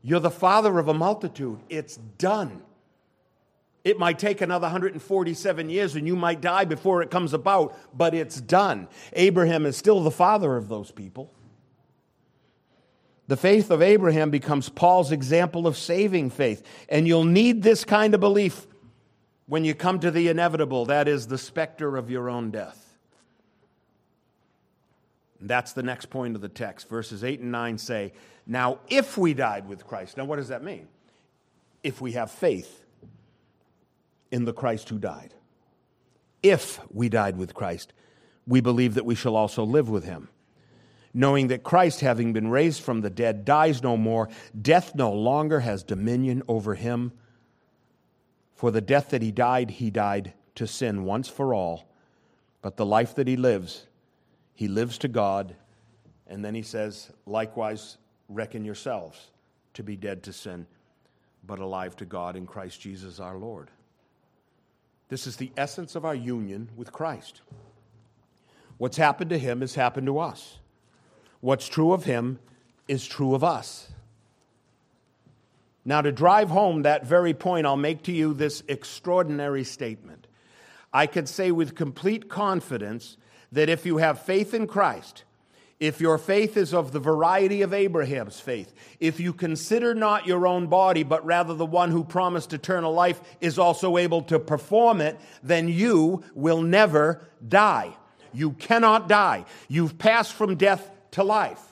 You're 0.01 0.21
the 0.21 0.31
father 0.31 0.79
of 0.79 0.89
a 0.89 0.95
multitude. 0.95 1.61
It's 1.69 1.99
done. 2.17 2.63
It 3.85 3.99
might 3.99 4.19
take 4.19 4.41
another 4.41 4.65
147 4.65 5.69
years 5.69 5.95
and 5.95 6.07
you 6.07 6.17
might 6.17 6.41
die 6.41 6.65
before 6.65 7.03
it 7.03 7.11
comes 7.11 7.35
about, 7.35 7.77
but 7.97 8.15
it's 8.15 8.41
done. 8.41 8.89
Abraham 9.13 9.67
is 9.67 9.77
still 9.77 10.01
the 10.01 10.11
father 10.11 10.57
of 10.57 10.69
those 10.69 10.91
people. 10.91 11.31
The 13.27 13.37
faith 13.37 13.71
of 13.71 13.83
Abraham 13.83 14.31
becomes 14.31 14.71
Paul's 14.71 15.13
example 15.13 15.67
of 15.67 15.77
saving 15.77 16.31
faith. 16.31 16.67
And 16.89 17.07
you'll 17.07 17.25
need 17.25 17.63
this 17.63 17.85
kind 17.85 18.15
of 18.15 18.21
belief 18.21 18.67
when 19.47 19.65
you 19.65 19.75
come 19.75 20.01
to 20.01 20.11
the 20.11 20.29
inevitable, 20.29 20.87
that 20.87 21.07
is, 21.07 21.27
the 21.27 21.39
specter 21.39 21.97
of 21.97 22.11
your 22.11 22.31
own 22.31 22.51
death. 22.51 22.81
That's 25.41 25.75
the 25.75 25.83
next 25.83 26.07
point 26.07 26.37
of 26.37 26.41
the 26.41 26.49
text. 26.49 26.89
Verses 26.89 27.23
8 27.23 27.41
and 27.41 27.53
9 27.53 27.77
say, 27.77 28.13
Now, 28.47 28.79
if 28.89 29.19
we 29.19 29.35
died 29.35 29.69
with 29.69 29.87
Christ, 29.87 30.17
now 30.17 30.25
what 30.25 30.37
does 30.37 30.49
that 30.49 30.63
mean? 30.63 30.89
If 31.83 32.01
we 32.01 32.13
have 32.13 32.31
faith 32.31 32.84
in 34.35 34.45
the 34.45 34.53
Christ 34.53 34.89
who 34.89 34.99
died. 34.99 35.33
If 36.43 36.81
we 36.93 37.09
died 37.09 37.37
with 37.37 37.55
Christ, 37.55 37.93
we 38.49 38.61
believe 38.61 38.95
that 38.95 39.05
we 39.05 39.15
shall 39.15 39.37
also 39.37 39.63
live 39.63 39.89
with 39.89 40.03
him. 40.03 40.29
Knowing 41.15 41.47
that 41.47 41.63
Christ, 41.63 42.01
having 42.01 42.33
been 42.33 42.49
raised 42.49 42.83
from 42.83 43.01
the 43.01 43.11
dead, 43.11 43.45
dies 43.45 43.81
no 43.81 43.97
more, 43.97 44.29
death 44.61 44.97
no 44.97 45.13
longer 45.13 45.61
has 45.61 45.85
dominion 45.85 46.43
over 46.49 46.75
him. 46.75 47.13
For 48.55 48.73
the 48.73 48.81
death 48.81 49.11
that 49.11 49.23
he 49.23 49.31
died, 49.31 49.71
he 49.71 49.93
died 49.93 50.33
to 50.57 50.67
sin 50.67 51.05
once 51.05 51.29
for 51.29 51.55
all. 51.55 51.89
But 52.61 52.77
the 52.77 52.85
life 52.85 53.15
that 53.15 53.29
he 53.29 53.37
lives, 53.37 53.87
he 54.53 54.67
lives 54.67 54.99
to 54.99 55.09
God. 55.09 55.55
And 56.27 56.45
then 56.45 56.57
he 56.57 56.63
says, 56.63 57.13
likewise, 57.25 57.99
reckon 58.29 58.65
yourselves 58.65 59.31
to 59.75 59.85
be 59.85 59.95
dead 59.95 60.25
to 60.25 60.33
sin, 60.33 60.67
but 61.47 61.61
alive 61.61 61.95
to 61.97 62.05
God 62.05 62.35
in 62.35 62.47
Christ 62.47 62.81
Jesus 62.81 63.21
our 63.21 63.39
Lord. 63.39 63.71
This 65.15 65.29
is 65.29 65.37
the 65.37 65.53
essence 65.57 65.95
of 65.95 66.05
our 66.05 66.17
union 66.17 66.69
with 66.75 66.91
Christ. 66.91 67.41
What's 68.79 68.97
happened 68.97 69.31
to 69.31 69.39
him 69.39 69.61
has 69.61 69.77
happened 69.77 70.09
to 70.09 70.19
us. 70.19 70.59
What's 71.41 71.69
true 71.69 71.93
of 71.93 72.03
him 72.03 72.41
is 72.89 73.07
true 73.07 73.33
of 73.33 73.45
us. 73.45 73.93
Now, 75.85 76.01
to 76.01 76.11
drive 76.11 76.51
home 76.51 76.83
that 76.83 77.07
very 77.07 77.33
point, 77.33 77.65
I'll 77.65 77.77
make 77.77 78.03
to 78.03 78.13
you 78.13 78.35
this 78.35 78.65
extraordinary 78.67 79.63
statement. 79.63 80.27
I 80.93 81.07
can 81.07 81.27
say 81.27 81.53
with 81.53 81.77
complete 81.77 82.29
confidence 82.29 83.17
that 83.53 83.69
if 83.69 83.87
you 83.87 83.99
have 83.99 84.21
faith 84.21 84.53
in 84.53 84.67
Christ, 84.67 85.23
if 85.87 86.01
your 86.01 86.17
faith 86.17 86.57
is 86.57 86.73
of 86.73 86.93
the 86.93 86.99
variety 86.99 87.61
of 87.61 87.75
Abraham's 87.75 88.41
faith, 88.41 88.73
if 89.01 89.21
you 89.21 89.35
consider 89.35 89.95
not 89.95 90.27
your 90.27 90.47
own 90.47 90.67
body, 90.67 91.03
but 91.03 91.25
rather 91.27 91.53
the 91.53 91.67
one 91.67 91.91
who 91.91 92.03
promised 92.03 92.55
eternal 92.55 92.93
life 92.93 93.21
is 93.41 93.59
also 93.59 93.99
able 93.99 94.23
to 94.23 94.39
perform 94.39 95.03
it, 95.03 95.21
then 95.43 95.69
you 95.69 96.25
will 96.35 96.63
never 96.63 97.21
die. 97.47 97.95
You 98.33 98.53
cannot 98.53 99.09
die. 99.09 99.45
You've 99.69 99.99
passed 99.99 100.33
from 100.33 100.57
death 100.57 100.91
to 101.13 101.23
life. 101.23 101.63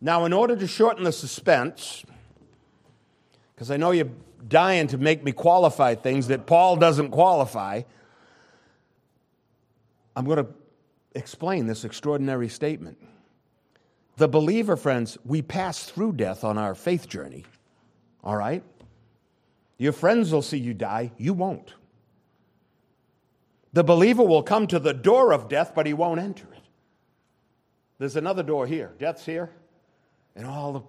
Now, 0.00 0.24
in 0.24 0.32
order 0.32 0.54
to 0.54 0.68
shorten 0.68 1.02
the 1.02 1.12
suspense, 1.12 2.04
because 3.54 3.72
I 3.72 3.76
know 3.76 3.90
you're 3.90 4.10
dying 4.46 4.86
to 4.88 4.98
make 4.98 5.24
me 5.24 5.32
qualify 5.32 5.96
things 5.96 6.28
that 6.28 6.46
Paul 6.46 6.76
doesn't 6.76 7.10
qualify. 7.10 7.82
I'm 10.14 10.24
going 10.24 10.38
to 10.38 10.46
explain 11.16 11.66
this 11.66 11.84
extraordinary 11.84 12.48
statement. 12.48 12.98
The 14.16 14.28
believer, 14.28 14.76
friends, 14.76 15.18
we 15.24 15.42
pass 15.42 15.84
through 15.84 16.12
death 16.12 16.44
on 16.44 16.58
our 16.58 16.74
faith 16.74 17.08
journey, 17.08 17.44
all 18.22 18.36
right? 18.36 18.62
Your 19.78 19.92
friends 19.92 20.32
will 20.32 20.42
see 20.42 20.58
you 20.58 20.72
die, 20.72 21.12
you 21.18 21.34
won't. 21.34 21.74
The 23.72 23.84
believer 23.84 24.22
will 24.22 24.42
come 24.42 24.66
to 24.68 24.78
the 24.78 24.94
door 24.94 25.32
of 25.32 25.48
death, 25.48 25.72
but 25.74 25.86
he 25.86 25.92
won't 25.92 26.20
enter 26.20 26.46
it. 26.52 26.62
There's 27.98 28.16
another 28.16 28.42
door 28.42 28.66
here. 28.66 28.92
Death's 28.98 29.26
here, 29.26 29.50
and 30.34 30.46
all 30.46 30.72
the 30.72 30.82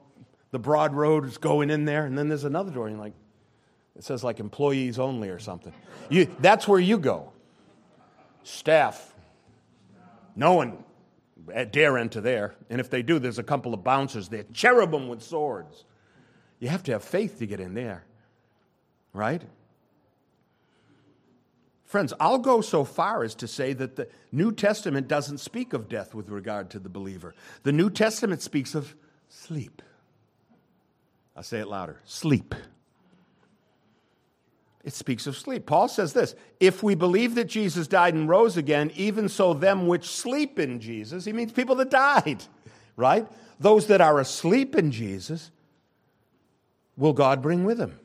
the 0.51 0.59
broad 0.59 0.93
road 0.93 1.25
is 1.25 1.37
going 1.37 1.69
in 1.69 1.85
there, 1.85 2.05
and 2.05 2.17
then 2.17 2.29
there's 2.29 2.43
another 2.43 2.71
door, 2.71 2.87
and 2.87 2.95
you're 2.95 3.03
like, 3.03 3.13
it 3.95 4.03
says 4.03 4.23
like 4.23 4.39
employees 4.39 4.99
only 4.99 5.29
or 5.29 5.39
something. 5.39 5.73
You, 6.09 6.27
that's 6.39 6.67
where 6.67 6.79
you 6.79 6.97
go. 6.97 7.31
Staff. 8.43 9.13
No 10.37 10.53
one 10.53 10.83
dare 11.71 11.97
enter 11.97 12.21
there. 12.21 12.55
And 12.69 12.79
if 12.79 12.89
they 12.89 13.01
do, 13.01 13.19
there's 13.19 13.39
a 13.39 13.43
couple 13.43 13.73
of 13.73 13.83
bouncers 13.83 14.29
there, 14.29 14.43
cherubim 14.53 15.07
with 15.07 15.23
swords. 15.23 15.83
You 16.59 16.69
have 16.69 16.83
to 16.83 16.93
have 16.93 17.03
faith 17.03 17.39
to 17.39 17.47
get 17.47 17.59
in 17.59 17.73
there, 17.73 18.05
right? 19.13 19.41
Friends, 21.85 22.13
I'll 22.19 22.37
go 22.37 22.61
so 22.61 22.83
far 22.83 23.23
as 23.23 23.33
to 23.35 23.47
say 23.47 23.73
that 23.73 23.95
the 23.95 24.09
New 24.31 24.51
Testament 24.51 25.07
doesn't 25.07 25.39
speak 25.39 25.73
of 25.73 25.89
death 25.89 26.13
with 26.13 26.29
regard 26.29 26.69
to 26.71 26.79
the 26.79 26.89
believer. 26.89 27.33
The 27.63 27.71
New 27.71 27.89
Testament 27.89 28.41
speaks 28.41 28.75
of 28.75 28.95
sleep. 29.29 29.81
I'll 31.35 31.43
say 31.43 31.59
it 31.59 31.67
louder 31.67 31.99
sleep. 32.05 32.53
It 34.83 34.93
speaks 34.93 35.27
of 35.27 35.35
sleep. 35.35 35.65
Paul 35.65 35.87
says 35.87 36.13
this 36.13 36.35
If 36.59 36.83
we 36.83 36.95
believe 36.95 37.35
that 37.35 37.45
Jesus 37.45 37.87
died 37.87 38.13
and 38.13 38.29
rose 38.29 38.57
again, 38.57 38.91
even 38.95 39.29
so, 39.29 39.53
them 39.53 39.87
which 39.87 40.07
sleep 40.07 40.59
in 40.59 40.79
Jesus, 40.79 41.25
he 41.25 41.33
means 41.33 41.51
people 41.51 41.75
that 41.75 41.89
died, 41.89 42.43
right? 42.95 43.27
Those 43.59 43.87
that 43.87 44.01
are 44.01 44.19
asleep 44.19 44.75
in 44.75 44.91
Jesus, 44.91 45.51
will 46.95 47.13
God 47.13 47.41
bring 47.41 47.63
with 47.63 47.79
him? 47.79 47.99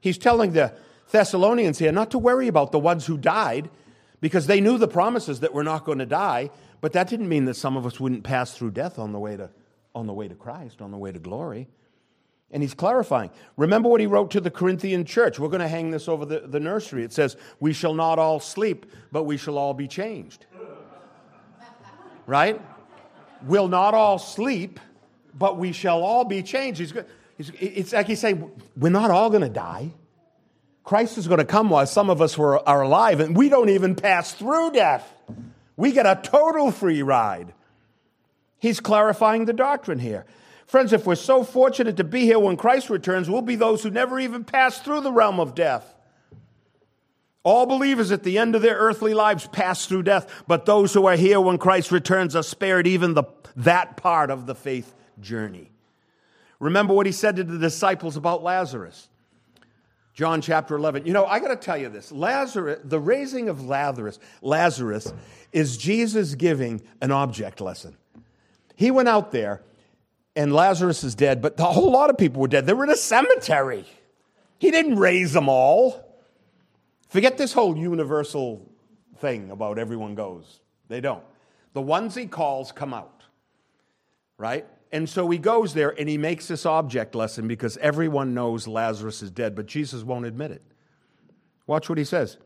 He's 0.00 0.18
telling 0.18 0.52
the 0.52 0.72
Thessalonians 1.10 1.78
here 1.78 1.92
not 1.92 2.10
to 2.12 2.18
worry 2.18 2.48
about 2.48 2.72
the 2.72 2.78
ones 2.78 3.06
who 3.06 3.16
died 3.16 3.70
because 4.20 4.46
they 4.46 4.60
knew 4.60 4.78
the 4.78 4.88
promises 4.88 5.40
that 5.40 5.52
we're 5.52 5.62
not 5.62 5.84
going 5.84 5.98
to 5.98 6.06
die, 6.06 6.50
but 6.80 6.92
that 6.92 7.08
didn't 7.08 7.28
mean 7.28 7.44
that 7.46 7.54
some 7.54 7.76
of 7.76 7.86
us 7.86 8.00
wouldn't 8.00 8.24
pass 8.24 8.56
through 8.56 8.70
death 8.70 8.98
on 8.98 9.12
the 9.12 9.18
way 9.18 9.36
to, 9.36 9.50
on 9.94 10.06
the 10.06 10.12
way 10.12 10.28
to 10.28 10.34
Christ, 10.34 10.80
on 10.80 10.90
the 10.90 10.98
way 10.98 11.12
to 11.12 11.18
glory. 11.18 11.68
And 12.50 12.62
he's 12.62 12.74
clarifying. 12.74 13.30
Remember 13.56 13.88
what 13.88 14.00
he 14.00 14.06
wrote 14.06 14.30
to 14.32 14.40
the 14.40 14.50
Corinthian 14.50 15.04
church. 15.04 15.38
We're 15.38 15.48
going 15.48 15.60
to 15.60 15.68
hang 15.68 15.90
this 15.90 16.08
over 16.08 16.24
the, 16.24 16.40
the 16.40 16.60
nursery. 16.60 17.02
It 17.02 17.12
says, 17.12 17.36
We 17.58 17.72
shall 17.72 17.94
not 17.94 18.18
all 18.18 18.38
sleep, 18.38 18.86
but 19.10 19.24
we 19.24 19.36
shall 19.36 19.58
all 19.58 19.74
be 19.74 19.88
changed. 19.88 20.46
Right? 22.26 22.60
We'll 23.42 23.68
not 23.68 23.94
all 23.94 24.18
sleep, 24.18 24.80
but 25.34 25.58
we 25.58 25.72
shall 25.72 26.02
all 26.02 26.24
be 26.24 26.42
changed. 26.42 26.78
He's, 26.80 26.94
it's 27.60 27.92
like 27.92 28.06
he's 28.06 28.20
saying, 28.20 28.50
We're 28.76 28.90
not 28.90 29.10
all 29.10 29.28
going 29.28 29.42
to 29.42 29.48
die. 29.48 29.92
Christ 30.86 31.18
is 31.18 31.26
going 31.26 31.38
to 31.38 31.44
come 31.44 31.68
while 31.68 31.84
some 31.84 32.10
of 32.10 32.22
us 32.22 32.38
were, 32.38 32.66
are 32.66 32.82
alive, 32.82 33.18
and 33.18 33.36
we 33.36 33.48
don't 33.48 33.70
even 33.70 33.96
pass 33.96 34.32
through 34.32 34.70
death. 34.70 35.12
We 35.76 35.90
get 35.90 36.06
a 36.06 36.18
total 36.22 36.70
free 36.70 37.02
ride. 37.02 37.52
He's 38.60 38.78
clarifying 38.78 39.46
the 39.46 39.52
doctrine 39.52 39.98
here. 39.98 40.26
Friends, 40.66 40.92
if 40.92 41.06
we're 41.06 41.14
so 41.14 41.44
fortunate 41.44 41.96
to 41.96 42.04
be 42.04 42.22
here 42.22 42.38
when 42.38 42.56
Christ 42.56 42.90
returns, 42.90 43.30
we'll 43.30 43.42
be 43.42 43.54
those 43.54 43.82
who 43.82 43.90
never 43.90 44.18
even 44.18 44.44
pass 44.44 44.80
through 44.80 45.00
the 45.00 45.12
realm 45.12 45.38
of 45.38 45.54
death. 45.54 45.94
All 47.44 47.66
believers 47.66 48.10
at 48.10 48.24
the 48.24 48.38
end 48.38 48.56
of 48.56 48.62
their 48.62 48.74
earthly 48.74 49.14
lives 49.14 49.46
pass 49.46 49.86
through 49.86 50.02
death, 50.02 50.28
but 50.48 50.66
those 50.66 50.92
who 50.92 51.06
are 51.06 51.14
here 51.14 51.40
when 51.40 51.58
Christ 51.58 51.92
returns 51.92 52.34
are 52.34 52.42
spared 52.42 52.88
even 52.88 53.14
the, 53.14 53.22
that 53.54 53.96
part 53.96 54.32
of 54.32 54.46
the 54.46 54.54
faith 54.56 54.92
journey. 55.20 55.70
Remember 56.58 56.92
what 56.92 57.06
he 57.06 57.12
said 57.12 57.36
to 57.36 57.44
the 57.44 57.58
disciples 57.58 58.16
about 58.16 58.42
Lazarus. 58.42 59.08
John 60.14 60.40
chapter 60.40 60.74
11. 60.74 61.06
You 61.06 61.12
know, 61.12 61.26
I 61.26 61.38
got 61.38 61.48
to 61.48 61.56
tell 61.56 61.76
you 61.76 61.88
this. 61.88 62.10
Lazarus, 62.10 62.80
the 62.82 62.98
raising 62.98 63.48
of 63.48 63.64
Lazarus, 63.64 64.18
Lazarus 64.42 65.12
is 65.52 65.76
Jesus 65.76 66.34
giving 66.34 66.82
an 67.00 67.12
object 67.12 67.60
lesson. 67.60 67.96
He 68.74 68.90
went 68.90 69.08
out 69.08 69.30
there 69.30 69.62
and 70.36 70.52
Lazarus 70.52 71.02
is 71.02 71.14
dead, 71.14 71.40
but 71.40 71.58
a 71.58 71.64
whole 71.64 71.90
lot 71.90 72.10
of 72.10 72.18
people 72.18 72.42
were 72.42 72.48
dead. 72.48 72.66
They 72.66 72.74
were 72.74 72.84
in 72.84 72.90
a 72.90 72.96
cemetery. 72.96 73.86
He 74.58 74.70
didn't 74.70 74.96
raise 74.96 75.32
them 75.32 75.48
all. 75.48 76.02
Forget 77.08 77.38
this 77.38 77.52
whole 77.52 77.76
universal 77.76 78.70
thing 79.18 79.50
about 79.50 79.78
everyone 79.78 80.14
goes. 80.14 80.60
They 80.88 81.00
don't. 81.00 81.24
The 81.72 81.82
ones 81.82 82.14
he 82.14 82.26
calls 82.26 82.70
come 82.70 82.92
out, 82.92 83.22
right? 84.38 84.66
And 84.92 85.08
so 85.08 85.28
he 85.30 85.38
goes 85.38 85.74
there 85.74 85.98
and 85.98 86.08
he 86.08 86.18
makes 86.18 86.48
this 86.48 86.64
object 86.64 87.14
lesson 87.14 87.48
because 87.48 87.76
everyone 87.78 88.34
knows 88.34 88.68
Lazarus 88.68 89.22
is 89.22 89.30
dead, 89.30 89.54
but 89.54 89.66
Jesus 89.66 90.02
won't 90.02 90.26
admit 90.26 90.50
it. 90.52 90.62
Watch 91.66 91.88
what 91.88 91.98
he 91.98 92.04
says. 92.04 92.36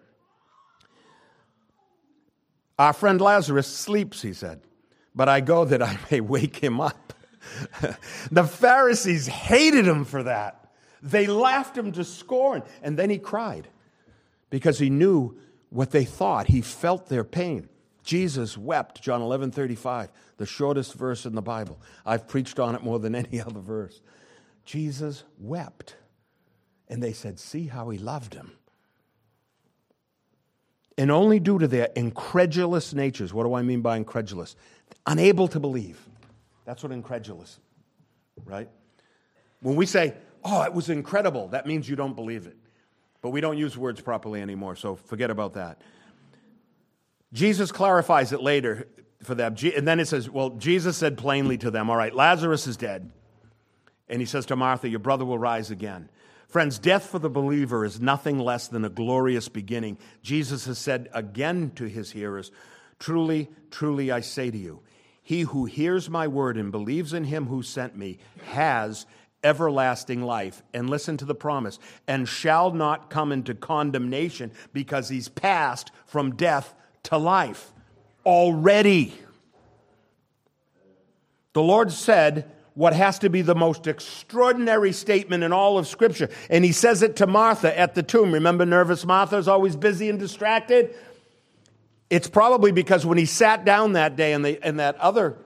Our 2.78 2.93
friend 2.93 3.20
Lazarus 3.20 3.66
sleeps, 3.66 4.22
he 4.22 4.32
said, 4.32 4.62
but 5.14 5.28
I 5.28 5.41
go 5.41 5.64
that 5.64 5.82
I 5.82 5.99
may 6.11 6.20
wake 6.20 6.57
him 6.57 6.80
up. 6.80 7.10
the 8.30 8.45
Pharisees 8.45 9.26
hated 9.26 9.86
him 9.86 10.05
for 10.05 10.22
that. 10.24 10.72
They 11.03 11.26
laughed 11.26 11.76
him 11.76 11.93
to 11.93 12.05
scorn, 12.05 12.62
and 12.82 12.99
then 12.99 13.11
he 13.11 13.18
cried 13.18 13.68
because 14.51 14.78
he 14.78 14.91
knew 14.91 15.38
what 15.70 15.91
they 15.91 16.05
thought. 16.05 16.49
He 16.49 16.61
felt 16.61 17.09
their 17.09 17.24
pain. 17.24 17.68
Jesus 18.03 18.59
wept, 18.59 19.03
John 19.03 19.22
11 19.22 19.51
35, 19.51 20.11
the 20.36 20.47
shortest 20.47 20.95
verse 20.95 21.26
in 21.26 21.34
the 21.34 21.43
Bible. 21.43 21.80
I've 22.05 22.26
preached 22.28 22.59
on 22.59 22.74
it 22.74 22.82
more 22.82 22.99
than 22.99 23.14
any 23.14 23.41
other 23.47 23.61
verse. 23.61 24.01
Jesus 24.64 25.24
wept. 25.38 25.97
And 26.88 27.03
they 27.03 27.12
said, 27.12 27.38
See 27.38 27.66
how 27.66 27.91
he 27.91 27.99
loved 27.99 28.34
him. 28.34 28.53
And 30.99 31.11
only 31.11 31.41
due 31.41 31.59
to 31.59 31.68
their 31.68 31.88
incredulous 31.97 32.93
natures, 32.93 33.32
what 33.32 33.45
do 33.45 33.55
I 33.55 33.62
mean 33.62 33.80
by 33.80 33.97
incredulous? 33.97 34.57
Unable 35.07 35.49
to 35.49 35.61
believe. 35.61 36.10
That's 36.71 36.85
what 36.85 36.93
incredulous, 36.93 37.59
right? 38.45 38.68
When 39.61 39.75
we 39.75 39.87
say, 39.87 40.14
oh, 40.45 40.62
it 40.62 40.73
was 40.73 40.89
incredible, 40.89 41.49
that 41.49 41.66
means 41.66 41.89
you 41.89 41.97
don't 41.97 42.14
believe 42.14 42.47
it. 42.47 42.57
But 43.23 43.31
we 43.31 43.41
don't 43.41 43.59
use 43.59 43.77
words 43.77 44.01
properly 44.01 44.41
anymore, 44.41 44.77
so 44.77 44.95
forget 44.95 45.33
about 45.33 45.55
that. 45.55 45.83
Jesus 47.33 47.73
clarifies 47.73 48.31
it 48.31 48.41
later 48.41 48.87
for 49.25 49.35
them. 49.35 49.57
And 49.77 49.89
then 49.89 49.99
it 49.99 50.07
says, 50.07 50.31
Well, 50.31 50.51
Jesus 50.51 50.97
said 50.97 51.18
plainly 51.18 51.59
to 51.59 51.73
them, 51.73 51.91
All 51.91 51.97
right, 51.97 52.14
Lazarus 52.14 52.68
is 52.68 52.77
dead. 52.77 53.11
And 54.09 54.21
he 54.21 54.27
says 54.27 54.47
to 54.47 54.55
Martha, 54.55 54.89
Your 54.89 55.01
brother 55.01 55.25
will 55.25 55.41
rise 55.41 55.73
again. 55.73 56.09
Friends, 56.47 56.79
death 56.79 57.07
for 57.07 57.18
the 57.18 57.29
believer 57.29 57.85
is 57.85 58.01
nothing 58.01 58.39
less 58.39 58.68
than 58.68 58.85
a 58.85 58.89
glorious 58.89 59.49
beginning. 59.49 59.99
Jesus 60.23 60.66
has 60.66 60.79
said 60.79 61.09
again 61.12 61.73
to 61.75 61.87
his 61.87 62.12
hearers, 62.12 62.53
Truly, 63.01 63.49
truly, 63.73 64.12
I 64.12 64.21
say 64.21 64.53
to 64.53 64.57
you, 64.57 64.83
he 65.31 65.43
who 65.43 65.64
hears 65.64 66.11
my 66.11 66.26
word 66.26 66.57
and 66.57 66.72
believes 66.72 67.12
in 67.12 67.22
him 67.22 67.47
who 67.47 67.62
sent 67.62 67.97
me 67.97 68.18
has 68.47 69.07
everlasting 69.45 70.22
life. 70.22 70.61
And 70.74 70.91
listen 70.91 71.16
to 71.18 71.24
the 71.24 71.37
promise 71.37 71.78
and 72.09 72.28
shall 72.28 72.72
not 72.72 73.11
come 73.11 73.31
into 73.31 73.55
condemnation 73.55 74.51
because 74.72 75.09
he's 75.09 75.28
passed 75.28 75.93
from 76.05 76.35
death 76.35 76.74
to 77.05 77.16
life 77.16 77.70
already. 78.26 79.14
The 81.53 81.62
Lord 81.62 81.93
said 81.93 82.51
what 82.74 82.93
has 82.93 83.20
to 83.20 83.31
be 83.31 83.43
the 83.43 83.55
most 83.55 83.87
extraordinary 83.87 84.91
statement 84.91 85.45
in 85.45 85.53
all 85.53 85.78
of 85.78 85.87
Scripture. 85.87 86.28
And 86.49 86.64
he 86.64 86.72
says 86.72 87.05
it 87.05 87.14
to 87.16 87.28
Martha 87.28 87.78
at 87.78 87.95
the 87.95 88.03
tomb. 88.03 88.33
Remember, 88.33 88.66
nervous 88.66 89.07
Martha 89.07 89.37
is 89.37 89.47
always 89.47 89.76
busy 89.76 90.11
and 90.11 90.18
distracted? 90.18 90.93
It's 92.11 92.29
probably 92.29 92.73
because 92.73 93.07
when 93.07 93.19
he 93.19 93.25
sat 93.25 93.65
down 93.65 93.93
that 93.93 94.17
day 94.17 94.33
in, 94.33 94.43
the, 94.43 94.59
that 94.77 94.97
other, 94.97 95.39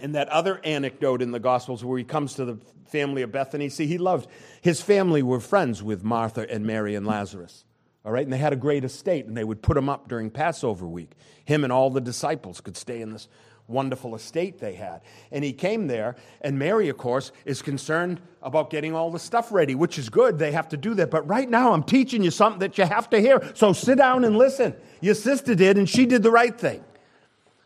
in 0.00 0.12
that 0.12 0.28
other 0.28 0.60
anecdote 0.64 1.22
in 1.22 1.30
the 1.30 1.38
Gospels 1.38 1.84
where 1.84 1.96
he 1.96 2.04
comes 2.04 2.34
to 2.34 2.44
the 2.44 2.58
family 2.86 3.22
of 3.22 3.30
Bethany, 3.30 3.68
see, 3.68 3.86
he 3.86 3.96
loved, 3.96 4.28
his 4.60 4.82
family 4.82 5.22
were 5.22 5.38
friends 5.38 5.82
with 5.82 6.02
Martha 6.02 6.50
and 6.50 6.66
Mary 6.66 6.96
and 6.96 7.06
Lazarus. 7.06 7.64
All 8.04 8.12
right, 8.12 8.24
and 8.24 8.32
they 8.32 8.38
had 8.38 8.52
a 8.52 8.56
great 8.56 8.84
estate, 8.84 9.24
and 9.24 9.36
they 9.36 9.44
would 9.44 9.62
put 9.62 9.76
him 9.76 9.88
up 9.88 10.08
during 10.08 10.30
Passover 10.30 10.86
week. 10.86 11.12
Him 11.46 11.64
and 11.64 11.72
all 11.72 11.88
the 11.88 12.02
disciples 12.02 12.60
could 12.60 12.76
stay 12.76 13.00
in 13.00 13.12
this 13.12 13.28
wonderful 13.66 14.14
estate 14.14 14.58
they 14.58 14.74
had. 14.74 15.00
And 15.30 15.44
he 15.44 15.52
came 15.52 15.86
there, 15.86 16.16
and 16.40 16.58
Mary, 16.58 16.88
of 16.88 16.98
course, 16.98 17.32
is 17.44 17.62
concerned 17.62 18.20
about 18.42 18.70
getting 18.70 18.94
all 18.94 19.10
the 19.10 19.18
stuff 19.18 19.50
ready, 19.52 19.74
which 19.74 19.98
is 19.98 20.08
good. 20.08 20.38
They 20.38 20.52
have 20.52 20.68
to 20.70 20.76
do 20.76 20.94
that. 20.94 21.10
But 21.10 21.26
right 21.26 21.48
now, 21.48 21.72
I'm 21.72 21.82
teaching 21.82 22.22
you 22.22 22.30
something 22.30 22.60
that 22.60 22.76
you 22.78 22.84
have 22.84 23.08
to 23.10 23.20
hear. 23.20 23.42
So 23.54 23.72
sit 23.72 23.98
down 23.98 24.24
and 24.24 24.36
listen. 24.36 24.74
Your 25.00 25.14
sister 25.14 25.54
did, 25.54 25.78
and 25.78 25.88
she 25.88 26.06
did 26.06 26.22
the 26.22 26.30
right 26.30 26.58
thing. 26.58 26.84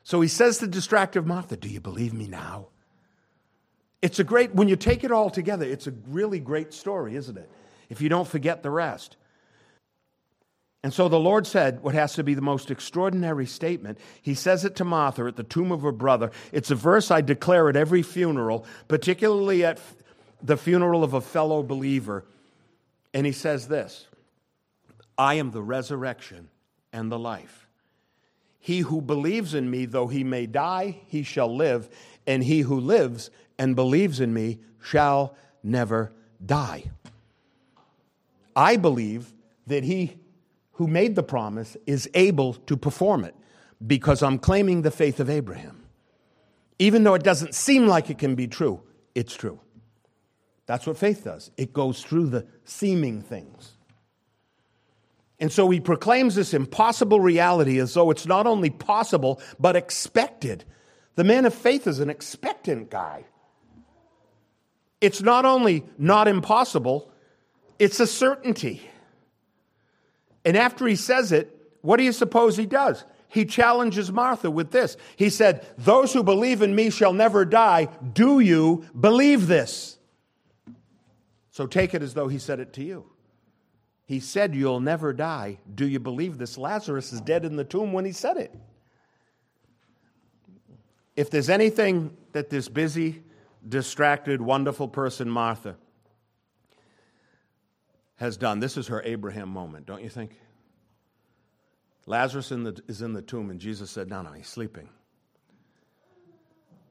So 0.04 0.20
he 0.20 0.28
says 0.28 0.58
to 0.58 0.66
distractive 0.66 1.26
Martha, 1.26 1.56
Do 1.56 1.68
you 1.68 1.80
believe 1.80 2.14
me 2.14 2.28
now? 2.28 2.68
It's 4.00 4.20
a 4.20 4.24
great, 4.24 4.54
when 4.54 4.68
you 4.68 4.76
take 4.76 5.02
it 5.02 5.10
all 5.10 5.28
together, 5.28 5.66
it's 5.66 5.88
a 5.88 5.92
really 6.06 6.38
great 6.38 6.72
story, 6.72 7.16
isn't 7.16 7.36
it? 7.36 7.50
If 7.88 8.00
you 8.00 8.08
don't 8.08 8.28
forget 8.28 8.62
the 8.62 8.70
rest. 8.70 9.16
And 10.84 10.94
so 10.94 11.08
the 11.08 11.18
Lord 11.18 11.46
said 11.46 11.82
what 11.82 11.94
has 11.94 12.14
to 12.14 12.24
be 12.24 12.34
the 12.34 12.40
most 12.40 12.70
extraordinary 12.70 13.46
statement. 13.46 13.98
He 14.22 14.34
says 14.34 14.64
it 14.64 14.76
to 14.76 14.84
Martha 14.84 15.24
at 15.24 15.36
the 15.36 15.42
tomb 15.42 15.72
of 15.72 15.82
her 15.82 15.92
brother. 15.92 16.30
It's 16.52 16.70
a 16.70 16.76
verse 16.76 17.10
I 17.10 17.20
declare 17.20 17.68
at 17.68 17.76
every 17.76 18.02
funeral, 18.02 18.64
particularly 18.86 19.64
at 19.64 19.80
the 20.40 20.56
funeral 20.56 21.02
of 21.02 21.14
a 21.14 21.20
fellow 21.20 21.62
believer. 21.62 22.24
And 23.12 23.26
he 23.26 23.32
says 23.32 23.66
this 23.66 24.06
I 25.16 25.34
am 25.34 25.50
the 25.50 25.62
resurrection 25.62 26.48
and 26.92 27.10
the 27.10 27.18
life. 27.18 27.66
He 28.60 28.80
who 28.80 29.00
believes 29.00 29.54
in 29.54 29.70
me, 29.70 29.86
though 29.86 30.08
he 30.08 30.22
may 30.22 30.46
die, 30.46 31.00
he 31.06 31.22
shall 31.22 31.54
live, 31.54 31.88
and 32.26 32.44
he 32.44 32.60
who 32.60 32.78
lives 32.78 33.30
and 33.58 33.74
believes 33.74 34.20
in 34.20 34.32
me 34.32 34.58
shall 34.80 35.34
never 35.62 36.12
die. 36.44 36.84
I 38.54 38.76
believe 38.76 39.32
that 39.66 39.84
he 39.84 40.18
who 40.78 40.86
made 40.86 41.16
the 41.16 41.22
promise 41.24 41.76
is 41.86 42.08
able 42.14 42.54
to 42.54 42.76
perform 42.76 43.24
it 43.24 43.34
because 43.84 44.22
I'm 44.22 44.38
claiming 44.38 44.82
the 44.82 44.92
faith 44.92 45.18
of 45.18 45.28
Abraham. 45.28 45.84
Even 46.78 47.02
though 47.02 47.14
it 47.14 47.24
doesn't 47.24 47.56
seem 47.56 47.88
like 47.88 48.10
it 48.10 48.18
can 48.18 48.36
be 48.36 48.46
true, 48.46 48.80
it's 49.12 49.34
true. 49.34 49.60
That's 50.66 50.86
what 50.86 50.96
faith 50.96 51.24
does. 51.24 51.50
It 51.56 51.72
goes 51.72 52.04
through 52.04 52.28
the 52.28 52.46
seeming 52.64 53.22
things. 53.22 53.72
And 55.40 55.50
so 55.50 55.68
he 55.68 55.80
proclaims 55.80 56.36
this 56.36 56.54
impossible 56.54 57.18
reality 57.18 57.80
as 57.80 57.94
though 57.94 58.12
it's 58.12 58.26
not 58.26 58.46
only 58.46 58.70
possible, 58.70 59.40
but 59.58 59.74
expected. 59.74 60.64
The 61.16 61.24
man 61.24 61.44
of 61.44 61.54
faith 61.54 61.88
is 61.88 61.98
an 61.98 62.08
expectant 62.08 62.88
guy. 62.88 63.24
It's 65.00 65.22
not 65.22 65.44
only 65.44 65.84
not 65.98 66.28
impossible, 66.28 67.10
it's 67.80 67.98
a 67.98 68.06
certainty. 68.06 68.88
And 70.48 70.56
after 70.56 70.86
he 70.86 70.96
says 70.96 71.30
it, 71.30 71.54
what 71.82 71.98
do 71.98 72.04
you 72.04 72.12
suppose 72.12 72.56
he 72.56 72.64
does? 72.64 73.04
He 73.28 73.44
challenges 73.44 74.10
Martha 74.10 74.50
with 74.50 74.70
this. 74.70 74.96
He 75.14 75.28
said, 75.28 75.66
Those 75.76 76.14
who 76.14 76.22
believe 76.22 76.62
in 76.62 76.74
me 76.74 76.88
shall 76.88 77.12
never 77.12 77.44
die. 77.44 77.90
Do 78.14 78.40
you 78.40 78.86
believe 78.98 79.46
this? 79.46 79.98
So 81.50 81.66
take 81.66 81.92
it 81.92 82.02
as 82.02 82.14
though 82.14 82.28
he 82.28 82.38
said 82.38 82.60
it 82.60 82.72
to 82.72 82.82
you. 82.82 83.04
He 84.06 84.20
said, 84.20 84.54
You'll 84.54 84.80
never 84.80 85.12
die. 85.12 85.58
Do 85.74 85.86
you 85.86 85.98
believe 85.98 86.38
this? 86.38 86.56
Lazarus 86.56 87.12
is 87.12 87.20
dead 87.20 87.44
in 87.44 87.56
the 87.56 87.64
tomb 87.64 87.92
when 87.92 88.06
he 88.06 88.12
said 88.12 88.38
it. 88.38 88.54
If 91.14 91.28
there's 91.28 91.50
anything 91.50 92.16
that 92.32 92.48
this 92.48 92.70
busy, 92.70 93.22
distracted, 93.68 94.40
wonderful 94.40 94.88
person, 94.88 95.28
Martha, 95.28 95.76
has 98.18 98.36
done, 98.36 98.60
this 98.60 98.76
is 98.76 98.88
her 98.88 99.02
Abraham 99.04 99.48
moment, 99.48 99.86
don't 99.86 100.02
you 100.02 100.10
think? 100.10 100.38
Lazarus 102.06 102.52
in 102.52 102.64
the, 102.64 102.80
is 102.86 103.02
in 103.02 103.12
the 103.12 103.22
tomb, 103.22 103.50
and 103.50 103.60
Jesus 103.60 103.90
said, 103.90 104.08
No, 104.08 104.22
no, 104.22 104.32
he's 104.32 104.48
sleeping. 104.48 104.88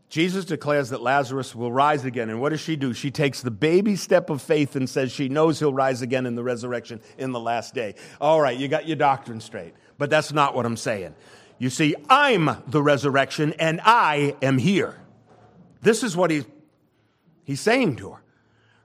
Jesus 0.10 0.46
declares 0.46 0.90
that 0.90 1.02
Lazarus 1.02 1.54
will 1.54 1.72
rise 1.72 2.06
again. 2.06 2.30
And 2.30 2.40
what 2.40 2.50
does 2.50 2.62
she 2.62 2.78
do? 2.78 2.94
She 2.94 3.12
takes 3.12 3.42
the 3.42 3.52
baby 3.52 3.98
step 3.98 4.30
of 4.30 4.42
faith 4.42 4.78
and 4.78 4.90
says 4.90 5.12
she 5.12 5.28
knows 5.28 5.60
he'll 5.60 5.74
rise 5.74 6.02
again 6.02 6.26
in 6.26 6.36
the 6.36 6.44
resurrection 6.44 7.02
in 7.18 7.34
the 7.34 7.40
last 7.40 7.74
day. 7.74 7.96
All 8.22 8.40
right, 8.40 8.58
you 8.58 8.70
got 8.70 8.88
your 8.88 8.96
doctrine 8.96 9.42
straight. 9.42 9.74
But 9.98 10.10
that's 10.10 10.32
not 10.32 10.56
what 10.56 10.66
I'm 10.66 10.78
saying. 10.78 11.14
You 11.60 11.70
see, 11.70 11.96
I'm 12.10 12.64
the 12.68 12.82
resurrection 12.82 13.54
and 13.60 13.82
I 13.84 14.36
am 14.42 14.58
here. 14.58 14.96
This 15.82 16.04
is 16.04 16.16
what 16.16 16.32
he, 16.32 16.46
he's 17.44 17.60
saying 17.60 17.98
to 17.98 18.12
her. 18.12 18.22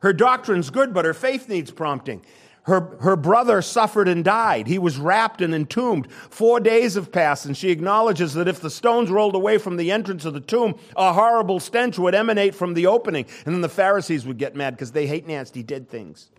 Her 0.02 0.12
doctrine's 0.12 0.70
good, 0.70 0.92
but 0.92 1.04
her 1.04 1.14
faith 1.14 1.48
needs 1.48 1.70
prompting. 1.70 2.24
Her, 2.64 2.96
her 3.00 3.16
brother 3.16 3.62
suffered 3.62 4.08
and 4.08 4.24
died. 4.24 4.66
He 4.66 4.78
was 4.78 4.96
wrapped 4.96 5.40
and 5.40 5.54
entombed. 5.54 6.10
Four 6.12 6.60
days 6.60 6.94
have 6.94 7.10
passed, 7.10 7.46
and 7.46 7.56
she 7.56 7.70
acknowledges 7.70 8.34
that 8.34 8.46
if 8.46 8.60
the 8.60 8.70
stones 8.70 9.10
rolled 9.10 9.34
away 9.34 9.58
from 9.58 9.76
the 9.76 9.90
entrance 9.90 10.24
of 10.24 10.34
the 10.34 10.40
tomb, 10.40 10.76
a 10.96 11.12
horrible 11.12 11.58
stench 11.58 11.98
would 11.98 12.14
emanate 12.14 12.54
from 12.54 12.74
the 12.74 12.86
opening. 12.86 13.26
And 13.44 13.54
then 13.54 13.62
the 13.62 13.68
Pharisees 13.68 14.26
would 14.26 14.38
get 14.38 14.54
mad 14.54 14.74
because 14.74 14.92
they 14.92 15.06
hate 15.06 15.26
nasty 15.26 15.62
dead 15.62 15.88
things. 15.88 16.30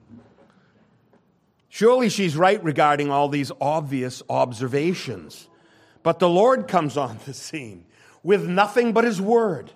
Surely 1.68 2.10
she's 2.10 2.38
right 2.38 2.64
regarding 2.64 3.10
all 3.10 3.28
these 3.28 3.52
obvious 3.60 4.22
observations. 4.30 5.48
But 6.04 6.20
the 6.20 6.30
Lord 6.30 6.68
comes 6.68 6.98
on 6.98 7.20
the 7.26 7.34
scene 7.34 7.86
with 8.24 8.46
nothing 8.48 8.94
but 8.94 9.06
His 9.06 9.22
Word. 9.22 9.72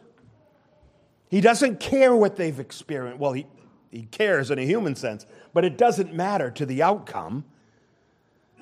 He 1.29 1.41
doesn't 1.41 1.79
care 1.79 2.15
what 2.15 2.35
they've 2.37 2.59
experienced. 2.59 3.19
Well, 3.19 3.33
he, 3.33 3.47
he 3.91 4.03
cares 4.03 4.51
in 4.51 4.59
a 4.59 4.65
human 4.65 4.95
sense, 4.95 5.25
but 5.53 5.65
it 5.65 5.77
doesn't 5.77 6.13
matter 6.13 6.51
to 6.51 6.65
the 6.65 6.83
outcome. 6.83 7.45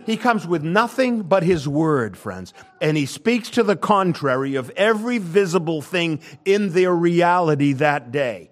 He 0.05 0.17
comes 0.17 0.45
with 0.45 0.63
nothing 0.63 1.23
but 1.23 1.43
his 1.43 1.67
word, 1.67 2.15
friends, 2.15 2.53
and 2.80 2.95
he 2.95 3.05
speaks 3.05 3.49
to 3.51 3.63
the 3.63 3.76
contrary 3.76 4.55
of 4.55 4.69
every 4.71 5.17
visible 5.17 5.82
thing 5.82 6.19
in 6.43 6.73
their 6.73 6.93
reality 6.93 7.73
that 7.73 8.11
day. 8.11 8.51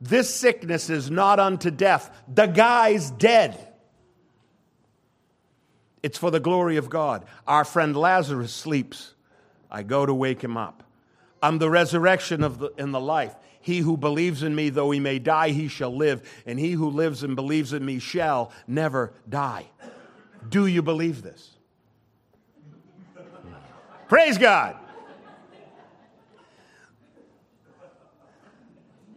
This 0.00 0.34
sickness 0.34 0.90
is 0.90 1.10
not 1.10 1.40
unto 1.40 1.70
death. 1.70 2.10
The 2.32 2.46
guy's 2.46 3.10
dead. 3.10 3.68
It's 6.02 6.18
for 6.18 6.30
the 6.30 6.40
glory 6.40 6.76
of 6.76 6.90
God. 6.90 7.24
Our 7.46 7.64
friend 7.64 7.96
Lazarus 7.96 8.52
sleeps. 8.52 9.14
I 9.70 9.82
go 9.82 10.04
to 10.04 10.12
wake 10.12 10.42
him 10.42 10.56
up. 10.56 10.82
I'm 11.42 11.58
the 11.58 11.70
resurrection 11.70 12.42
of 12.42 12.58
the, 12.58 12.70
and 12.78 12.94
the 12.94 13.00
life. 13.00 13.34
He 13.64 13.78
who 13.78 13.96
believes 13.96 14.42
in 14.42 14.54
me, 14.54 14.68
though 14.68 14.90
he 14.90 15.00
may 15.00 15.18
die, 15.18 15.48
he 15.48 15.68
shall 15.68 15.96
live. 15.96 16.30
And 16.44 16.58
he 16.58 16.72
who 16.72 16.90
lives 16.90 17.22
and 17.22 17.34
believes 17.34 17.72
in 17.72 17.82
me 17.82 17.98
shall 17.98 18.52
never 18.66 19.14
die. 19.26 19.64
Do 20.50 20.66
you 20.66 20.82
believe 20.82 21.22
this? 21.22 21.56
Praise 24.06 24.36
God. 24.36 24.76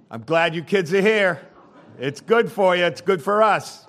I'm 0.09 0.23
glad 0.23 0.55
you 0.55 0.63
kids 0.63 0.93
are 0.93 1.01
here. 1.01 1.41
It's 1.99 2.21
good 2.21 2.49
for 2.49 2.73
you, 2.73 2.85
it's 2.85 3.01
good 3.01 3.21
for 3.21 3.43
us. 3.43 3.85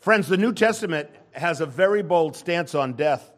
Friends, 0.00 0.28
the 0.28 0.38
New 0.38 0.54
Testament 0.54 1.10
has 1.32 1.60
a 1.60 1.66
very 1.66 2.02
bold 2.02 2.34
stance 2.36 2.74
on 2.74 2.94
death. 2.94 3.30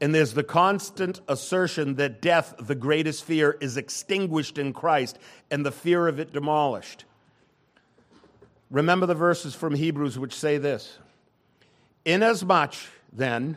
And 0.00 0.14
there's 0.14 0.34
the 0.34 0.44
constant 0.44 1.20
assertion 1.26 1.94
that 1.94 2.20
death, 2.20 2.54
the 2.58 2.74
greatest 2.74 3.24
fear, 3.24 3.56
is 3.60 3.76
extinguished 3.76 4.58
in 4.58 4.72
Christ 4.72 5.18
and 5.50 5.64
the 5.64 5.72
fear 5.72 6.06
of 6.06 6.20
it 6.20 6.32
demolished. 6.32 7.04
Remember 8.70 9.06
the 9.06 9.14
verses 9.14 9.54
from 9.54 9.74
Hebrews 9.74 10.18
which 10.18 10.34
say 10.34 10.58
this 10.58 10.98
Inasmuch, 12.04 12.74
then, 13.12 13.56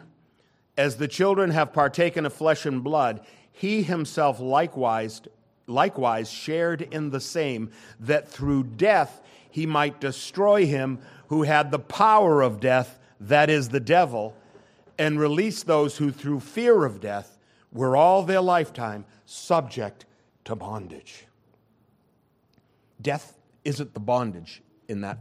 as 0.77 0.95
the 0.95 1.07
children 1.07 1.51
have 1.51 1.73
partaken 1.73 2.25
of 2.25 2.33
flesh 2.33 2.65
and 2.65 2.83
blood, 2.83 3.19
he 3.51 3.83
himself 3.83 4.39
likewise, 4.39 5.21
likewise 5.67 6.31
shared 6.31 6.81
in 6.81 7.09
the 7.09 7.19
same, 7.19 7.69
that 7.99 8.29
through 8.29 8.63
death 8.63 9.21
he 9.49 9.65
might 9.65 9.99
destroy 9.99 10.65
him 10.65 10.99
who 11.27 11.43
had 11.43 11.69
the 11.69 11.79
power 11.79 12.41
of 12.41 12.61
death, 12.61 12.97
that 13.19 13.49
is, 13.49 13.69
the 13.69 13.81
devil 13.81 14.35
and 14.99 15.17
release 15.17 15.63
those 15.63 15.97
who, 15.97 16.11
through 16.11 16.41
fear 16.41 16.83
of 16.83 16.99
death, 16.99 17.39
were 17.71 17.95
all 17.95 18.21
their 18.21 18.41
lifetime 18.41 19.05
subject 19.25 20.05
to 20.43 20.55
bondage. 20.55 21.25
Death 23.01 23.39
isn't 23.63 23.93
the 23.93 23.99
bondage 23.99 24.61
in 24.89 25.01
that 25.01 25.17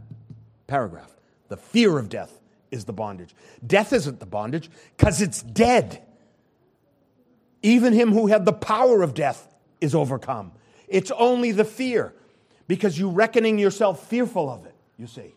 paragraph. 0.67 1.15
The 1.47 1.57
fear 1.57 1.97
of 1.97 2.09
death 2.09 2.41
is 2.71 2.85
the 2.85 2.93
bondage. 2.93 3.33
Death 3.65 3.93
isn't 3.93 4.19
the 4.19 4.25
bondage 4.25 4.69
because 4.97 5.21
it's 5.21 5.41
dead. 5.41 6.01
Even 7.63 7.93
him 7.93 8.11
who 8.11 8.27
had 8.27 8.45
the 8.45 8.53
power 8.53 9.01
of 9.01 9.13
death 9.13 9.47
is 9.79 9.95
overcome. 9.95 10.51
It's 10.89 11.11
only 11.11 11.51
the 11.51 11.65
fear 11.65 12.13
because 12.67 12.99
you 12.99 13.09
reckoning 13.09 13.57
yourself 13.57 14.07
fearful 14.07 14.49
of 14.49 14.65
it, 14.65 14.75
you 14.97 15.07
see. 15.07 15.33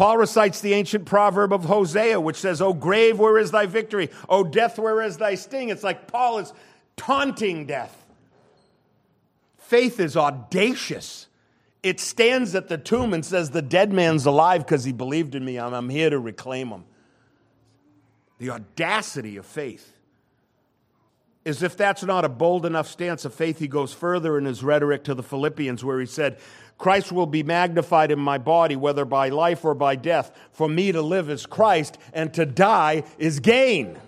Paul 0.00 0.16
recites 0.16 0.62
the 0.62 0.72
ancient 0.72 1.04
proverb 1.04 1.52
of 1.52 1.64
Hosea, 1.64 2.18
which 2.18 2.38
says, 2.38 2.62
O 2.62 2.72
grave, 2.72 3.18
where 3.18 3.36
is 3.36 3.50
thy 3.50 3.66
victory? 3.66 4.08
O 4.30 4.42
death, 4.42 4.78
where 4.78 5.02
is 5.02 5.18
thy 5.18 5.34
sting? 5.34 5.68
It's 5.68 5.82
like 5.82 6.06
Paul 6.06 6.38
is 6.38 6.54
taunting 6.96 7.66
death. 7.66 7.94
Faith 9.58 10.00
is 10.00 10.16
audacious. 10.16 11.26
It 11.82 12.00
stands 12.00 12.54
at 12.54 12.68
the 12.68 12.78
tomb 12.78 13.12
and 13.12 13.26
says, 13.26 13.50
The 13.50 13.60
dead 13.60 13.92
man's 13.92 14.24
alive 14.24 14.64
because 14.64 14.84
he 14.84 14.92
believed 14.92 15.34
in 15.34 15.44
me. 15.44 15.58
I'm, 15.58 15.74
I'm 15.74 15.90
here 15.90 16.08
to 16.08 16.18
reclaim 16.18 16.68
him. 16.68 16.84
The 18.38 18.48
audacity 18.48 19.36
of 19.36 19.44
faith. 19.44 19.92
As 21.44 21.62
if 21.62 21.76
that's 21.76 22.02
not 22.02 22.24
a 22.24 22.30
bold 22.30 22.64
enough 22.64 22.88
stance 22.88 23.26
of 23.26 23.34
faith, 23.34 23.58
he 23.58 23.68
goes 23.68 23.92
further 23.92 24.38
in 24.38 24.46
his 24.46 24.64
rhetoric 24.64 25.04
to 25.04 25.14
the 25.14 25.22
Philippians, 25.22 25.84
where 25.84 26.00
he 26.00 26.06
said, 26.06 26.38
Christ 26.80 27.12
will 27.12 27.26
be 27.26 27.42
magnified 27.42 28.10
in 28.10 28.18
my 28.18 28.38
body, 28.38 28.74
whether 28.74 29.04
by 29.04 29.28
life 29.28 29.66
or 29.66 29.74
by 29.74 29.96
death. 29.96 30.32
For 30.50 30.66
me 30.66 30.92
to 30.92 31.02
live 31.02 31.28
is 31.28 31.44
Christ, 31.44 31.98
and 32.14 32.32
to 32.32 32.46
die 32.46 33.04
is 33.18 33.38
gain. 33.38 33.98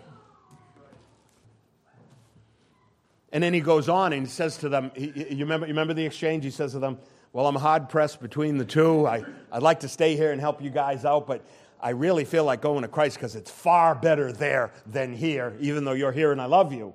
And 3.30 3.44
then 3.44 3.52
he 3.52 3.60
goes 3.60 3.90
on 3.90 4.14
and 4.14 4.26
he 4.26 4.28
says 4.28 4.56
to 4.58 4.70
them, 4.70 4.90
he, 4.94 5.12
you, 5.34 5.44
remember, 5.44 5.66
you 5.66 5.72
remember 5.72 5.92
the 5.92 6.06
exchange? 6.06 6.44
He 6.44 6.50
says 6.50 6.72
to 6.72 6.78
them, 6.78 6.98
Well, 7.34 7.46
I'm 7.46 7.56
hard 7.56 7.90
pressed 7.90 8.22
between 8.22 8.56
the 8.56 8.64
two. 8.64 9.06
I, 9.06 9.22
I'd 9.52 9.62
like 9.62 9.80
to 9.80 9.88
stay 9.88 10.16
here 10.16 10.32
and 10.32 10.40
help 10.40 10.62
you 10.62 10.70
guys 10.70 11.04
out, 11.04 11.26
but 11.26 11.44
I 11.78 11.90
really 11.90 12.24
feel 12.24 12.44
like 12.44 12.62
going 12.62 12.82
to 12.82 12.88
Christ 12.88 13.16
because 13.16 13.36
it's 13.36 13.50
far 13.50 13.94
better 13.94 14.32
there 14.32 14.72
than 14.86 15.12
here, 15.12 15.54
even 15.60 15.84
though 15.84 15.92
you're 15.92 16.12
here 16.12 16.32
and 16.32 16.40
I 16.40 16.46
love 16.46 16.72
you. 16.72 16.94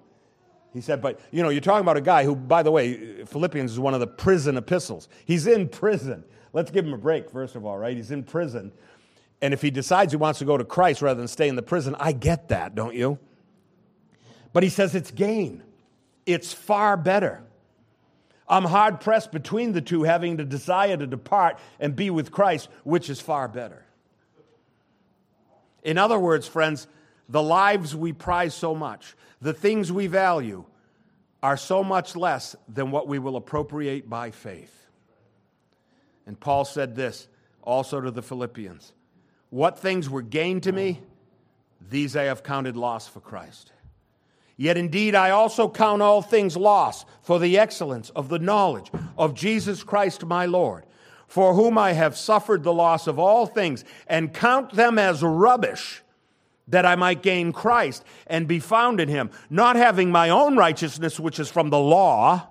He 0.77 0.81
said, 0.81 1.01
but 1.01 1.19
you 1.31 1.41
know, 1.41 1.49
you're 1.49 1.59
talking 1.59 1.81
about 1.81 1.97
a 1.97 2.01
guy 2.01 2.23
who, 2.23 2.35
by 2.35 2.61
the 2.61 2.71
way, 2.71 3.25
Philippians 3.25 3.71
is 3.71 3.79
one 3.79 3.95
of 3.95 3.99
the 3.99 4.07
prison 4.07 4.57
epistles. 4.57 5.09
He's 5.25 5.47
in 5.47 5.69
prison. 5.69 6.23
Let's 6.53 6.69
give 6.69 6.85
him 6.85 6.93
a 6.93 6.97
break, 6.97 7.31
first 7.31 7.55
of 7.55 7.65
all, 7.65 7.77
right? 7.77 7.97
He's 7.97 8.11
in 8.11 8.23
prison. 8.23 8.71
And 9.41 9.53
if 9.55 9.61
he 9.61 9.71
decides 9.71 10.11
he 10.11 10.17
wants 10.17 10.39
to 10.39 10.45
go 10.45 10.55
to 10.55 10.63
Christ 10.63 11.01
rather 11.01 11.17
than 11.17 11.27
stay 11.27 11.47
in 11.47 11.55
the 11.55 11.63
prison, 11.63 11.95
I 11.99 12.11
get 12.11 12.49
that, 12.49 12.75
don't 12.75 12.93
you? 12.93 13.17
But 14.53 14.61
he 14.61 14.69
says 14.69 14.93
it's 14.93 15.11
gain, 15.11 15.63
it's 16.25 16.53
far 16.53 16.95
better. 16.95 17.43
I'm 18.47 18.63
hard 18.63 19.01
pressed 19.01 19.31
between 19.31 19.73
the 19.73 19.81
two, 19.81 20.03
having 20.03 20.37
the 20.37 20.45
desire 20.45 20.95
to 20.95 21.07
depart 21.07 21.59
and 21.79 21.95
be 21.95 22.09
with 22.09 22.31
Christ, 22.31 22.69
which 22.83 23.09
is 23.09 23.19
far 23.19 23.47
better. 23.47 23.83
In 25.83 25.97
other 25.97 26.19
words, 26.19 26.47
friends, 26.47 26.87
the 27.29 27.43
lives 27.43 27.95
we 27.95 28.13
prize 28.13 28.53
so 28.53 28.73
much, 28.73 29.15
the 29.41 29.53
things 29.53 29.91
we 29.91 30.07
value, 30.07 30.65
are 31.43 31.57
so 31.57 31.83
much 31.83 32.15
less 32.15 32.55
than 32.67 32.91
what 32.91 33.07
we 33.07 33.19
will 33.19 33.35
appropriate 33.35 34.09
by 34.09 34.31
faith. 34.31 34.87
And 36.25 36.39
Paul 36.39 36.65
said 36.65 36.95
this 36.95 37.27
also 37.61 38.01
to 38.01 38.11
the 38.11 38.21
Philippians 38.21 38.93
What 39.49 39.79
things 39.79 40.09
were 40.09 40.21
gained 40.21 40.63
to 40.63 40.71
me, 40.71 41.01
these 41.89 42.15
I 42.15 42.23
have 42.23 42.43
counted 42.43 42.75
loss 42.75 43.07
for 43.07 43.19
Christ. 43.19 43.71
Yet 44.59 44.75
indeed 44.75 45.13
I 45.13 45.29
also 45.29 45.69
count 45.69 46.01
all 46.01 46.23
things 46.23 46.57
loss 46.57 47.05
for 47.21 47.37
the 47.37 47.59
excellence 47.59 48.09
of 48.09 48.27
the 48.27 48.39
knowledge 48.39 48.91
of 49.15 49.35
Jesus 49.35 49.83
Christ 49.83 50.25
my 50.25 50.47
Lord, 50.47 50.85
for 51.27 51.53
whom 51.53 51.77
I 51.77 51.91
have 51.91 52.17
suffered 52.17 52.63
the 52.63 52.73
loss 52.73 53.05
of 53.05 53.19
all 53.19 53.45
things, 53.45 53.85
and 54.07 54.33
count 54.33 54.73
them 54.73 54.97
as 54.97 55.21
rubbish 55.21 56.01
that 56.67 56.85
I 56.85 56.95
might 56.95 57.21
gain 57.21 57.53
Christ 57.53 58.03
and 58.27 58.47
be 58.47 58.59
found 58.59 58.99
in 58.99 59.07
him, 59.07 59.31
not 59.49 59.75
having 59.75 60.11
my 60.11 60.29
own 60.29 60.57
righteousness, 60.57 61.19
which 61.19 61.39
is 61.39 61.49
from 61.49 61.69
the 61.69 61.79
law, 61.79 62.49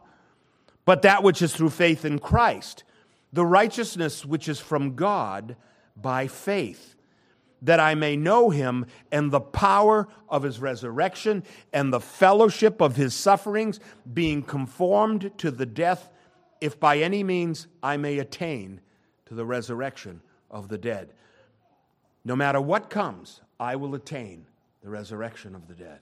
but 0.85 1.03
that 1.03 1.23
which 1.23 1.43
is 1.43 1.55
through 1.55 1.71
faith 1.71 2.05
in 2.05 2.19
Christ, 2.19 2.85
the 3.33 3.45
righteousness 3.45 4.25
which 4.25 4.49
is 4.49 4.61
from 4.61 4.95
God 4.95 5.57
by 5.97 6.29
faith, 6.29 6.95
that 7.63 7.81
I 7.81 7.95
may 7.95 8.17
know 8.17 8.51
him 8.51 8.87
and 9.11 9.31
the 9.31 9.41
power 9.41 10.09
of 10.29 10.43
his 10.43 10.61
resurrection 10.61 11.43
and 11.73 11.93
the 11.93 12.01
fellowship 12.01 12.81
of 12.81 12.97
his 12.97 13.15
sufferings, 13.15 13.81
being 14.13 14.43
conformed 14.43 15.33
to 15.39 15.51
the 15.51 15.67
death, 15.67 16.09
if 16.61 16.79
by 16.79 16.99
any 16.99 17.23
means 17.23 17.67
I 17.83 17.97
may 17.97 18.19
attain 18.19 18.81
to 19.27 19.35
the 19.35 19.45
resurrection 19.45 20.23
of 20.51 20.69
the 20.69 20.79
dead. 20.79 21.13
No 22.25 22.37
matter 22.37 22.61
what 22.61 22.91
comes, 22.91 23.41
I 23.59 23.77
will 23.77 23.95
attain 23.95 24.47
the 24.83 24.91
resurrection 24.91 25.55
of 25.55 25.69
the 25.69 25.75
dead. 25.75 26.01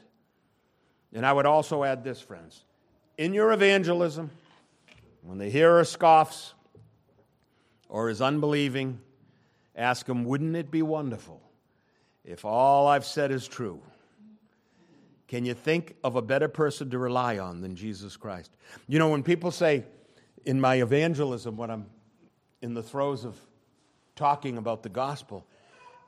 And 1.13 1.25
I 1.25 1.33
would 1.33 1.47
also 1.47 1.85
add 1.85 2.03
this, 2.03 2.21
friends. 2.21 2.65
In 3.17 3.33
your 3.33 3.53
evangelism, 3.53 4.31
when 5.23 5.39
they 5.39 5.51
hear 5.51 5.79
or 5.79 5.85
scoffs 5.85 6.55
or 7.89 8.11
is 8.11 8.21
unbelieving, 8.21 8.99
ask 9.77 10.07
them, 10.07 10.25
wouldn't 10.25 10.57
it 10.57 10.71
be 10.71 10.83
wonderful 10.83 11.41
if 12.25 12.45
all 12.45 12.89
I've 12.89 13.07
said 13.07 13.31
is 13.31 13.47
true? 13.47 13.81
Can 15.29 15.45
you 15.45 15.55
think 15.55 15.95
of 16.05 16.17
a 16.17 16.23
better 16.23 16.49
person 16.49 16.91
to 16.91 16.99
rely 16.99 17.39
on 17.39 17.61
than 17.61 17.77
Jesus 17.77 18.17
Christ? 18.17 18.57
You 18.89 18.99
know, 18.99 19.09
when 19.09 19.23
people 19.23 19.51
say 19.51 19.85
in 20.45 20.61
my 20.61 20.77
evangelism, 20.77 21.57
when 21.57 21.71
I'm 21.71 21.87
in 22.61 22.75
the 22.75 22.83
throes 22.83 23.25
of 23.25 23.37
talking 24.17 24.59
about 24.59 24.83
the 24.83 24.89
gospel, 24.89 25.47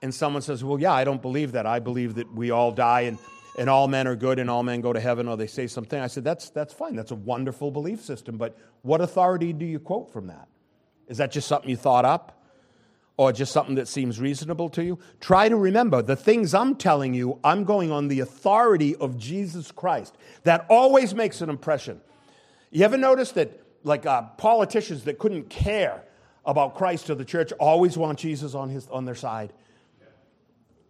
and 0.02 0.14
someone 0.14 0.42
says, 0.42 0.62
Well, 0.62 0.80
yeah, 0.80 0.92
I 0.92 1.04
don't 1.04 1.22
believe 1.22 1.52
that. 1.52 1.66
I 1.66 1.78
believe 1.78 2.16
that 2.16 2.32
we 2.34 2.50
all 2.50 2.72
die 2.72 3.02
and, 3.02 3.18
and 3.56 3.70
all 3.70 3.88
men 3.88 4.06
are 4.06 4.16
good 4.16 4.38
and 4.38 4.50
all 4.50 4.62
men 4.62 4.80
go 4.80 4.92
to 4.92 5.00
heaven, 5.00 5.28
or 5.28 5.36
they 5.36 5.46
say 5.46 5.66
something. 5.66 5.98
I 5.98 6.06
said, 6.08 6.24
that's, 6.24 6.50
that's 6.50 6.74
fine. 6.74 6.94
That's 6.94 7.10
a 7.10 7.16
wonderful 7.16 7.70
belief 7.70 8.02
system. 8.02 8.36
But 8.36 8.56
what 8.82 9.00
authority 9.00 9.52
do 9.52 9.64
you 9.64 9.78
quote 9.78 10.12
from 10.12 10.26
that? 10.26 10.48
Is 11.08 11.18
that 11.18 11.32
just 11.32 11.48
something 11.48 11.70
you 11.70 11.76
thought 11.76 12.04
up? 12.04 12.32
Or 13.18 13.32
just 13.32 13.50
something 13.50 13.76
that 13.76 13.88
seems 13.88 14.20
reasonable 14.20 14.68
to 14.70 14.84
you? 14.84 14.98
Try 15.20 15.48
to 15.48 15.56
remember 15.56 16.02
the 16.02 16.16
things 16.16 16.52
I'm 16.52 16.76
telling 16.76 17.14
you, 17.14 17.40
I'm 17.42 17.64
going 17.64 17.90
on 17.90 18.08
the 18.08 18.20
authority 18.20 18.94
of 18.94 19.16
Jesus 19.16 19.72
Christ. 19.72 20.14
That 20.42 20.66
always 20.68 21.14
makes 21.14 21.40
an 21.40 21.48
impression. 21.48 22.02
You 22.70 22.84
ever 22.84 22.98
notice 22.98 23.32
that, 23.32 23.58
like 23.84 24.04
uh, 24.04 24.20
politicians 24.36 25.04
that 25.04 25.18
couldn't 25.18 25.48
care 25.48 26.04
about 26.44 26.74
Christ 26.74 27.08
or 27.08 27.14
the 27.14 27.24
church 27.24 27.52
always 27.52 27.96
want 27.96 28.18
Jesus 28.18 28.54
on, 28.54 28.68
his, 28.68 28.86
on 28.88 29.06
their 29.06 29.14
side? 29.14 29.54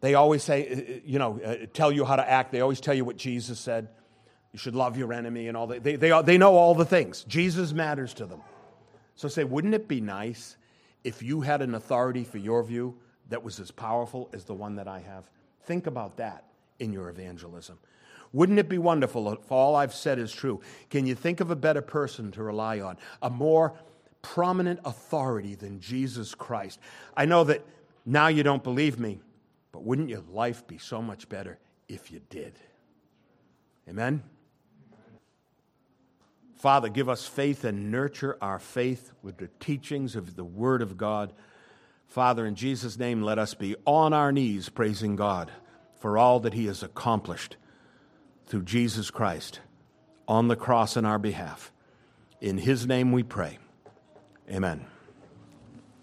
They 0.06 0.14
always 0.14 0.44
say, 0.44 0.68
uh, 0.68 0.76
uh, 0.76 0.98
you 1.04 1.18
know, 1.18 1.40
uh, 1.44 1.66
tell 1.72 1.90
you 1.90 2.04
how 2.04 2.14
to 2.14 2.30
act. 2.30 2.52
They 2.52 2.60
always 2.60 2.80
tell 2.80 2.94
you 2.94 3.04
what 3.04 3.16
Jesus 3.16 3.58
said. 3.58 3.88
You 4.52 4.58
should 4.60 4.76
love 4.76 4.96
your 4.96 5.12
enemy 5.12 5.48
and 5.48 5.56
all 5.56 5.66
that. 5.66 5.82
They, 5.82 5.96
they, 5.96 6.22
they 6.22 6.38
know 6.38 6.54
all 6.54 6.76
the 6.76 6.84
things. 6.84 7.24
Jesus 7.24 7.72
matters 7.72 8.14
to 8.14 8.26
them. 8.26 8.40
So 9.16 9.26
say, 9.26 9.42
wouldn't 9.42 9.74
it 9.74 9.88
be 9.88 10.00
nice 10.00 10.58
if 11.02 11.24
you 11.24 11.40
had 11.40 11.60
an 11.60 11.74
authority 11.74 12.22
for 12.22 12.38
your 12.38 12.62
view 12.62 12.96
that 13.30 13.42
was 13.42 13.58
as 13.58 13.72
powerful 13.72 14.30
as 14.32 14.44
the 14.44 14.54
one 14.54 14.76
that 14.76 14.86
I 14.86 15.00
have? 15.00 15.28
Think 15.64 15.88
about 15.88 16.18
that 16.18 16.44
in 16.78 16.92
your 16.92 17.08
evangelism. 17.08 17.76
Wouldn't 18.32 18.60
it 18.60 18.68
be 18.68 18.78
wonderful 18.78 19.32
if 19.32 19.50
all 19.50 19.74
I've 19.74 19.92
said 19.92 20.20
is 20.20 20.30
true? 20.30 20.60
Can 20.88 21.04
you 21.04 21.16
think 21.16 21.40
of 21.40 21.50
a 21.50 21.56
better 21.56 21.82
person 21.82 22.30
to 22.30 22.44
rely 22.44 22.78
on? 22.78 22.96
A 23.22 23.28
more 23.28 23.74
prominent 24.22 24.78
authority 24.84 25.56
than 25.56 25.80
Jesus 25.80 26.32
Christ? 26.32 26.78
I 27.16 27.24
know 27.24 27.42
that 27.42 27.66
now 28.04 28.28
you 28.28 28.44
don't 28.44 28.62
believe 28.62 29.00
me, 29.00 29.18
but 29.76 29.84
wouldn't 29.84 30.08
your 30.08 30.22
life 30.32 30.66
be 30.66 30.78
so 30.78 31.02
much 31.02 31.28
better 31.28 31.58
if 31.86 32.10
you 32.10 32.18
did? 32.30 32.54
Amen? 33.86 34.22
Father, 36.56 36.88
give 36.88 37.10
us 37.10 37.26
faith 37.26 37.62
and 37.62 37.90
nurture 37.90 38.38
our 38.40 38.58
faith 38.58 39.12
with 39.22 39.36
the 39.36 39.50
teachings 39.60 40.16
of 40.16 40.34
the 40.34 40.44
Word 40.44 40.80
of 40.80 40.96
God. 40.96 41.34
Father, 42.06 42.46
in 42.46 42.54
Jesus' 42.54 42.98
name, 42.98 43.20
let 43.20 43.38
us 43.38 43.52
be 43.52 43.76
on 43.84 44.14
our 44.14 44.32
knees 44.32 44.70
praising 44.70 45.14
God 45.14 45.52
for 46.00 46.16
all 46.16 46.40
that 46.40 46.54
He 46.54 46.64
has 46.68 46.82
accomplished 46.82 47.58
through 48.46 48.62
Jesus 48.62 49.10
Christ 49.10 49.60
on 50.26 50.48
the 50.48 50.56
cross 50.56 50.96
in 50.96 51.04
our 51.04 51.18
behalf. 51.18 51.70
In 52.40 52.56
His 52.56 52.86
name 52.86 53.12
we 53.12 53.22
pray. 53.22 53.58
Amen. 54.50 54.86